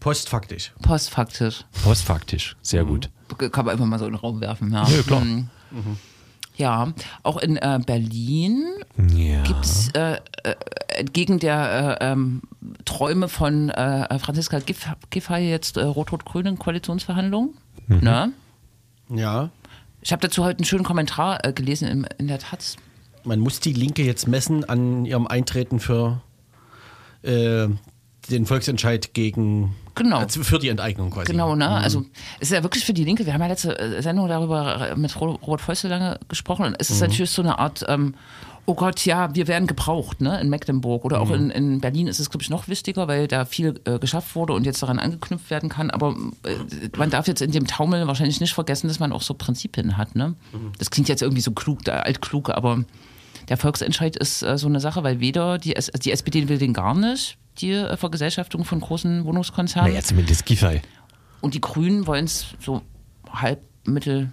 Postfaktisch. 0.00 0.72
postfaktisch. 0.82 1.64
Postfaktisch. 1.84 2.56
Sehr 2.62 2.84
gut. 2.84 3.10
Kann 3.38 3.64
man 3.64 3.72
einfach 3.74 3.86
mal 3.86 3.98
so 3.98 4.06
in 4.06 4.12
den 4.12 4.18
Raum 4.18 4.40
werfen, 4.40 4.72
ja. 4.72 4.86
Ja, 4.88 5.02
klar. 5.02 5.20
Hm. 5.20 5.48
Ja, 6.58 6.92
auch 7.22 7.36
in 7.38 7.56
äh, 7.56 7.78
Berlin 7.86 8.64
Ja. 9.14 9.42
gibt 9.44 9.64
es 9.64 9.90
äh, 9.94 10.14
äh, 10.42 10.54
entgegen 10.88 11.38
der 11.38 11.98
äh, 12.00 12.04
ähm, 12.12 12.42
Träume 12.84 13.28
von 13.28 13.70
äh, 13.70 14.18
Franziska 14.18 14.58
Giff 14.58 14.88
Giffey 15.10 15.48
jetzt 15.48 15.76
äh, 15.76 15.84
Rot-Rot-Grün 15.84 16.46
in 16.46 16.58
Koalitionsverhandlungen. 16.58 17.54
Mhm. 17.86 18.00
Ne? 18.00 18.32
Ja. 19.10 19.50
Ich 20.02 20.10
habe 20.12 20.20
dazu 20.20 20.44
heute 20.44 20.58
einen 20.58 20.64
schönen 20.64 20.84
Kommentar 20.84 21.44
äh, 21.44 21.52
gelesen 21.52 21.86
in, 21.88 22.06
in 22.18 22.26
der 22.26 22.40
Taz. 22.40 22.76
Man 23.24 23.38
muss 23.38 23.60
die 23.60 23.72
Linke 23.72 24.02
jetzt 24.02 24.26
messen 24.26 24.64
an 24.68 25.04
ihrem 25.04 25.26
Eintreten 25.28 25.78
für 25.78 26.20
äh, 27.22 27.68
den 28.30 28.46
Volksentscheid 28.46 29.14
gegen. 29.14 29.74
Genau. 29.94 30.18
Also 30.18 30.42
für 30.44 30.58
die 30.58 30.68
Enteignung 30.68 31.10
quasi. 31.10 31.32
Genau, 31.32 31.54
ne? 31.56 31.68
Also 31.68 32.04
es 32.40 32.50
ist 32.50 32.56
ja 32.56 32.62
wirklich 32.62 32.84
für 32.84 32.92
die 32.92 33.04
Linke. 33.04 33.26
Wir 33.26 33.32
haben 33.34 33.40
ja 33.40 33.48
letzte 33.48 33.78
äh, 33.78 34.02
Sendung 34.02 34.28
darüber 34.28 34.90
äh, 34.90 34.96
mit 34.96 35.18
Ro- 35.20 35.38
Robert 35.46 35.60
Feustel 35.60 35.90
lange 35.90 36.20
gesprochen. 36.28 36.66
Und 36.66 36.76
es 36.78 36.90
ist 36.90 37.00
natürlich 37.00 37.30
so 37.30 37.42
eine 37.42 37.58
Art, 37.58 37.84
ähm, 37.88 38.14
oh 38.66 38.74
Gott, 38.74 39.04
ja, 39.06 39.34
wir 39.34 39.48
werden 39.48 39.66
gebraucht, 39.66 40.20
ne? 40.20 40.40
In 40.40 40.50
Mecklenburg 40.50 41.04
oder 41.04 41.20
auch 41.20 41.30
in, 41.30 41.50
in 41.50 41.80
Berlin 41.80 42.06
ist 42.06 42.20
es, 42.20 42.28
glaube 42.30 42.42
ich, 42.42 42.50
noch 42.50 42.68
wichtiger, 42.68 43.08
weil 43.08 43.26
da 43.26 43.44
viel 43.46 43.80
äh, 43.86 43.98
geschafft 43.98 44.34
wurde 44.36 44.52
und 44.52 44.64
jetzt 44.66 44.82
daran 44.82 44.98
angeknüpft 44.98 45.50
werden 45.50 45.68
kann. 45.68 45.90
Aber 45.90 46.14
äh, 46.44 46.54
man 46.96 47.10
darf 47.10 47.26
jetzt 47.26 47.40
in 47.42 47.50
dem 47.50 47.66
Taumel 47.66 48.06
wahrscheinlich 48.06 48.40
nicht 48.40 48.52
vergessen, 48.54 48.88
dass 48.88 49.00
man 49.00 49.10
auch 49.12 49.22
so 49.22 49.34
Prinzipien 49.34 49.96
hat, 49.96 50.14
ne? 50.14 50.34
Das 50.78 50.90
klingt 50.90 51.08
jetzt 51.08 51.22
irgendwie 51.22 51.40
so 51.42 51.52
klug, 51.52 51.88
altklug, 51.88 52.50
aber 52.50 52.84
der 53.48 53.56
Volksentscheid 53.56 54.14
ist 54.16 54.42
äh, 54.42 54.58
so 54.58 54.66
eine 54.68 54.78
Sache, 54.80 55.02
weil 55.02 55.18
weder 55.20 55.56
die, 55.58 55.74
S 55.74 55.90
die 56.04 56.12
SPD 56.12 56.48
will 56.50 56.58
den 56.58 56.74
gar 56.74 56.94
nicht, 56.94 57.38
die 57.60 57.72
äh, 57.72 57.96
Vergesellschaftung 57.96 58.64
von 58.64 58.80
großen 58.80 59.24
Wohnungskonzernen. 59.24 59.92
Naja, 59.92 60.02
zumindest 60.02 60.46
Giffey. 60.46 60.80
Und 61.40 61.54
die 61.54 61.60
Grünen 61.60 62.06
wollen 62.06 62.24
es 62.24 62.46
so 62.60 62.82
halb, 63.30 63.60
mittel, 63.84 64.32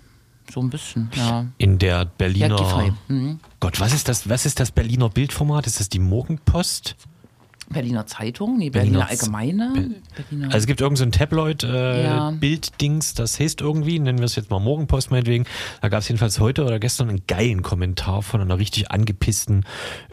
so 0.51 0.61
ein 0.61 0.69
bisschen, 0.69 1.09
ja. 1.15 1.45
In 1.57 1.77
der 1.79 1.97
Ja, 1.97 2.03
Berliner. 2.03 2.55
Giffey. 2.55 2.93
Mhm. 3.07 3.39
Gott, 3.59 3.79
was 3.79 3.93
ist 3.93 4.07
das? 4.07 4.29
Was 4.29 4.45
ist 4.45 4.59
das 4.59 4.71
Berliner 4.71 5.09
Bildformat? 5.09 5.65
Ist 5.67 5.79
das 5.79 5.89
die 5.89 5.99
Morgenpost? 5.99 6.95
Berliner 7.69 8.05
Zeitung, 8.05 8.57
nee, 8.57 8.69
Berliner, 8.69 9.05
Berliner 9.05 9.09
Allgemeine. 9.09 9.95
Berliner, 10.15 10.45
Also 10.47 10.57
es 10.59 10.67
gibt 10.67 10.81
irgend 10.81 10.97
so 10.97 11.03
ein 11.03 11.11
Ja. 11.11 11.17
Tabloid-Bild-Dings, 11.19 13.13
das 13.15 13.39
heißt 13.39 13.61
irgendwie, 13.61 13.99
nennen 13.99 14.19
wir 14.19 14.25
es 14.25 14.35
jetzt 14.35 14.49
mal 14.49 14.59
Morgenpost 14.59 15.11
meinetwegen. 15.11 15.45
Da 15.81 15.89
gab 15.89 15.99
es 16.01 16.07
jedenfalls 16.07 16.39
heute 16.39 16.63
oder 16.63 16.79
gestern 16.79 17.09
einen 17.09 17.21
geilen 17.27 17.61
Kommentar 17.63 18.21
von 18.21 18.41
einer 18.41 18.57
richtig 18.59 18.91
angepissten 18.91 19.65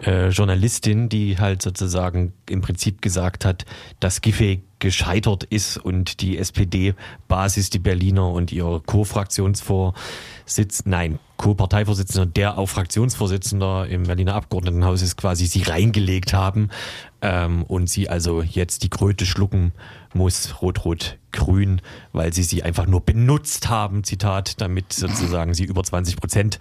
äh, 0.04 0.28
Journalistin, 0.28 1.08
die 1.08 1.38
halt 1.38 1.62
sozusagen 1.62 2.32
im 2.48 2.60
Prinzip 2.62 3.02
gesagt 3.02 3.44
hat, 3.44 3.64
dass 4.00 4.20
Giffey 4.20 4.62
gescheitert 4.78 5.44
ist 5.44 5.76
und 5.78 6.20
die 6.22 6.38
SPD-Basis, 6.38 7.70
die 7.70 7.78
Berliner 7.78 8.28
und 8.30 8.50
ihr 8.50 8.82
Co-Fraktionsvorsitz, 8.84 10.82
nein, 10.86 11.20
Co-Parteivorsitzender, 11.36 12.26
der 12.26 12.58
auch 12.58 12.68
Fraktionsvorsitzender 12.68 13.86
im 13.88 14.04
Berliner 14.04 14.34
Abgeordnetenhaus 14.34 15.02
ist, 15.02 15.16
quasi 15.16 15.46
sie 15.46 15.62
reingelegt 15.62 16.32
haben 16.32 16.68
ähm, 17.22 17.62
und 17.62 17.88
sie 17.88 18.08
also 18.08 18.42
jetzt 18.42 18.82
die 18.82 18.90
Kröte 18.90 19.24
schlucken 19.24 19.72
muss, 20.12 20.60
rot-rot-grün, 20.60 21.80
weil 22.12 22.32
sie 22.32 22.42
sie 22.42 22.62
einfach 22.62 22.86
nur 22.86 23.00
benutzt 23.00 23.70
haben, 23.70 24.04
Zitat, 24.04 24.60
damit 24.60 24.92
sozusagen 24.92 25.54
sie 25.54 25.64
über 25.64 25.82
20 25.82 26.16
Prozent 26.16 26.58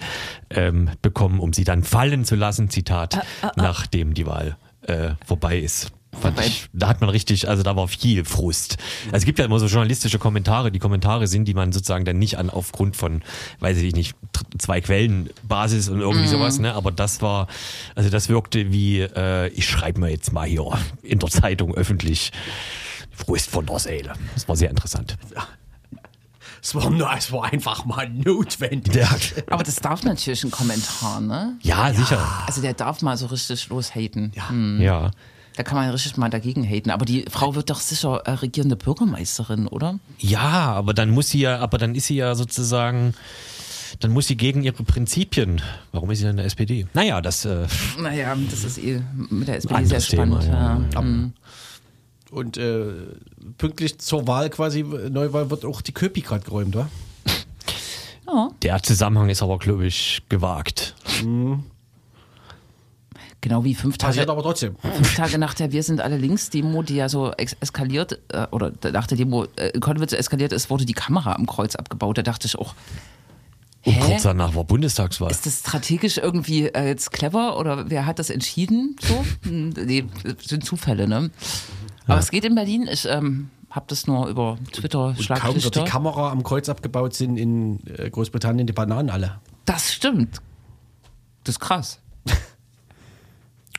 ähm, 0.49 0.89
bekommen, 1.01 1.39
um 1.39 1.51
sie 1.51 1.64
dann 1.64 1.84
fallen 1.84 2.24
zu 2.24 2.36
lassen, 2.36 2.70
Zitat, 2.70 3.26
nachdem 3.55 4.14
die 4.14 4.26
Wahl 4.26 4.55
äh, 4.84 5.16
vorbei 5.26 5.57
ist. 5.57 5.91
Fand 6.20 6.39
ich, 6.41 6.68
da 6.74 6.89
hat 6.89 6.99
man 6.99 7.09
richtig, 7.09 7.47
also 7.47 7.64
da 7.64 7.76
war 7.76 7.88
viel 7.88 8.26
Frust. 8.26 8.78
Also 9.05 9.18
es 9.18 9.26
gibt 9.26 9.39
ja 9.39 9.45
immer 9.45 9.59
so 9.59 9.68
journalistische 9.68 10.20
Kommentare. 10.20 10.72
Die 10.72 10.80
Kommentare 10.80 11.26
sind, 11.28 11.45
die 11.45 11.53
man 11.53 11.72
sozusagen 11.72 12.03
dann 12.03 12.20
nicht 12.20 12.38
an 12.38 12.49
aufgrund 12.49 12.97
von, 12.97 13.24
weiß 13.59 13.78
ich 13.78 13.95
nicht, 13.95 14.16
zwei 14.57 14.82
Quellen 14.82 15.30
Basis 15.43 15.88
und 15.88 16.01
irgendwie 16.01 16.28
sowas, 16.28 16.59
ne? 16.59 16.74
Aber 16.74 16.91
das 16.91 17.22
war, 17.22 17.47
also 17.95 18.09
das 18.09 18.28
wirkte 18.28 18.72
wie, 18.74 18.99
äh, 18.99 19.47
ich 19.49 19.68
schreibe 19.68 20.01
mir 20.01 20.09
jetzt 20.09 20.34
mal 20.34 20.47
hier 20.47 20.78
in 21.01 21.20
der 21.20 21.30
Zeitung 21.30 21.74
öffentlich 21.76 22.32
Frust 23.12 23.49
von 23.49 23.66
der 23.66 23.80
Seele. 23.80 24.14
Das 24.34 24.47
war 24.49 24.55
sehr 24.57 24.70
interessant. 24.70 25.18
Es 26.64 26.76
war, 26.76 26.89
nur, 26.91 27.12
es 27.18 27.32
war 27.32 27.45
einfach 27.45 27.86
mal 27.86 28.07
notwendig. 28.07 28.93
Ja, 28.93 29.09
aber 29.49 29.64
das 29.64 29.78
darf 29.78 30.03
natürlich 30.03 30.43
ein 30.43 30.51
Kommentar, 30.51 31.20
ne? 31.20 31.57
ja 31.62 31.91
sicher. 31.93 32.22
Also 32.45 32.62
der 32.62 32.74
darf 32.74 33.01
mal 33.01 33.18
so 33.18 33.28
richtig 33.28 33.70
loshaten. 33.70 34.32
Ja. 34.36 34.51
Ja. 34.84 35.12
Da 35.62 35.64
kann 35.64 35.78
man 35.78 35.91
richtig 35.91 36.18
mal 36.18 36.32
dagegen 36.32 36.64
haten. 36.64 36.89
Aber 36.89 37.05
die 37.05 37.24
Frau 37.30 37.53
wird 37.53 37.70
doch 37.70 37.80
sicher 37.80 38.24
äh, 38.26 38.32
regierende 38.32 38.76
Bürgermeisterin, 38.76 39.68
oder? 39.68 39.99
Ja, 40.18 40.74
aber 40.74 40.95
dann 40.95 41.12
muss 41.12 41.30
sie 41.30 41.41
ja, 41.41 41.59
aber 41.59 41.78
dann 41.78 41.93
ist 41.93 42.07
sie 42.07 42.16
ja 42.16 42.34
sozusagen, 42.34 43.14
dann 43.99 44.09
muss 44.09 44.26
sie 44.26 44.36
gegen 44.36 44.64
ihre 44.64 44.82
Prinzipien. 44.82 45.62
Warum 45.91 46.09
ist 46.09 46.18
sie 46.18 46.24
dann 46.24 46.32
in 46.32 46.38
der 46.38 46.47
SPD? 46.47 46.88
Naja, 46.95 47.22
das, 47.22 47.45
äh, 47.45 47.68
Naja, 47.99 48.36
das 48.49 48.64
ist 48.64 48.80
eh 48.80 49.03
mit 49.30 49.49
der 49.49 49.57
SPD 49.57 49.86
sehr 49.86 49.99
spannend. 49.99 50.41
Thema, 50.41 50.51
ja. 50.51 50.82
ja. 50.95 51.01
Mhm. 51.01 51.34
Und 52.32 52.57
äh, 52.57 52.86
pünktlich 53.59 53.99
zur 53.99 54.26
Wahl 54.26 54.49
quasi, 54.49 54.82
Neuwahl, 54.82 55.51
wird 55.51 55.64
auch 55.64 55.82
die 55.82 55.91
Köpi 55.91 56.22
gerade 56.22 56.43
geräumt, 56.43 56.74
wa? 56.74 56.89
der 58.64 58.82
Zusammenhang 58.82 59.30
ist 59.30 59.43
aber, 59.43 59.59
glaube 59.59 59.86
ich, 59.86 60.24
gewagt. 60.28 60.95
Genau 63.42 63.64
wie 63.64 63.74
fünf 63.74 63.98
Passiert 63.98 64.28
Tage, 64.28 64.32
aber 64.38 64.44
trotzdem. 64.44 64.76
fünf 64.82 65.16
Tage 65.16 65.39
nach 65.39 65.56
der 65.56 65.72
Wir 65.72 65.82
sind 65.82 66.00
alle 66.00 66.18
links 66.18 66.52
Demo, 66.52 66.84
die 66.84 66.96
ja 66.96 67.10
so 67.10 67.32
eskaliert, 67.32 68.20
äh, 68.32 68.46
oder 68.52 68.72
nach 68.94 69.08
der 69.08 69.18
Demo 69.18 69.46
äh, 69.56 69.70
in 69.70 69.82
Kollwitz 69.82 70.14
eskaliert 70.14 70.54
ist, 70.54 70.70
wurde 70.70 70.86
die 70.86 70.94
Kamera 70.94 71.34
am 71.34 71.48
Kreuz 71.48 71.76
abgebaut. 71.76 72.20
Da 72.20 72.22
dachte 72.22 72.46
ich 72.46 72.58
auch, 72.58 72.76
Und 73.84 73.94
Hä? 73.94 74.00
kurz 74.06 74.24
danach 74.24 74.54
war 74.54 74.64
Bundestagswahl. 74.64 75.32
ist 75.32 75.48
das 75.48 75.60
strategisch 75.62 76.20
irgendwie 76.20 76.68
äh, 76.68 76.88
jetzt 76.88 77.12
clever 77.12 77.58
oder 77.58 77.89
wer 77.89 78.06
hat 78.06 78.20
das 78.20 78.30
entschieden? 78.30 78.96
So? 79.02 79.26
Hm, 79.42 79.70
nee, 79.70 80.06
das 80.24 80.46
sind 80.46 80.64
Zufälle, 80.64 81.08
ne? 81.08 81.32
Aber 82.06 82.20
es 82.20 82.30
geht 82.30 82.46
in 82.46 82.54
Berlin. 82.54 82.88
Ich 82.92 83.08
ähm, 83.08 83.50
habe 83.72 83.86
das 83.88 84.06
nur 84.06 84.28
über 84.28 84.60
Twitter 84.72 85.16
Und 85.18 85.30
kaum 85.30 85.56
wird 85.64 85.76
die. 85.76 85.84
Kamera 85.84 86.30
am 86.32 86.44
Kreuz 86.44 86.70
abgebaut, 86.70 87.16
sind 87.16 87.38
in 87.38 87.80
äh, 87.88 88.08
Großbritannien 88.10 88.68
die 88.68 88.74
Bananen 88.74 89.10
alle. 89.10 89.39
Das 89.66 89.92
stimmt. 89.92 90.42
Das 91.44 91.56
ist 91.56 91.60
krass. 91.60 92.00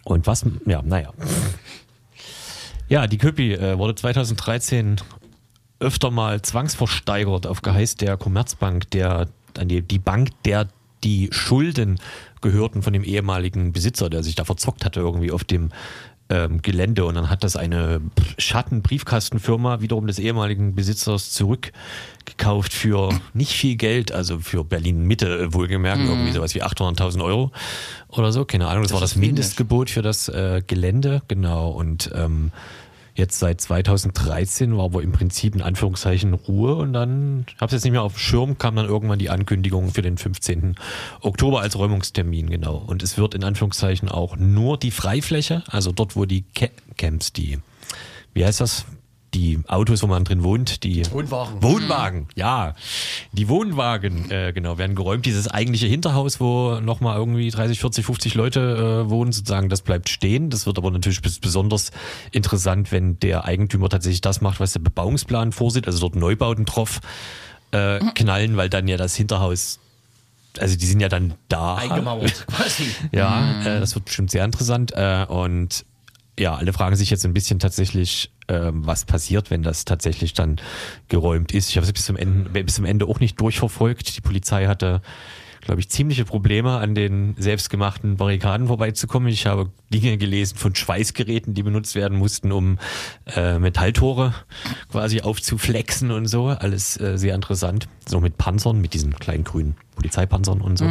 Und 0.05 0.27
was, 0.27 0.45
ja, 0.67 0.83
naja. 0.83 1.13
Ja, 2.89 3.07
die 3.07 3.19
Köpi 3.19 3.55
äh, 3.55 3.79
wurde 3.79 3.95
2013 3.95 4.97
öfter 5.81 6.11
mal 6.11 6.43
zwangsversteigert 6.43 7.47
auf 7.47 7.63
Geheiß 7.63 7.97
der 7.97 8.17
Commerzbank, 8.17 8.91
der, 8.91 9.29
an 9.59 9.69
die, 9.69 9.99
Bank, 9.99 10.31
der 10.45 10.69
die 11.05 11.29
Schulden 11.33 11.99
gehörten 12.41 12.83
von 12.83 12.93
dem 12.93 13.05
ehemaligen 13.05 13.73
Besitzer, 13.73 14.09
der 14.09 14.23
sich 14.23 14.35
da 14.35 14.45
verzockt 14.45 14.85
hatte 14.85 15.01
irgendwie 15.01 15.33
auf 15.33 15.45
dem 15.45 15.71
ähm, 16.29 16.63
Gelände. 16.63 17.05
Und 17.05 17.17
dann 17.17 17.31
hat 17.31 17.45
das 17.45 17.57
eine 17.57 18.01
Schattenbriefkastenfirma 18.39 19.81
wiederum 19.81 20.07
des 20.07 20.19
ehemaligen 20.19 20.75
Besitzers 20.75 21.31
zurückgekauft 22.27 22.73
für 22.73 23.11
nicht 23.35 23.53
viel 23.53 23.77
Geld, 23.77 24.13
also 24.13 24.39
für 24.39 24.65
Berlin 24.65 25.05
Mitte 25.07 25.27
äh, 25.39 25.55
wohlgemerkt, 25.55 26.03
irgendwie 26.03 26.33
sowas 26.33 26.55
wie 26.55 26.63
800.000 26.63 27.23
Euro 27.23 27.51
oder 28.09 28.33
so, 28.33 28.45
keine 28.45 28.69
Ahnung. 28.69 28.83
Das, 28.85 28.93
war 28.93 29.01
das 29.01 29.13
ist 29.13 29.17
wenig. 29.17 29.29
Mindestgebot 29.31 29.91
für 29.91 30.03
das 30.03 30.29
äh, 30.29 30.63
Gelände, 30.67 31.23
genau. 31.29 31.71
Und 31.71 32.11
ähm, 32.15 32.53
jetzt 33.15 33.39
seit 33.39 33.61
2013 33.61 34.77
war 34.77 34.85
aber 34.87 35.03
im 35.03 35.13
Prinzip 35.13 35.55
in 35.55 35.63
Anführungszeichen 35.63 36.33
Ruhe 36.35 36.77
und 36.77 36.93
dann, 36.93 37.45
ich 37.49 37.55
habe 37.57 37.67
es 37.67 37.73
jetzt 37.73 37.85
nicht 37.85 37.93
mehr 37.93 38.03
auf 38.03 38.15
dem 38.15 38.19
Schirm, 38.19 38.59
kam 38.59 38.77
dann 38.77 38.87
irgendwann 38.87 39.19
die 39.19 39.31
Ankündigung 39.31 39.91
für 39.93 40.03
den 40.03 40.17
15. 40.17 40.77
Oktober 41.21 41.61
als 41.61 41.77
Räumungstermin, 41.77 42.51
genau. 42.51 42.77
Und 42.77 43.03
es 43.03 43.19
wird 43.19 43.35
in 43.35 43.45
Anführungszeichen 43.45 44.09
auch 44.09 44.37
nur 44.37 44.79
die 44.79 44.91
Freifläche, 44.91 45.63
also 45.69 45.93
dort, 45.93 46.17
wo 46.17 46.25
die 46.25 46.43
Ca- 46.55 46.69
Camps, 46.97 47.33
die, 47.33 47.59
wie 48.35 48.45
heißt 48.45 48.61
das? 48.61 48.87
Die 49.35 49.61
Autos, 49.67 50.03
wo 50.03 50.07
man 50.07 50.25
drin 50.25 50.43
wohnt, 50.43 50.85
die 50.85 51.03
Wohnwagen. 51.11 51.63
Wohnwagen, 51.63 52.29
ja. 52.35 52.75
Die 53.33 53.49
Wohnwagen, 53.49 54.31
äh, 54.31 54.53
genau, 54.53 54.79
werden 54.79 54.95
geräumt. 54.95 55.25
Dieses 55.25 55.49
eigentliche 55.49 55.87
Hinterhaus, 55.87 56.41
wo 56.41 56.81
nochmal 56.81 57.17
irgendwie 57.17 57.51
30, 57.51 57.81
40, 57.81 58.05
50 58.05 58.35
Leute 58.35 59.05
äh, 59.07 59.11
wohnen, 59.11 59.33
sozusagen, 59.33 59.69
das 59.69 59.83
bleibt 59.83 60.09
stehen. 60.09 60.51
Das 60.51 60.67
wird 60.67 60.79
aber 60.79 60.91
natürlich 60.91 61.23
besonders 61.41 61.93
interessant, 62.31 62.93
wenn 62.93 63.19
der 63.21 63.45
Eigentümer 63.45 63.89
tatsächlich 63.89 64.21
das 64.21 64.41
macht, 64.41 64.61
was 64.61 64.73
der 64.73 64.81
Bebauungsplan 64.81 65.53
vorsieht, 65.53 65.87
also 65.87 66.01
dort 66.01 66.17
Neubauten 66.17 66.65
drauf 66.65 67.01
äh, 67.71 68.01
knallen, 68.15 68.57
weil 68.57 68.69
dann 68.69 68.87
ja 68.87 68.97
das 68.97 69.17
Hinterhaus, 69.17 69.81
also 70.59 70.77
die 70.77 70.87
sind 70.87 71.01
ja 71.01 71.09
dann 71.09 71.35
da. 71.49 71.77
Eingemauert, 71.77 72.47
quasi. 72.57 72.85
Ja, 73.13 73.63
äh, 73.63 73.81
das 73.81 73.95
wird 73.95 74.05
bestimmt 74.05 74.31
sehr 74.31 74.45
interessant. 74.45 74.93
Äh, 74.95 75.25
und 75.27 75.87
ja, 76.39 76.55
alle 76.55 76.73
fragen 76.73 76.97
sich 76.97 77.11
jetzt 77.11 77.25
ein 77.25 77.35
bisschen 77.35 77.59
tatsächlich, 77.59 78.31
ähm, 78.53 78.87
was 78.87 79.05
passiert, 79.05 79.51
wenn 79.51 79.63
das 79.63 79.85
tatsächlich 79.85 80.35
dann 80.35 80.61
geräumt 81.09 81.53
ist. 81.55 81.71
Ich 81.71 81.77
habe 81.77 81.87
es 81.87 81.93
bis 81.93 82.05
zum 82.05 82.17
Ende, 82.17 82.51
bis 82.65 82.75
zum 82.75 82.85
Ende 82.85 83.07
auch 83.07 83.21
nicht 83.21 83.41
durchverfolgt. 83.41 84.17
Die 84.17 84.21
Polizei 84.21 84.67
hatte, 84.67 85.01
glaube 85.63 85.81
ich, 85.81 85.89
ziemliche 85.89 86.25
Probleme, 86.25 86.79
an 86.79 86.95
den 86.95 87.35
selbstgemachten 87.39 88.17
Barrikaden 88.17 88.67
vorbeizukommen. 88.67 89.29
Ich 89.29 89.47
habe 89.47 89.71
Dinge 89.95 90.19
gelesen 90.19 90.57
von 90.59 90.75
Schweißgeräten, 90.75 91.55
die 91.55 91.63
benutzt 91.63 91.95
werden 91.95 92.19
mussten, 92.19 92.51
um 92.53 92.79
äh, 93.35 93.59
Metalltore 93.59 94.35
quasi 94.91 95.21
aufzuflexen 95.21 96.11
und 96.11 96.27
so. 96.27 96.49
Alles 96.49 97.01
äh, 97.01 97.17
sehr 97.17 97.35
interessant. 97.35 97.89
So 98.07 98.21
mit 98.21 98.39
Panzern, 98.39 98.81
mit 98.81 98.93
diesen 98.95 99.15
kleinen 99.19 99.45
grünen 99.45 99.77
Polizeipanzern 99.95 100.61
und 100.61 100.79
so. 100.79 100.87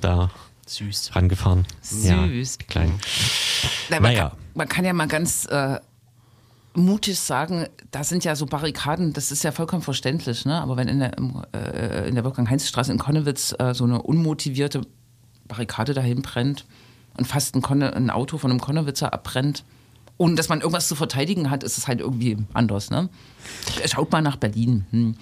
Da 0.00 0.30
Süß. 0.66 1.14
rangefahren. 1.14 1.66
Ja, 2.02 2.26
Süß. 2.26 2.58
die 2.58 2.64
kleinen. 2.64 2.98
Na, 3.90 4.00
man, 4.00 4.12
Naja. 4.12 4.28
kann, 4.30 4.38
man 4.54 4.68
kann 4.68 4.84
ja 4.84 4.92
mal 4.92 5.06
ganz 5.08 5.44
äh, 5.46 5.78
mutig 6.74 7.18
sagen, 7.18 7.66
da 7.90 8.04
sind 8.04 8.24
ja 8.24 8.34
so 8.36 8.46
Barrikaden, 8.46 9.12
das 9.12 9.30
ist 9.30 9.44
ja 9.44 9.52
vollkommen 9.52 9.82
verständlich, 9.82 10.44
ne? 10.44 10.60
aber 10.60 10.76
wenn 10.76 10.88
in 10.88 11.00
der, 11.00 11.12
äh, 11.54 12.08
in 12.08 12.14
der 12.14 12.24
Wolfgang-Heinz-Straße 12.24 12.92
in 12.92 12.98
Konnewitz 12.98 13.54
äh, 13.58 13.74
so 13.74 13.84
eine 13.84 14.02
unmotivierte 14.02 14.82
Barrikade 15.48 15.94
dahin 15.94 16.22
brennt 16.22 16.64
und 17.16 17.26
fast 17.26 17.54
ein, 17.54 17.82
ein 17.82 18.10
Auto 18.10 18.38
von 18.38 18.50
einem 18.50 18.60
Konnewitzer 18.60 19.12
abbrennt, 19.12 19.64
ohne 20.18 20.34
dass 20.34 20.48
man 20.48 20.60
irgendwas 20.60 20.88
zu 20.88 20.94
verteidigen 20.94 21.50
hat, 21.50 21.62
ist 21.62 21.78
es 21.78 21.88
halt 21.88 22.00
irgendwie 22.00 22.38
anders. 22.52 22.90
Ne? 22.90 23.08
Schaut 23.86 24.12
mal 24.12 24.22
nach 24.22 24.36
Berlin. 24.36 24.86
Hm. 24.90 25.16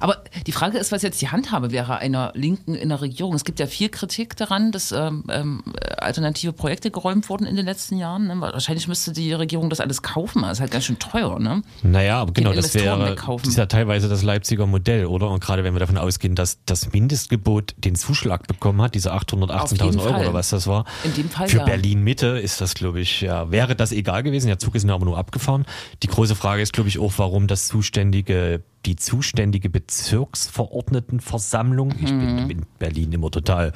Aber 0.00 0.24
die 0.46 0.52
Frage 0.52 0.78
ist, 0.78 0.92
was 0.92 1.02
jetzt 1.02 1.20
die 1.20 1.28
Handhabe 1.28 1.70
wäre 1.70 1.98
einer 1.98 2.32
Linken 2.34 2.74
in 2.74 2.88
der 2.88 3.00
Regierung. 3.00 3.34
Es 3.34 3.44
gibt 3.44 3.60
ja 3.60 3.66
viel 3.66 3.88
Kritik 3.88 4.36
daran, 4.36 4.72
dass 4.72 4.92
ähm, 4.92 5.24
ähm, 5.28 5.62
alternative 5.98 6.52
Projekte 6.52 6.90
geräumt 6.90 7.28
wurden 7.28 7.46
in 7.46 7.56
den 7.56 7.66
letzten 7.66 7.98
Jahren. 7.98 8.28
Ne? 8.28 8.40
Wahrscheinlich 8.40 8.88
müsste 8.88 9.12
die 9.12 9.32
Regierung 9.32 9.70
das 9.70 9.80
alles 9.80 10.02
kaufen. 10.02 10.42
Das 10.42 10.52
ist 10.52 10.60
halt 10.60 10.70
ganz 10.70 10.84
schön 10.84 10.98
teuer. 10.98 11.38
Ne? 11.38 11.62
Naja, 11.82 12.20
aber 12.20 12.32
genau, 12.32 12.52
das 12.52 12.74
wäre 12.74 13.10
wegkaufen. 13.10 13.44
das 13.44 13.50
ist 13.50 13.58
ja 13.58 13.66
teilweise 13.66 14.08
das 14.08 14.22
Leipziger 14.22 14.66
Modell, 14.66 15.06
oder? 15.06 15.30
Und 15.30 15.42
gerade 15.42 15.64
wenn 15.64 15.74
wir 15.74 15.80
davon 15.80 15.98
ausgehen, 15.98 16.34
dass 16.34 16.58
das 16.64 16.92
Mindestgebot 16.92 17.74
den 17.78 17.94
Zuschlag 17.94 18.46
bekommen 18.46 18.80
hat, 18.82 18.94
diese 18.94 19.12
Auf 19.12 19.22
818.000 19.22 19.84
jeden 19.84 20.00
Euro 20.00 20.20
oder 20.20 20.34
was 20.34 20.50
das 20.50 20.66
war. 20.66 20.84
In 21.04 21.14
dem 21.14 21.30
Fall 21.30 21.48
Für 21.48 21.58
ja. 21.58 21.64
Berlin 21.64 22.02
Mitte 22.02 22.38
ist 22.38 22.60
das, 22.60 22.74
glaube 22.74 23.00
ich, 23.00 23.20
ja, 23.20 23.50
wäre 23.50 23.76
das 23.76 23.92
egal 23.92 24.22
gewesen. 24.22 24.48
Der 24.48 24.58
Zug 24.58 24.74
ist 24.74 24.88
aber 24.88 25.04
nur 25.04 25.18
abgefahren. 25.18 25.66
Die 26.02 26.06
große 26.06 26.36
Frage 26.36 26.62
ist, 26.62 26.72
glaube 26.72 26.88
ich, 26.88 26.98
auch, 26.98 27.14
warum 27.16 27.46
das 27.46 27.66
zuständige 27.66 28.62
die 28.86 28.96
zuständige 28.96 29.68
Bezirksverordnetenversammlung, 29.68 31.92
ich 31.98 32.06
bin 32.06 32.50
in 32.50 32.66
Berlin 32.78 33.12
immer 33.12 33.30
total 33.30 33.72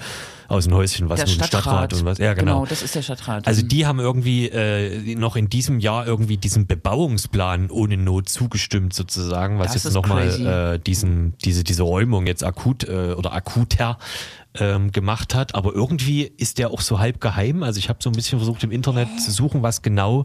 aus 0.48 0.64
dem 0.64 0.74
Häuschen, 0.74 1.08
was 1.08 1.20
Mhm. 1.20 1.24
Der 1.24 1.26
nun 1.26 1.34
Stadtrat. 1.44 1.62
Stadtrat 1.62 1.92
und 1.94 2.04
was, 2.04 2.18
ja 2.18 2.34
genau. 2.34 2.66
das 2.66 2.82
ist 2.82 2.94
der 2.94 3.02
Stadtrat. 3.02 3.46
Also 3.46 3.62
die 3.62 3.86
haben 3.86 4.00
irgendwie 4.00 4.48
äh, 4.48 5.14
noch 5.16 5.36
in 5.36 5.48
diesem 5.48 5.80
Jahr 5.80 6.06
irgendwie 6.06 6.36
diesem 6.36 6.66
Bebauungsplan 6.66 7.70
ohne 7.70 7.96
Not 7.96 8.28
zugestimmt 8.28 8.94
sozusagen, 8.94 9.58
was 9.58 9.72
Das 9.72 9.84
jetzt 9.84 9.94
nochmal 9.94 10.74
äh, 10.74 10.78
diesen, 10.78 11.34
diese, 11.44 11.64
diese 11.64 11.82
Räumung 11.82 12.26
jetzt 12.26 12.44
akut 12.44 12.84
äh, 12.84 13.14
oder 13.16 13.32
akuter 13.32 13.98
ähm, 14.54 14.92
gemacht 14.92 15.34
hat. 15.34 15.54
Aber 15.54 15.74
irgendwie 15.74 16.22
ist 16.22 16.58
der 16.58 16.70
auch 16.70 16.80
so 16.80 16.98
halb 16.98 17.20
geheim. 17.20 17.62
Also 17.62 17.78
ich 17.78 17.88
habe 17.88 18.00
so 18.02 18.10
ein 18.10 18.14
bisschen 18.14 18.38
versucht 18.38 18.64
im 18.64 18.70
Internet 18.70 19.08
zu 19.20 19.30
suchen, 19.30 19.62
was 19.62 19.82
genau 19.82 20.24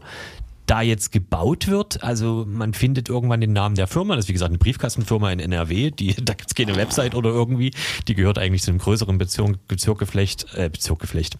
da 0.66 0.82
jetzt 0.82 1.12
gebaut 1.12 1.68
wird. 1.68 2.02
Also 2.02 2.44
man 2.48 2.74
findet 2.74 3.08
irgendwann 3.08 3.40
den 3.40 3.52
Namen 3.52 3.76
der 3.76 3.86
Firma. 3.86 4.16
Das 4.16 4.24
ist 4.24 4.28
wie 4.28 4.32
gesagt 4.34 4.50
eine 4.50 4.58
Briefkastenfirma 4.58 5.30
in 5.30 5.40
NRW. 5.40 5.90
Die, 5.90 6.14
da 6.22 6.34
gibt 6.34 6.50
es 6.50 6.54
keine 6.54 6.76
Website 6.76 7.14
oder 7.14 7.30
irgendwie. 7.30 7.72
Die 8.08 8.14
gehört 8.14 8.38
eigentlich 8.38 8.62
zu 8.62 8.70
einem 8.70 8.78
größeren 8.78 9.18
Bezirk, 9.18 9.66
Bezirkgeflecht, 9.68 10.46
äh, 10.54 10.68
Bezirkgeflecht. 10.68 11.36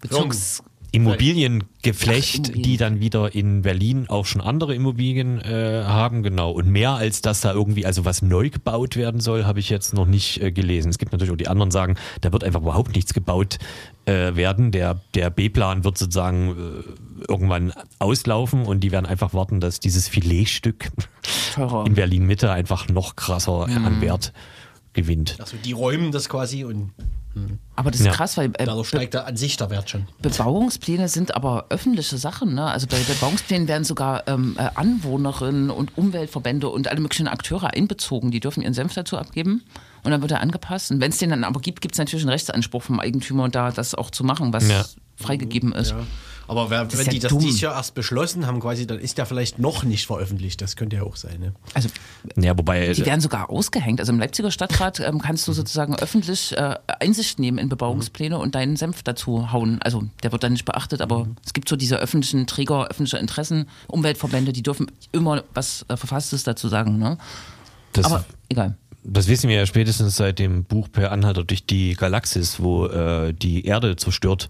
Bezirks 0.00 0.62
Immobiliengeflecht, 0.92 2.48
Immobilien. 2.48 2.62
die 2.62 2.76
dann 2.76 3.00
wieder 3.00 3.34
in 3.34 3.62
Berlin 3.62 4.06
auch 4.08 4.26
schon 4.26 4.40
andere 4.40 4.74
Immobilien 4.74 5.40
äh, 5.40 5.84
haben, 5.84 6.22
genau. 6.22 6.50
Und 6.50 6.68
mehr 6.68 6.92
als 6.92 7.22
dass 7.22 7.40
da 7.40 7.52
irgendwie 7.52 7.86
also 7.86 8.04
was 8.04 8.22
neu 8.22 8.50
gebaut 8.50 8.96
werden 8.96 9.20
soll, 9.20 9.44
habe 9.44 9.60
ich 9.60 9.70
jetzt 9.70 9.94
noch 9.94 10.06
nicht 10.06 10.42
äh, 10.42 10.50
gelesen. 10.50 10.88
Es 10.88 10.98
gibt 10.98 11.12
natürlich 11.12 11.32
auch 11.32 11.36
die 11.36 11.48
anderen 11.48 11.70
sagen, 11.70 11.96
da 12.22 12.32
wird 12.32 12.42
einfach 12.42 12.62
überhaupt 12.62 12.94
nichts 12.96 13.14
gebaut 13.14 13.58
äh, 14.06 14.34
werden. 14.34 14.72
Der, 14.72 15.00
der 15.14 15.30
B-Plan 15.30 15.84
wird 15.84 15.96
sozusagen 15.96 16.50
äh, 16.50 16.82
irgendwann 17.28 17.72
auslaufen 17.98 18.64
und 18.66 18.80
die 18.80 18.92
werden 18.92 19.06
einfach 19.06 19.34
warten, 19.34 19.60
dass 19.60 19.80
dieses 19.80 20.08
Filetstück 20.08 20.90
teurer. 21.54 21.86
in 21.86 21.94
Berlin 21.94 22.26
Mitte 22.26 22.50
einfach 22.52 22.88
noch 22.88 23.16
krasser 23.16 23.66
Mhm. 23.66 23.84
an 23.84 24.00
Wert 24.00 24.32
gewinnt. 24.92 25.36
Also 25.40 25.56
die 25.64 25.72
räumen 25.72 26.12
das 26.12 26.28
quasi 26.28 26.64
und 26.64 26.90
Aber 27.76 27.92
das 27.92 28.00
ist 28.00 28.06
Ja. 28.06 28.12
krass, 28.12 28.36
weil 28.36 28.46
äh, 28.58 28.64
dadurch 28.66 28.88
steigt 28.88 29.14
da 29.14 29.20
an 29.22 29.36
sich 29.36 29.56
der 29.56 29.70
Wert 29.70 29.88
schon. 29.88 30.06
Bebauungspläne 30.20 31.08
sind 31.08 31.32
aber 31.36 31.66
öffentliche 31.70 32.18
Sachen. 32.18 32.54
Ne? 32.54 32.64
Also 32.64 32.88
bei 32.88 32.98
Bebauungsplänen 32.98 33.68
werden 33.68 33.84
sogar 33.84 34.26
ähm, 34.26 34.56
äh, 34.58 34.68
Anwohnerinnen 34.74 35.70
und 35.70 35.96
Umweltverbände 35.96 36.68
und 36.68 36.88
alle 36.88 37.00
möglichen 37.00 37.28
Akteure 37.28 37.72
einbezogen. 37.72 38.32
Die 38.32 38.40
dürfen 38.40 38.62
ihren 38.64 38.74
Senf 38.74 38.94
dazu 38.94 39.16
abgeben 39.16 39.62
und 40.02 40.10
dann 40.10 40.22
wird 40.22 40.32
er 40.32 40.40
angepasst. 40.40 40.90
Und 40.90 41.00
wenn 41.00 41.12
es 41.12 41.18
den 41.18 41.30
dann 41.30 41.44
aber 41.44 41.60
gibt, 41.60 41.80
gibt 41.80 41.94
es 41.94 41.98
natürlich 42.00 42.24
einen 42.24 42.30
Rechtsanspruch 42.32 42.82
vom 42.82 42.98
Eigentümer, 42.98 43.48
da 43.48 43.70
das 43.70 43.94
auch 43.94 44.10
zu 44.10 44.24
machen, 44.24 44.52
was 44.52 44.68
Ja. 44.68 44.84
Freigegeben 45.20 45.72
ist. 45.72 45.90
Ja. 45.90 46.06
Aber 46.50 46.68
wer, 46.68 46.82
ist 46.82 46.98
wenn 46.98 47.06
ja 47.06 47.12
die 47.12 47.18
das 47.20 47.30
dumm. 47.30 47.38
dieses 47.38 47.60
Jahr 47.60 47.76
erst 47.76 47.94
beschlossen 47.94 48.44
haben, 48.44 48.58
quasi, 48.58 48.84
dann 48.84 48.98
ist 48.98 49.18
der 49.18 49.26
vielleicht 49.26 49.60
noch 49.60 49.84
nicht 49.84 50.08
veröffentlicht. 50.08 50.60
Das 50.60 50.74
könnte 50.74 50.96
ja 50.96 51.04
auch 51.04 51.14
sein. 51.14 51.38
Ne? 51.38 51.52
Also 51.74 51.90
Ja, 52.36 52.58
wobei 52.58 52.92
die 52.92 53.06
werden 53.06 53.20
sogar 53.20 53.50
ausgehängt. 53.50 54.00
Also 54.00 54.12
im 54.12 54.18
Leipziger 54.18 54.50
Stadtrat 54.50 54.98
ähm, 54.98 55.20
kannst 55.20 55.46
du 55.46 55.52
sozusagen 55.52 55.94
öffentlich 55.94 56.56
äh, 56.56 56.74
Einsicht 56.98 57.38
nehmen 57.38 57.58
in 57.58 57.68
Bebauungspläne 57.68 58.36
und 58.36 58.56
deinen 58.56 58.74
Senf 58.74 59.04
dazu 59.04 59.52
hauen. 59.52 59.80
Also 59.82 60.02
der 60.24 60.32
wird 60.32 60.42
dann 60.42 60.50
nicht 60.50 60.64
beachtet, 60.64 61.02
aber 61.02 61.28
es 61.46 61.52
gibt 61.52 61.68
so 61.68 61.76
diese 61.76 61.98
öffentlichen 61.98 62.48
Träger, 62.48 62.88
öffentliche 62.88 63.18
Interessen, 63.18 63.68
Umweltverbände, 63.86 64.52
die 64.52 64.64
dürfen 64.64 64.90
immer 65.12 65.44
was 65.54 65.84
äh, 65.86 65.96
Verfasstes 65.96 66.42
dazu 66.42 66.66
sagen. 66.66 66.98
Ne? 66.98 67.16
das 67.92 68.06
Aber 68.06 68.24
egal. 68.48 68.76
Das 69.02 69.28
wissen 69.28 69.48
wir 69.48 69.56
ja 69.56 69.64
spätestens 69.66 70.16
seit 70.16 70.38
dem 70.38 70.64
Buch 70.64 70.88
Per 70.92 71.10
Anhalter 71.10 71.42
durch 71.42 71.64
die 71.64 71.94
Galaxis, 71.94 72.60
wo 72.60 72.86
äh, 72.86 73.32
die 73.32 73.64
Erde 73.64 73.96
zerstört 73.96 74.48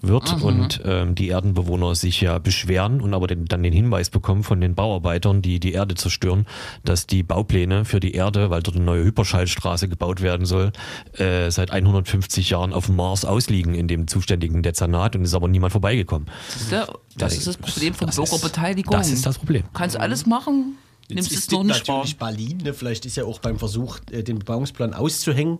wird 0.00 0.42
und 0.42 0.80
ähm, 0.86 1.14
die 1.14 1.28
Erdenbewohner 1.28 1.94
sich 1.94 2.22
ja 2.22 2.38
beschweren 2.38 3.02
und 3.02 3.12
aber 3.12 3.26
den, 3.26 3.44
dann 3.44 3.62
den 3.62 3.74
Hinweis 3.74 4.08
bekommen 4.08 4.42
von 4.42 4.58
den 4.58 4.74
Bauarbeitern, 4.74 5.42
die 5.42 5.60
die 5.60 5.72
Erde 5.72 5.94
zerstören, 5.96 6.46
dass 6.82 7.06
die 7.06 7.22
Baupläne 7.22 7.84
für 7.84 8.00
die 8.00 8.14
Erde, 8.14 8.48
weil 8.48 8.62
dort 8.62 8.76
eine 8.76 8.86
neue 8.86 9.04
Hyperschallstraße 9.04 9.88
gebaut 9.88 10.22
werden 10.22 10.46
soll, 10.46 10.72
äh, 11.18 11.50
seit 11.50 11.70
150 11.70 12.48
Jahren 12.48 12.72
auf 12.72 12.88
Mars 12.88 13.26
ausliegen 13.26 13.74
in 13.74 13.86
dem 13.88 14.08
zuständigen 14.08 14.62
Dezernat 14.62 15.14
und 15.16 15.24
ist 15.24 15.34
aber 15.34 15.48
niemand 15.48 15.72
vorbeigekommen. 15.72 16.26
Das 16.48 16.62
ist, 16.62 16.72
der, 16.72 16.88
das 17.18 17.36
ist 17.36 17.46
das 17.46 17.56
Problem 17.58 17.92
von 17.92 18.06
Das 18.06 18.16
ist- 18.16 18.30
Bürgerbeteiligung. 18.30 18.92
Das 18.92 19.10
ist 19.10 19.26
das 19.26 19.36
Problem. 19.36 19.64
Kannst 19.74 20.00
alles 20.00 20.24
machen, 20.24 20.78
nimmst 21.14 21.30
es 21.32 21.38
ist 21.38 21.52
nur 21.52 21.64
nicht 21.64 21.86
wahr. 21.88 21.98
natürlich 21.98 22.16
Berlin, 22.18 22.58
ne? 22.58 22.74
vielleicht 22.74 23.06
ist 23.06 23.16
ja 23.16 23.24
auch 23.24 23.38
beim 23.38 23.58
Versuch, 23.58 23.98
äh, 24.10 24.22
den 24.22 24.38
Bebauungsplan 24.38 24.94
auszuhängen, 24.94 25.58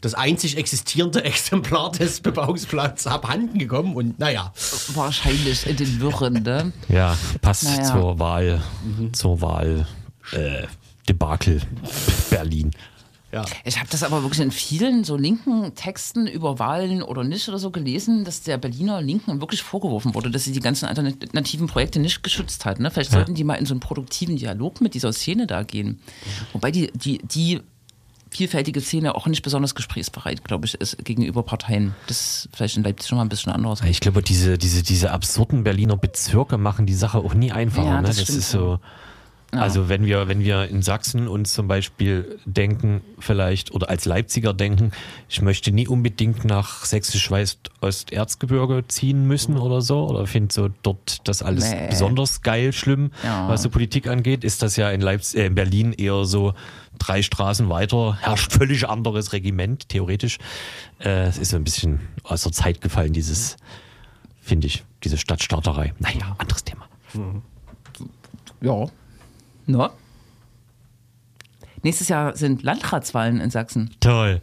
das 0.00 0.14
einzig 0.14 0.56
existierende 0.56 1.24
Exemplar 1.24 1.92
des 1.92 2.20
Bebauungsplans 2.20 3.06
abhanden 3.06 3.58
gekommen 3.58 3.94
und 3.96 4.18
naja, 4.18 4.52
Wahrscheinlich 4.94 5.66
in 5.66 5.76
den 5.76 6.00
Wirren. 6.00 6.42
Ne? 6.42 6.72
Ja, 6.88 7.16
passt 7.40 7.64
Naja. 7.64 7.84
zur 7.92 8.18
Wahl, 8.18 8.62
zur 9.12 9.40
Wahl 9.40 9.86
äh, 10.32 10.66
Debakel 11.08 11.60
Berlin. 12.30 12.70
Ja. 13.32 13.44
Ich 13.64 13.78
habe 13.78 13.88
das 13.90 14.02
aber 14.02 14.22
wirklich 14.22 14.40
in 14.40 14.50
vielen 14.50 15.04
so 15.04 15.16
linken 15.16 15.74
Texten 15.74 16.26
über 16.26 16.58
Wahlen 16.58 17.02
oder 17.02 17.24
nicht 17.24 17.48
oder 17.48 17.58
so 17.58 17.70
gelesen, 17.70 18.24
dass 18.24 18.42
der 18.42 18.58
Berliner 18.58 19.00
Linken 19.00 19.40
wirklich 19.40 19.62
vorgeworfen 19.62 20.14
wurde, 20.14 20.30
dass 20.30 20.44
sie 20.44 20.52
die 20.52 20.60
ganzen 20.60 20.86
alternativen 20.86 21.66
Projekte 21.66 21.98
nicht 21.98 22.22
geschützt 22.22 22.66
hat. 22.66 22.78
Ne? 22.78 22.90
Vielleicht 22.90 23.10
sollten 23.10 23.34
die 23.34 23.44
mal 23.44 23.54
in 23.54 23.64
so 23.64 23.72
einen 23.72 23.80
produktiven 23.80 24.36
Dialog 24.36 24.80
mit 24.82 24.92
dieser 24.94 25.12
Szene 25.12 25.46
da 25.46 25.62
gehen. 25.62 26.00
Wobei 26.52 26.70
die, 26.70 26.92
die, 26.92 27.18
die 27.18 27.62
vielfältige 28.28 28.80
Szene 28.80 29.14
auch 29.14 29.26
nicht 29.26 29.42
besonders 29.42 29.74
gesprächsbereit, 29.74 30.44
glaube 30.44 30.66
ich, 30.66 30.74
ist 30.74 31.02
gegenüber 31.04 31.42
Parteien. 31.42 31.94
Das 32.06 32.20
ist 32.20 32.48
vielleicht 32.54 32.76
in 32.76 32.84
Leipzig 32.84 33.08
schon 33.08 33.16
mal 33.16 33.24
ein 33.24 33.28
bisschen 33.28 33.52
anders. 33.52 33.82
Ich 33.82 34.00
glaube, 34.00 34.22
diese, 34.22 34.58
diese, 34.58 34.82
diese 34.82 35.10
absurden 35.10 35.64
Berliner 35.64 35.96
Bezirke 35.96 36.58
machen 36.58 36.86
die 36.86 36.94
Sache 36.94 37.18
auch 37.18 37.34
nie 37.34 37.52
einfacher. 37.52 37.88
Ja, 37.88 38.00
ne? 38.00 38.08
das 38.08 38.16
das 38.16 38.24
stimmt, 38.24 38.38
ist 38.38 38.50
so. 38.50 38.78
Also 39.54 39.90
wenn 39.90 40.06
wir, 40.06 40.28
wenn 40.28 40.40
wir 40.40 40.68
in 40.68 40.80
Sachsen 40.80 41.28
uns 41.28 41.52
zum 41.52 41.68
Beispiel 41.68 42.38
denken, 42.46 43.02
vielleicht, 43.18 43.70
oder 43.72 43.90
als 43.90 44.06
Leipziger 44.06 44.54
denken, 44.54 44.92
ich 45.28 45.42
möchte 45.42 45.70
nie 45.72 45.86
unbedingt 45.86 46.46
nach 46.46 46.86
Sächsisch-Weiß-Osterzgebirge 46.86 48.84
ziehen 48.88 49.26
müssen 49.26 49.58
oder 49.58 49.82
so, 49.82 50.06
oder 50.08 50.26
finde 50.26 50.54
so 50.54 50.70
dort 50.82 51.28
das 51.28 51.42
alles 51.42 51.70
Nee. 51.70 51.88
besonders 51.90 52.40
geil 52.40 52.72
schlimm, 52.72 53.10
Ja. 53.22 53.46
was 53.46 53.60
so 53.62 53.68
Politik 53.68 54.08
angeht, 54.08 54.42
ist 54.42 54.62
das 54.62 54.76
ja 54.76 54.90
in, 54.90 55.02
Leipzig, 55.02 55.38
äh, 55.40 55.46
in 55.46 55.54
Berlin 55.54 55.92
eher 55.92 56.24
so 56.24 56.54
drei 56.98 57.20
Straßen 57.20 57.68
weiter, 57.68 58.16
herrscht 58.22 58.52
völlig 58.52 58.88
anderes 58.88 59.34
Regiment, 59.34 59.86
theoretisch. 59.90 60.38
Äh, 60.98 61.24
es 61.24 61.36
ist 61.36 61.50
so 61.50 61.56
ein 61.56 61.64
bisschen 61.64 62.00
aus 62.24 62.42
der 62.44 62.52
Zeit 62.52 62.80
gefallen, 62.80 63.12
dieses, 63.12 63.58
finde 64.40 64.66
ich, 64.68 64.82
diese 65.04 65.18
Stadtstarterei. 65.18 65.92
Naja, 65.98 66.34
anderes 66.38 66.64
Thema. 66.64 66.86
Ja. 68.62 68.86
Na? 69.66 69.90
Nächstes 71.82 72.08
Jahr 72.08 72.36
sind 72.36 72.62
Landratswahlen 72.62 73.40
in 73.40 73.50
Sachsen. 73.50 73.90
Toll. 74.00 74.40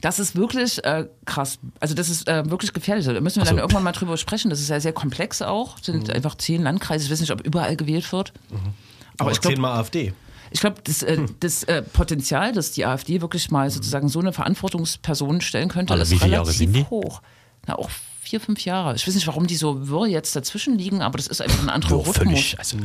Das 0.00 0.20
ist 0.20 0.36
wirklich 0.36 0.84
äh, 0.84 1.08
krass. 1.24 1.58
Also 1.80 1.94
das 1.94 2.08
ist 2.08 2.28
äh, 2.28 2.48
wirklich 2.48 2.72
gefährlich. 2.72 3.04
Da 3.04 3.20
müssen 3.20 3.40
wir 3.40 3.46
so. 3.46 3.50
dann 3.50 3.58
irgendwann 3.58 3.82
mal 3.82 3.92
drüber 3.92 4.16
sprechen. 4.16 4.48
Das 4.48 4.60
ist 4.60 4.68
ja 4.68 4.78
sehr 4.78 4.92
komplex 4.92 5.42
auch. 5.42 5.76
Mhm. 5.78 5.82
sind 5.82 6.10
einfach 6.10 6.36
zehn 6.36 6.62
Landkreise. 6.62 7.04
Ich 7.06 7.10
weiß 7.10 7.20
nicht, 7.20 7.32
ob 7.32 7.40
überall 7.40 7.74
gewählt 7.74 8.12
wird. 8.12 8.32
Aber 9.18 9.32
ich 9.32 9.38
ich 9.38 9.42
zehnmal 9.42 9.78
AfD. 9.78 10.12
Ich 10.50 10.60
glaube, 10.60 10.76
das, 10.84 11.02
äh, 11.02 11.18
das 11.40 11.64
äh, 11.64 11.82
Potenzial, 11.82 12.52
dass 12.52 12.72
die 12.72 12.86
AfD 12.86 13.20
wirklich 13.20 13.50
mal 13.50 13.70
sozusagen 13.70 14.08
so 14.08 14.20
eine 14.20 14.32
Verantwortungsperson 14.32 15.40
stellen 15.40 15.68
könnte, 15.68 15.92
Alle 15.92 16.02
ist 16.02 16.22
relativ 16.22 16.90
hoch. 16.90 17.20
Na, 17.66 17.76
auch 17.76 17.90
vier, 18.22 18.40
fünf 18.40 18.64
Jahre. 18.64 18.94
Ich 18.94 19.06
weiß 19.06 19.14
nicht, 19.14 19.26
warum 19.26 19.46
die 19.46 19.56
so 19.56 19.88
wirr 19.88 20.06
jetzt 20.06 20.34
dazwischen 20.36 20.78
liegen, 20.78 21.02
aber 21.02 21.18
das 21.18 21.26
ist 21.26 21.42
einfach 21.42 21.62
ein 21.62 21.68
anderer 21.68 21.98
Rhythmus. 21.98 22.16
völlig. 22.16 22.58
Also, 22.58 22.78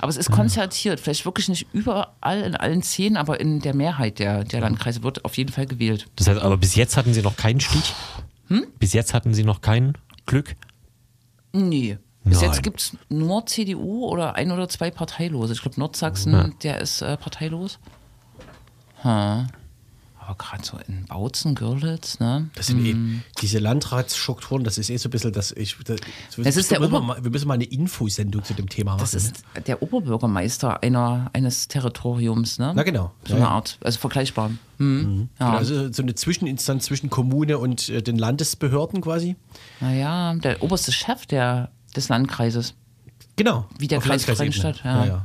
Aber 0.00 0.08
es 0.08 0.16
ist 0.16 0.30
konzertiert. 0.30 0.98
Vielleicht 1.00 1.24
wirklich 1.24 1.48
nicht 1.48 1.66
überall 1.72 2.40
in 2.42 2.56
allen 2.56 2.82
zehn, 2.82 3.16
aber 3.16 3.38
in 3.40 3.60
der 3.60 3.74
Mehrheit 3.74 4.18
der, 4.18 4.44
der 4.44 4.60
Landkreise 4.60 5.02
wird 5.02 5.24
auf 5.24 5.36
jeden 5.36 5.52
Fall 5.52 5.66
gewählt. 5.66 6.06
Das 6.16 6.26
heißt, 6.26 6.40
aber 6.40 6.56
bis 6.56 6.74
jetzt 6.74 6.96
hatten 6.96 7.12
sie 7.12 7.22
noch 7.22 7.36
keinen 7.36 7.60
Stich? 7.60 7.94
Hm? 8.48 8.66
Bis 8.78 8.92
jetzt 8.94 9.12
hatten 9.14 9.34
sie 9.34 9.44
noch 9.44 9.60
kein 9.60 9.92
Glück? 10.26 10.56
Nee. 11.52 11.98
Bis 12.24 12.40
Nein. 12.40 12.50
jetzt 12.50 12.62
gibt 12.62 12.80
es 12.80 12.96
nur 13.08 13.46
CDU 13.46 14.06
oder 14.06 14.34
ein 14.36 14.50
oder 14.52 14.68
zwei 14.68 14.90
Parteilose. 14.90 15.52
Ich 15.52 15.62
glaube, 15.62 15.78
Nordsachsen, 15.80 16.32
Ja. 16.32 16.48
der 16.62 16.80
ist 16.80 17.02
äh, 17.02 17.16
parteilos. 17.16 17.78
Hm. 19.02 19.46
Aber 20.22 20.34
gerade 20.36 20.62
so 20.64 20.76
in 20.86 21.06
Bautzen, 21.06 21.54
Görlitz, 21.54 22.20
ne? 22.20 22.50
Das 22.54 22.66
sind 22.68 22.84
eh, 22.84 22.94
diese 23.40 23.58
Landratsstrukturen, 23.58 24.62
das 24.64 24.76
ist 24.76 24.90
eh 24.90 24.96
so 24.98 25.08
ein 25.08 25.10
bisschen, 25.10 25.32
das 25.32 25.50
ich. 25.50 25.76
Das, 25.78 25.98
Es 26.36 26.56
ist 26.56 26.70
der 26.70 26.78
wir, 26.78 26.88
müssen 26.88 26.94
Ober- 26.96 27.00
mal, 27.06 27.24
wir 27.24 27.30
müssen 27.30 27.48
mal 27.48 27.54
eine 27.54 27.64
Infosendung 27.64 28.44
zu 28.44 28.52
dem 28.54 28.68
Thema 28.68 28.92
machen. 28.92 29.00
Das 29.00 29.14
ist 29.14 29.42
der 29.66 29.82
Oberbürgermeister 29.82 30.82
einer, 30.82 31.30
eines 31.32 31.68
Territoriums, 31.68 32.58
ne? 32.58 32.72
Na 32.76 32.82
genau. 32.82 33.12
So 33.24 33.30
Ja, 33.30 33.36
eine 33.36 33.44
ja. 33.46 33.50
Art, 33.50 33.78
also 33.82 33.98
vergleichbar. 33.98 34.50
Hm. 34.76 35.28
Genau, 35.38 35.50
Ja. 35.52 35.56
also 35.56 35.90
so 35.90 36.02
eine 36.02 36.14
Zwischeninstanz 36.14 36.84
zwischen 36.84 37.08
Kommune 37.10 37.58
und 37.58 37.88
äh, 37.88 38.02
den 38.02 38.18
Landesbehörden 38.18 39.00
quasi. 39.00 39.36
Naja, 39.80 40.34
der 40.34 40.62
oberste 40.62 40.92
Chef 40.92 41.26
der, 41.26 41.70
des 41.96 42.08
Landkreises. 42.10 42.74
Genau. 43.36 43.66
Wie 43.78 43.88
der 43.88 44.00
Kreis 44.00 44.26
Landkreisebene. 44.26 44.52
Freudenstadt, 44.52 44.84
ja. 44.84 45.06
ja. 45.06 45.20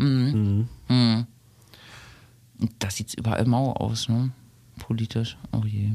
Und 2.57 2.71
da 2.79 2.89
sieht 2.89 3.09
es 3.09 3.13
überall 3.13 3.45
mau 3.45 3.73
aus, 3.73 4.07
ne? 4.07 4.31
Politisch. 4.79 5.37
Oh 5.51 5.61
je. 5.65 5.91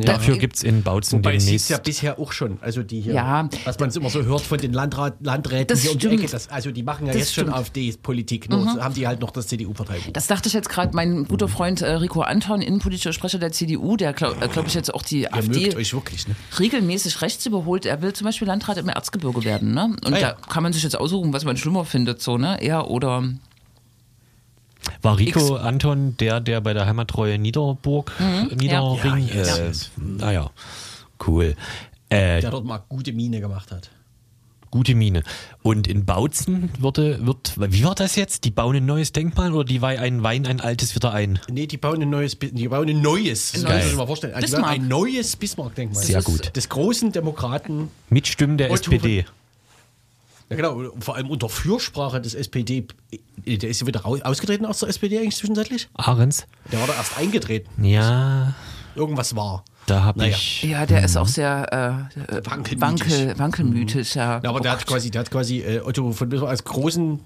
Dafür 0.00 0.38
gibt 0.38 0.56
es 0.56 0.62
in 0.62 0.82
Bautzen 0.82 1.18
Wobei 1.18 1.34
es 1.34 1.44
demnächst. 1.44 1.68
ja 1.68 1.76
bisher 1.76 2.18
auch 2.18 2.32
schon, 2.32 2.56
also 2.62 2.82
die 2.82 3.02
hier, 3.02 3.12
Ja. 3.12 3.46
was 3.66 3.78
man 3.78 3.90
immer 3.90 4.08
so 4.08 4.22
hört 4.22 4.40
von 4.40 4.56
den 4.56 4.72
Landrat, 4.72 5.16
Landräten 5.20 5.66
Das 5.66 5.82
hier 5.82 5.90
um 5.92 5.98
die 5.98 6.06
stimmt. 6.06 6.22
Ecke, 6.22 6.32
das, 6.32 6.48
also 6.48 6.70
die 6.70 6.82
machen 6.82 7.04
ja 7.06 7.12
Das 7.12 7.20
jetzt 7.20 7.34
schon 7.34 7.42
stimmt. 7.44 7.56
Mhm. 7.56 7.60
AfD-Politik, 7.60 8.48
nur 8.48 8.62
so 8.62 8.82
haben 8.82 8.94
die 8.94 9.06
halt 9.06 9.20
noch 9.20 9.30
das 9.30 9.46
CDU-Parteibuch. 9.48 10.12
Das 10.14 10.26
dachte 10.26 10.48
ich 10.48 10.54
jetzt 10.54 10.70
gerade, 10.70 10.96
mein 10.96 11.24
guter 11.24 11.48
Freund 11.48 11.82
äh, 11.82 11.90
Rico 11.96 12.22
Anton, 12.22 12.62
innenpolitischer 12.62 13.12
Sprecher 13.12 13.38
der 13.38 13.52
CDU, 13.52 13.98
der 13.98 14.14
glaube 14.14 14.42
äh, 14.42 14.48
glaub 14.48 14.66
ich 14.66 14.72
jetzt 14.72 14.94
auch 14.94 15.02
die 15.02 15.22
Ihr 15.22 15.34
AfD 15.34 15.60
mögt 15.64 15.76
euch 15.76 15.92
wirklich, 15.92 16.28
ne? 16.28 16.34
regelmäßig 16.58 17.20
rechts 17.20 17.44
überholt. 17.44 17.84
Er 17.84 18.00
will 18.00 18.14
zum 18.14 18.24
Beispiel 18.24 18.48
Landrat 18.48 18.78
im 18.78 18.88
Erzgebirge 18.88 19.44
werden. 19.44 19.74
Ne? 19.74 19.94
Und 20.06 20.14
Ah, 20.14 20.18
ja. 20.18 20.32
da 20.32 20.46
kann 20.48 20.62
man 20.62 20.72
sich 20.72 20.82
jetzt 20.82 20.96
aussuchen, 20.98 21.34
was 21.34 21.44
man 21.44 21.58
schlimmer 21.58 21.84
findet. 21.84 22.22
So, 22.22 22.38
ne? 22.38 22.56
Er 22.62 22.88
oder 22.90 23.22
War 25.02 25.18
Rico 25.18 25.56
X. 25.56 25.64
Anton 25.64 26.16
der, 26.18 26.40
der 26.40 26.60
bei 26.60 26.74
der 26.74 26.86
Heimattreue 26.86 27.38
Niederburg, 27.38 28.12
Niederring? 28.56 29.28
Ja, 29.28 29.44
yes, 29.44 29.90
äh. 29.98 30.00
Naja, 30.00 30.50
cool. 31.26 31.54
Äh, 32.08 32.40
Der 32.40 32.50
dort 32.50 32.64
mal 32.64 32.82
gute 32.88 33.12
Miene 33.12 33.40
gemacht 33.40 33.70
hat. 33.72 33.90
gute 34.70 34.94
Mine. 34.96 35.22
Und 35.62 35.86
in 35.86 36.04
Bautzen 36.04 36.70
würde, 36.78 37.24
wird, 37.24 37.54
wie 37.56 37.84
war 37.84 37.94
das 37.94 38.16
jetzt? 38.16 38.44
Die 38.44 38.50
bauen 38.50 38.74
ein 38.76 38.84
neues 38.86 39.12
Denkmal 39.12 39.52
oder 39.52 39.64
die 39.64 39.80
weihen 39.80 40.00
ein 40.00 40.22
Wein 40.24 40.46
ein 40.46 40.60
altes 40.60 40.94
wieder 40.96 41.12
ein? 41.12 41.38
Nee, 41.48 41.66
die 41.68 41.76
bauen 41.76 42.02
ein 42.02 42.10
neues, 42.10 42.36
die 42.38 42.68
bauen 42.68 42.88
ein 42.88 43.00
neues, 43.00 43.52
das 43.52 43.64
Ein 43.64 43.82
sich 43.82 43.94
mal 43.96 44.06
vorstellen. 44.06 44.34
Also 44.34 44.56
bauen 44.56 44.62
Bismarck. 44.62 44.80
ein 44.80 44.88
neues 44.88 45.36
Bismarck-Denkmal. 45.36 46.02
Sehr 46.04 46.22
gut. 46.22 46.54
Des 46.56 46.68
großen 46.68 47.12
Demokraten, 47.12 47.88
Mit 48.10 48.26
Stimmen 48.26 48.58
der 48.58 48.70
Otto 48.72 48.90
SPD. 48.92 49.24
Ja 50.50 50.56
genau, 50.56 50.74
und 50.74 51.02
vor 51.04 51.16
allem 51.16 51.30
unter 51.30 51.48
Fürsprache 51.48 52.20
des 52.20 52.34
SPD, 52.34 52.86
der 53.46 53.68
ist 53.70 53.80
ja 53.80 53.86
wieder 53.86 54.04
ausgetreten 54.06 54.66
aus 54.66 54.80
der 54.80 54.88
SPD 54.90 55.18
eigentlich 55.18 55.36
zwischenzeitlich. 55.36 55.88
Ahrens? 55.94 56.46
Der 56.72 56.80
war 56.80 56.86
da 56.86 56.94
erst 56.94 57.16
eingetreten. 57.18 57.84
Ja, 57.84 58.54
Irgendwas 58.96 59.34
war. 59.34 59.64
da 59.86 60.04
habe 60.04 60.20
Naja. 60.20 60.36
ich. 60.36 60.62
ja, 60.62 60.86
der 60.86 61.02
ist 61.04 61.16
auch 61.16 61.26
sehr 61.26 62.08
äh, 62.16 62.36
äh, 62.36 62.40
Wankelmütig. 62.44 62.80
wankel, 62.80 63.38
wankelmütig. 63.38 64.14
Ja. 64.14 64.40
Ja, 64.40 64.50
aber 64.50 64.60
Oh 64.60 64.62
der 64.62 64.70
hat 64.72 64.78
Gott. 64.80 64.86
quasi, 64.94 65.10
der 65.10 65.20
hat 65.22 65.30
quasi 65.32 65.60
äh, 65.62 65.80
Otto 65.80 66.12
von 66.12 66.28
Bismarck 66.28 66.50
als 66.50 66.62
großen 66.62 67.18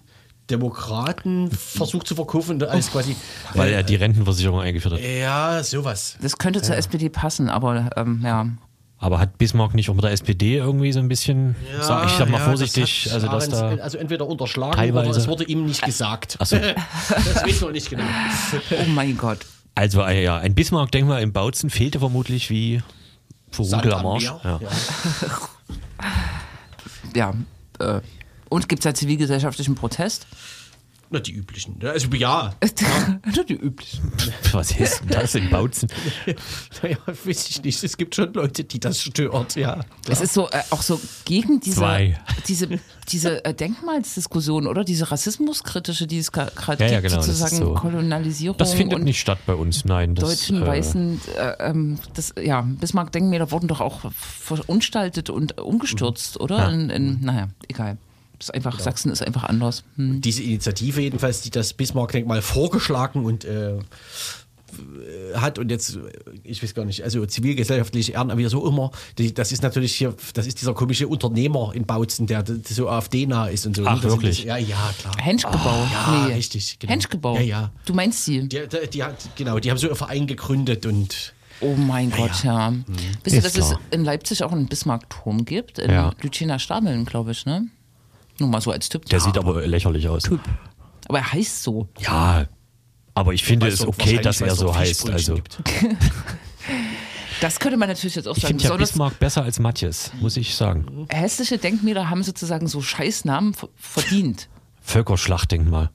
Demokraten 0.51 1.51
versucht 1.51 2.07
zu 2.07 2.15
verkaufen, 2.15 2.63
als 2.63 2.91
quasi. 2.91 3.17
Weil 3.55 3.73
er 3.73 3.83
die 3.83 3.97
Rentenversicherung 3.97 4.61
eingeführt 4.61 4.95
hat. 4.95 5.01
Ja, 5.01 5.63
sowas. 5.63 6.17
Das 6.23 6.39
könnte 6.39 6.63
zur 6.63 6.77
SPD 6.77 7.09
passen, 7.11 7.49
aber 7.51 7.91
ähm, 7.97 8.21
ja. 8.25 8.47
Aber 9.01 9.21
hat 9.21 9.39
Bismarck 9.39 9.75
nicht 9.75 9.89
auch 9.91 9.95
mit 9.95 10.03
der 10.03 10.11
SPD 10.11 10.57
irgendwie 10.57 10.91
so 10.91 10.99
ein 10.99 11.09
bisschen, 11.09 11.55
sag, 11.81 12.07
ich 12.07 12.13
sag 12.13 12.29
mal 12.29 12.39
ja, 12.39 12.45
vorsichtig, 12.45 13.05
das 13.05 13.23
hat 13.23 13.31
also 13.31 13.53
dass 13.53 13.77
da. 13.77 13.83
Also 13.83 13.99
entweder 13.99 14.27
unterschlagen 14.27 14.73
teilweise- 14.75 15.11
oder 15.11 15.19
es 15.19 15.29
wurde 15.29 15.45
ihm 15.45 15.67
nicht 15.67 15.83
gesagt. 15.83 16.37
Ach 16.41 16.47
so. 16.47 16.57
das 17.09 17.45
weiß 17.45 17.61
man 17.61 17.73
nicht 17.73 17.91
genau. 17.91 18.03
Oh 18.73 18.89
mein 18.89 19.17
Gott. 19.17 19.39
Also 19.77 20.03
äh, 20.03 20.25
ja, 20.25 20.39
ein 20.39 20.57
Bismarck-Denkmal 20.57 21.23
im 21.23 21.33
Bautzen 21.33 21.71
fehlte 21.71 22.01
vermutlich 22.01 22.51
wie 22.51 22.83
am 23.57 24.07
Arsch. 24.07 24.25
Meer. 24.25 24.41
Ja. 24.45 24.61
Ja. 27.15 27.35
Äh, 27.81 28.01
und 28.49 28.69
gibt 28.69 28.81
es 28.81 28.85
da 28.85 28.95
zivilgesellschaftlichen 28.95 29.77
Protest? 29.77 30.27
Na, 31.11 31.21
die 31.21 31.33
üblichen. 31.33 31.79
ne? 31.79 31.91
Also 31.91 32.09
ja. 32.15 32.55
Nur 33.35 33.45
die 33.45 33.55
üblichen. 33.55 34.13
Was 34.53 34.73
ist 34.73 35.01
denn 35.01 35.09
das 35.09 35.35
in 35.35 35.49
Bautzen? 35.49 35.89
Naja, 36.83 36.97
weiß 37.07 37.49
ich 37.51 37.63
nicht. 37.63 37.83
Es 37.83 37.97
gibt 37.97 38.15
schon 38.15 38.33
Leute, 38.35 38.63
die 38.65 38.79
das 38.79 39.01
stört, 39.01 39.57
ja. 39.57 39.81
Es 40.09 40.21
ist 40.21 40.35
so 40.35 40.49
äh, 40.51 40.63
auch 40.71 40.83
so 40.83 41.01
gegen 41.25 41.61
diese, 41.61 41.79
Zwei. 41.79 42.21
diese, 42.47 42.69
diese 43.09 43.45
äh, 43.45 43.55
Denkmalsdiskussion, 43.55 44.67
oder? 44.67 44.85
Diese 44.85 45.11
rassismuskritische, 45.11 46.07
die 46.07 46.19
es 46.19 46.31
gerade 46.31 46.85
Ja, 46.85 46.91
ja, 46.91 47.01
gibt, 47.01 47.11
genau, 47.11 47.17
das 47.17 47.27
sozusagen 47.27 47.57
so. 47.57 47.75
Kolonialisierung 47.75 48.59
Das 48.59 48.75
findet 48.75 48.99
und 48.99 49.05
nicht 49.05 49.21
statt 49.21 49.39
bei 49.47 49.55
uns, 49.55 49.85
nein. 49.85 50.15
Das, 50.15 50.29
deutschen 50.29 50.63
äh, 50.63 50.67
weißen, 50.67 51.21
äh, 51.39 51.71
ähm, 51.71 51.99
das, 52.15 52.35
ja, 52.43 52.61
Bismarck-Denkmäler 52.63 53.51
wurden 53.51 53.69
doch 53.69 53.81
auch 53.81 54.13
verunstaltet 54.13 55.31
und 55.31 55.59
umgestürzt, 55.59 56.39
oder? 56.39 56.59
Ja. 56.59 56.69
In, 56.71 56.91
in, 56.91 57.21
naja, 57.23 57.49
egal. 57.69 57.97
Das 58.39 58.49
ist 58.49 58.55
einfach, 58.55 58.79
Sachsen 58.79 59.11
ist 59.11 59.23
einfach 59.23 59.45
anders. 59.45 59.85
Hm. 59.97 60.21
Diese 60.21 60.43
Initiative 60.43 61.01
jedenfalls, 61.01 61.41
die 61.41 61.51
das 61.51 61.73
Bismarck-Denkmal 61.73 62.43
vorgeschlagen 62.43 63.25
und 63.25 63.45
äh, 63.45 63.79
hat 65.35 65.59
und 65.59 65.71
jetzt, 65.71 65.97
äh, 65.97 66.01
ich 66.45 66.63
weiß 66.63 66.75
gar 66.75 66.85
nicht, 66.85 67.03
also 67.03 67.25
zivilgesellschaftliche 67.25 68.13
Ehrenamt, 68.13 68.39
wie 68.39 68.47
so 68.49 68.67
immer, 68.67 68.91
die, 69.17 69.33
das 69.33 69.53
ist 69.53 69.63
natürlich 69.63 69.95
hier, 69.95 70.15
das 70.35 70.47
ist 70.47 70.61
dieser 70.61 70.75
komische 70.75 71.09
Unternehmer 71.09 71.73
in 71.75 71.85
Bautzen, 71.85 72.27
der, 72.27 72.43
der 72.43 72.59
so 72.65 72.89
AfD-nah 72.89 73.49
ist 73.49 73.67
und 73.67 73.77
so. 73.77 73.85
Ach, 73.87 73.95
Das 73.95 74.03
sind 74.03 74.11
wirklich? 74.13 74.37
Das, 74.39 74.47
ja, 74.47 74.57
ja, 74.57 74.95
klar. 74.99 75.15
Henschgebau. 75.19 75.87
ja, 75.93 76.27
nee. 76.29 76.35
richtig, 76.35 76.79
genau. 76.79 76.93
Henschgebau. 76.93 77.37
Ja, 77.37 77.43
ja. 77.43 77.71
Du 77.87 77.95
meinst 77.95 78.25
sie? 78.25 78.49
Die, 78.49 78.61
die, 78.69 78.91
die, 78.93 79.03
hat, 79.03 79.17
genau, 79.37 79.59
die 79.59 79.71
haben 79.71 79.79
so 79.79 79.87
einen 79.87 79.97
Verein 79.97 80.27
gegründet 80.27 80.87
und 80.87 81.35
Oh 81.61 81.75
mein 81.75 82.11
Gott, 82.11 82.45
ja. 82.45 82.73
Wisst 83.25 83.35
ihr, 83.35 83.43
dass 83.43 83.57
es 83.57 83.69
klar. 83.71 83.81
in 83.91 84.05
Leipzig 84.05 84.45
auch 84.45 84.53
einen 84.53 84.69
Bismarck-Turm 84.69 85.45
gibt? 85.45 85.81
In 85.81 85.91
Ja. 85.91 86.13
Lütjener 86.23 86.61
Stabeln, 86.61 87.05
glaube 87.05 87.33
ich, 87.33 87.47
ne? 87.47 87.67
Nur 88.41 88.49
mal 88.49 88.61
so 88.61 88.71
als 88.71 88.89
Tipp. 88.89 89.05
Der 89.07 89.21
sieht 89.21 89.37
aber 89.39 89.67
lächerlich 89.67 90.09
aus. 90.09 90.25
Aber 91.09 91.19
er 91.19 91.33
heißt 91.33 91.63
so. 91.63 91.89
Ja, 91.99 92.47
aber 93.15 93.33
ich 93.33 93.43
finde 93.45 93.67
es 93.69 93.87
okay, 93.87 94.19
dass 94.19 94.41
er 94.41 94.55
so 94.55 94.75
heißt. 94.75 95.11
Also. 95.11 95.39
Das 97.41 97.61
könnte 97.61 97.77
man 97.77 97.89
natürlich 97.89 98.17
jetzt 98.17 98.27
auch 98.27 98.37
ich 98.37 98.43
sagen. 98.43 98.59
finde 98.59 98.73
ja 98.73 98.77
Bismarck 98.77 99.19
besser 99.21 99.45
als 99.45 99.61
Matthias, 99.61 100.11
muss 100.21 100.37
ich 100.37 100.57
sagen. 100.57 101.07
hässliche 101.09 101.57
Denkmäler 101.59 102.11
haben 102.11 102.25
sozusagen 102.25 102.67
so 102.67 102.83
Scheißnamen 102.83 103.55
verdient. 103.77 104.49
Völkerschlachtdenkmal. 104.81 105.91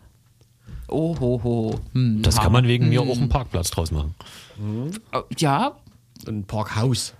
Oh, 0.87 1.17
ho, 1.19 1.41
ho. 1.43 1.79
Hm, 1.93 2.21
Das 2.21 2.37
kann 2.39 2.51
man 2.51 2.67
wegen 2.67 2.87
mir 2.89 3.01
auch 3.01 3.17
einen 3.17 3.27
Parkplatz 3.29 3.71
draus 3.71 3.91
machen. 3.91 4.15
Äh, 5.11 5.19
Ja, 5.37 5.73
Ein 6.27 6.45
Parkhaus. 6.45 7.13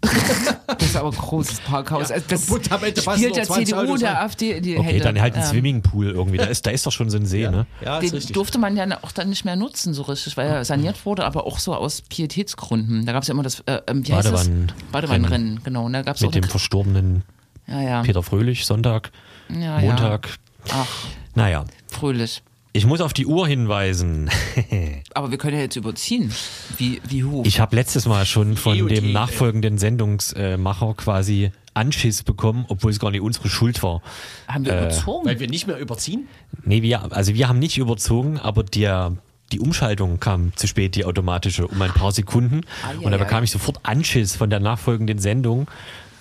Das 0.00 0.82
ist 0.82 0.96
aber 0.96 1.08
ein 1.08 1.16
großes 1.16 1.60
Parkhaus. 1.60 2.10
Also 2.10 2.24
das 2.28 2.42
spielt 2.44 3.36
der 3.36 3.44
20 3.44 3.66
CDU 3.66 3.76
Autos 3.80 4.00
der. 4.00 4.20
AfD 4.22 4.60
die 4.60 4.76
Okay, 4.76 4.86
Hände. 4.88 5.04
dann 5.04 5.20
halt 5.20 5.34
ein 5.34 5.40
Ähm, 5.42 5.46
Swimmingpool 5.46 6.10
irgendwie. 6.10 6.36
Da 6.38 6.44
ist, 6.44 6.66
da 6.66 6.70
ist 6.70 6.86
doch 6.86 6.92
schon 6.92 7.10
so 7.10 7.16
ein 7.16 7.26
See, 7.26 7.48
ne? 7.48 7.66
Ja, 7.84 7.98
Den 8.00 8.10
richtig. 8.10 8.32
durfte 8.34 8.58
man 8.58 8.76
ja 8.76 8.86
auch 9.02 9.12
dann 9.12 9.28
nicht 9.28 9.44
mehr 9.44 9.56
nutzen, 9.56 9.94
so 9.94 10.02
richtig, 10.02 10.36
weil 10.36 10.46
er 10.48 10.64
saniert 10.64 11.04
wurde, 11.06 11.24
aber 11.24 11.46
auch 11.46 11.58
so 11.58 11.74
aus 11.74 12.02
Pietätsgründen. 12.02 13.06
Da 13.06 13.12
gab 13.12 13.22
es 13.22 13.28
ja 13.28 13.34
immer 13.34 13.42
das, 13.42 13.60
äh, 13.66 13.80
ähm, 13.86 14.06
wie 14.06 14.12
heißt 14.14 14.28
das? 14.30 14.48
Badewannen- 14.48 14.72
Badewannenrennen, 14.92 15.60
genau. 15.64 15.84
Und 15.86 15.94
da 15.94 16.02
gab 16.02 16.16
es 16.16 16.22
auch 16.22 16.26
Mit 16.26 16.36
dem 16.36 16.44
verstorbenen 16.44 17.22
ja, 17.66 17.80
ja. 17.82 18.02
Peter 18.02 18.22
Fröhlich, 18.22 18.64
Sonntag, 18.66 19.10
ja, 19.48 19.78
Montag. 19.80 20.28
Ja. 20.66 20.74
Ach, 20.74 20.86
Naja, 21.34 21.64
fröhlich. 21.90 22.42
Ich 22.72 22.86
muss 22.86 23.00
auf 23.00 23.12
die 23.12 23.26
Uhr 23.26 23.46
hinweisen. 23.48 24.30
Aber 25.14 25.30
wir 25.30 25.38
können 25.38 25.56
ja 25.56 25.62
jetzt 25.62 25.76
überziehen. 25.76 26.32
Wie, 26.76 27.00
wie 27.08 27.24
hoch? 27.24 27.44
Ich 27.46 27.60
habe 27.60 27.74
letztes 27.74 28.06
Mal 28.06 28.26
schon 28.26 28.56
von 28.56 28.76
dem 28.88 29.04
ey. 29.06 29.12
nachfolgenden 29.12 29.78
Sendungsmacher 29.78 30.94
quasi 30.94 31.50
Anschiss 31.74 32.22
bekommen, 32.22 32.66
obwohl 32.68 32.90
es 32.90 32.98
gar 32.98 33.10
nicht 33.10 33.20
unsere 33.20 33.48
Schuld 33.48 33.82
war. 33.82 34.02
Haben 34.48 34.66
wir 34.66 34.76
überzogen? 34.76 35.26
Weil 35.26 35.40
wir 35.40 35.48
nicht 35.48 35.66
mehr 35.66 35.78
überziehen? 35.78 36.28
Nee, 36.64 36.82
wir, 36.82 37.12
also 37.12 37.34
wir 37.34 37.48
haben 37.48 37.58
nicht 37.58 37.78
überzogen, 37.78 38.38
aber 38.38 38.64
der, 38.64 39.12
die 39.52 39.60
Umschaltung 39.60 40.20
kam 40.20 40.54
zu 40.56 40.66
spät, 40.66 40.96
die 40.96 41.04
automatische, 41.04 41.66
um 41.66 41.80
ein 41.80 41.92
paar 41.92 42.12
Sekunden. 42.12 42.62
Ai, 42.86 42.98
und 42.98 43.12
da 43.12 43.16
bekam 43.16 43.40
ai. 43.40 43.44
ich 43.44 43.50
sofort 43.50 43.80
Anschiss 43.84 44.36
von 44.36 44.50
der 44.50 44.60
nachfolgenden 44.60 45.18
Sendung. 45.18 45.68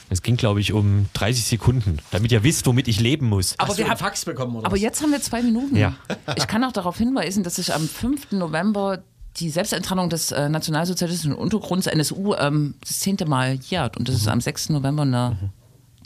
Es 0.09 0.21
ging, 0.21 0.37
glaube 0.37 0.61
ich, 0.61 0.71
um 0.71 1.07
30 1.13 1.43
Sekunden, 1.43 1.97
damit 2.11 2.31
ihr 2.31 2.41
wisst, 2.43 2.65
womit 2.65 2.87
ich 2.87 2.99
leben 3.01 3.27
muss. 3.27 3.55
Aber 3.59 3.69
Hast 3.69 3.77
wir 3.77 3.89
haben- 3.89 3.97
Fax 3.97 4.23
bekommen 4.23 4.55
oder 4.55 4.65
Aber 4.67 4.75
was? 4.75 4.81
jetzt 4.81 5.01
haben 5.01 5.11
wir 5.11 5.21
zwei 5.21 5.41
Minuten. 5.41 5.75
Ja. 5.75 5.95
Ich 6.37 6.47
kann 6.47 6.63
auch 6.63 6.71
darauf 6.71 6.97
hinweisen, 6.97 7.43
dass 7.43 7.55
sich 7.55 7.73
am 7.73 7.87
5. 7.87 8.31
November 8.31 8.99
die 9.37 9.49
Selbstenttrennung 9.49 10.09
des 10.09 10.31
äh, 10.31 10.47
nationalsozialistischen 10.49 11.33
Untergrunds 11.33 11.87
NSU 11.87 12.33
ähm, 12.35 12.75
das 12.79 12.99
zehnte 12.99 13.25
Mal 13.25 13.55
jährt 13.55 13.97
und 13.97 14.07
dass 14.07 14.15
es 14.15 14.27
am 14.27 14.39
6. 14.41 14.69
November 14.69 15.01
eine 15.03 15.37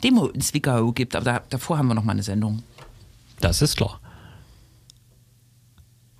Demo 0.02 0.26
in 0.26 0.40
Zwickau 0.40 0.90
gibt. 0.92 1.14
Aber 1.14 1.24
da, 1.24 1.42
davor 1.48 1.78
haben 1.78 1.86
wir 1.86 1.94
noch 1.94 2.04
mal 2.04 2.12
eine 2.12 2.22
Sendung. 2.24 2.62
Das 3.40 3.62
ist 3.62 3.76
klar. 3.76 4.00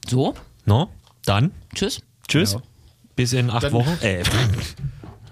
So, 0.09 0.35
No? 0.64 0.89
Dann, 1.24 1.51
tschüss. 1.74 2.01
tschüss. 2.28 2.53
Ja. 2.53 2.62
Bis 3.16 3.33
in 3.33 3.51
acht 3.51 3.64
Dann- 3.64 3.72
Wochen. 3.72 3.99
Äh, 4.03 4.22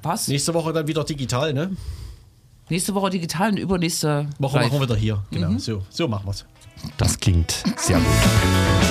Was? 0.03 0.29
Nächste 0.29 0.53
Woche 0.55 0.73
dann 0.73 0.87
wieder 0.87 1.05
digital, 1.05 1.53
ne? 1.53 1.77
Nächste 2.71 2.95
Woche 2.95 3.11
digital 3.11 3.51
und 3.51 3.59
übernächste 3.59 4.27
Woche 4.39 4.59
live. 4.59 4.69
machen 4.69 4.81
wir 4.81 4.89
wieder 4.89 4.97
hier. 4.97 5.23
Genau, 5.31 5.59
so, 5.59 5.83
so 5.91 6.07
machen 6.09 6.27
wir's. 6.27 6.45
das 6.97 7.19
klingt 7.19 7.63
sehr 7.77 7.99
gut. 7.99 8.90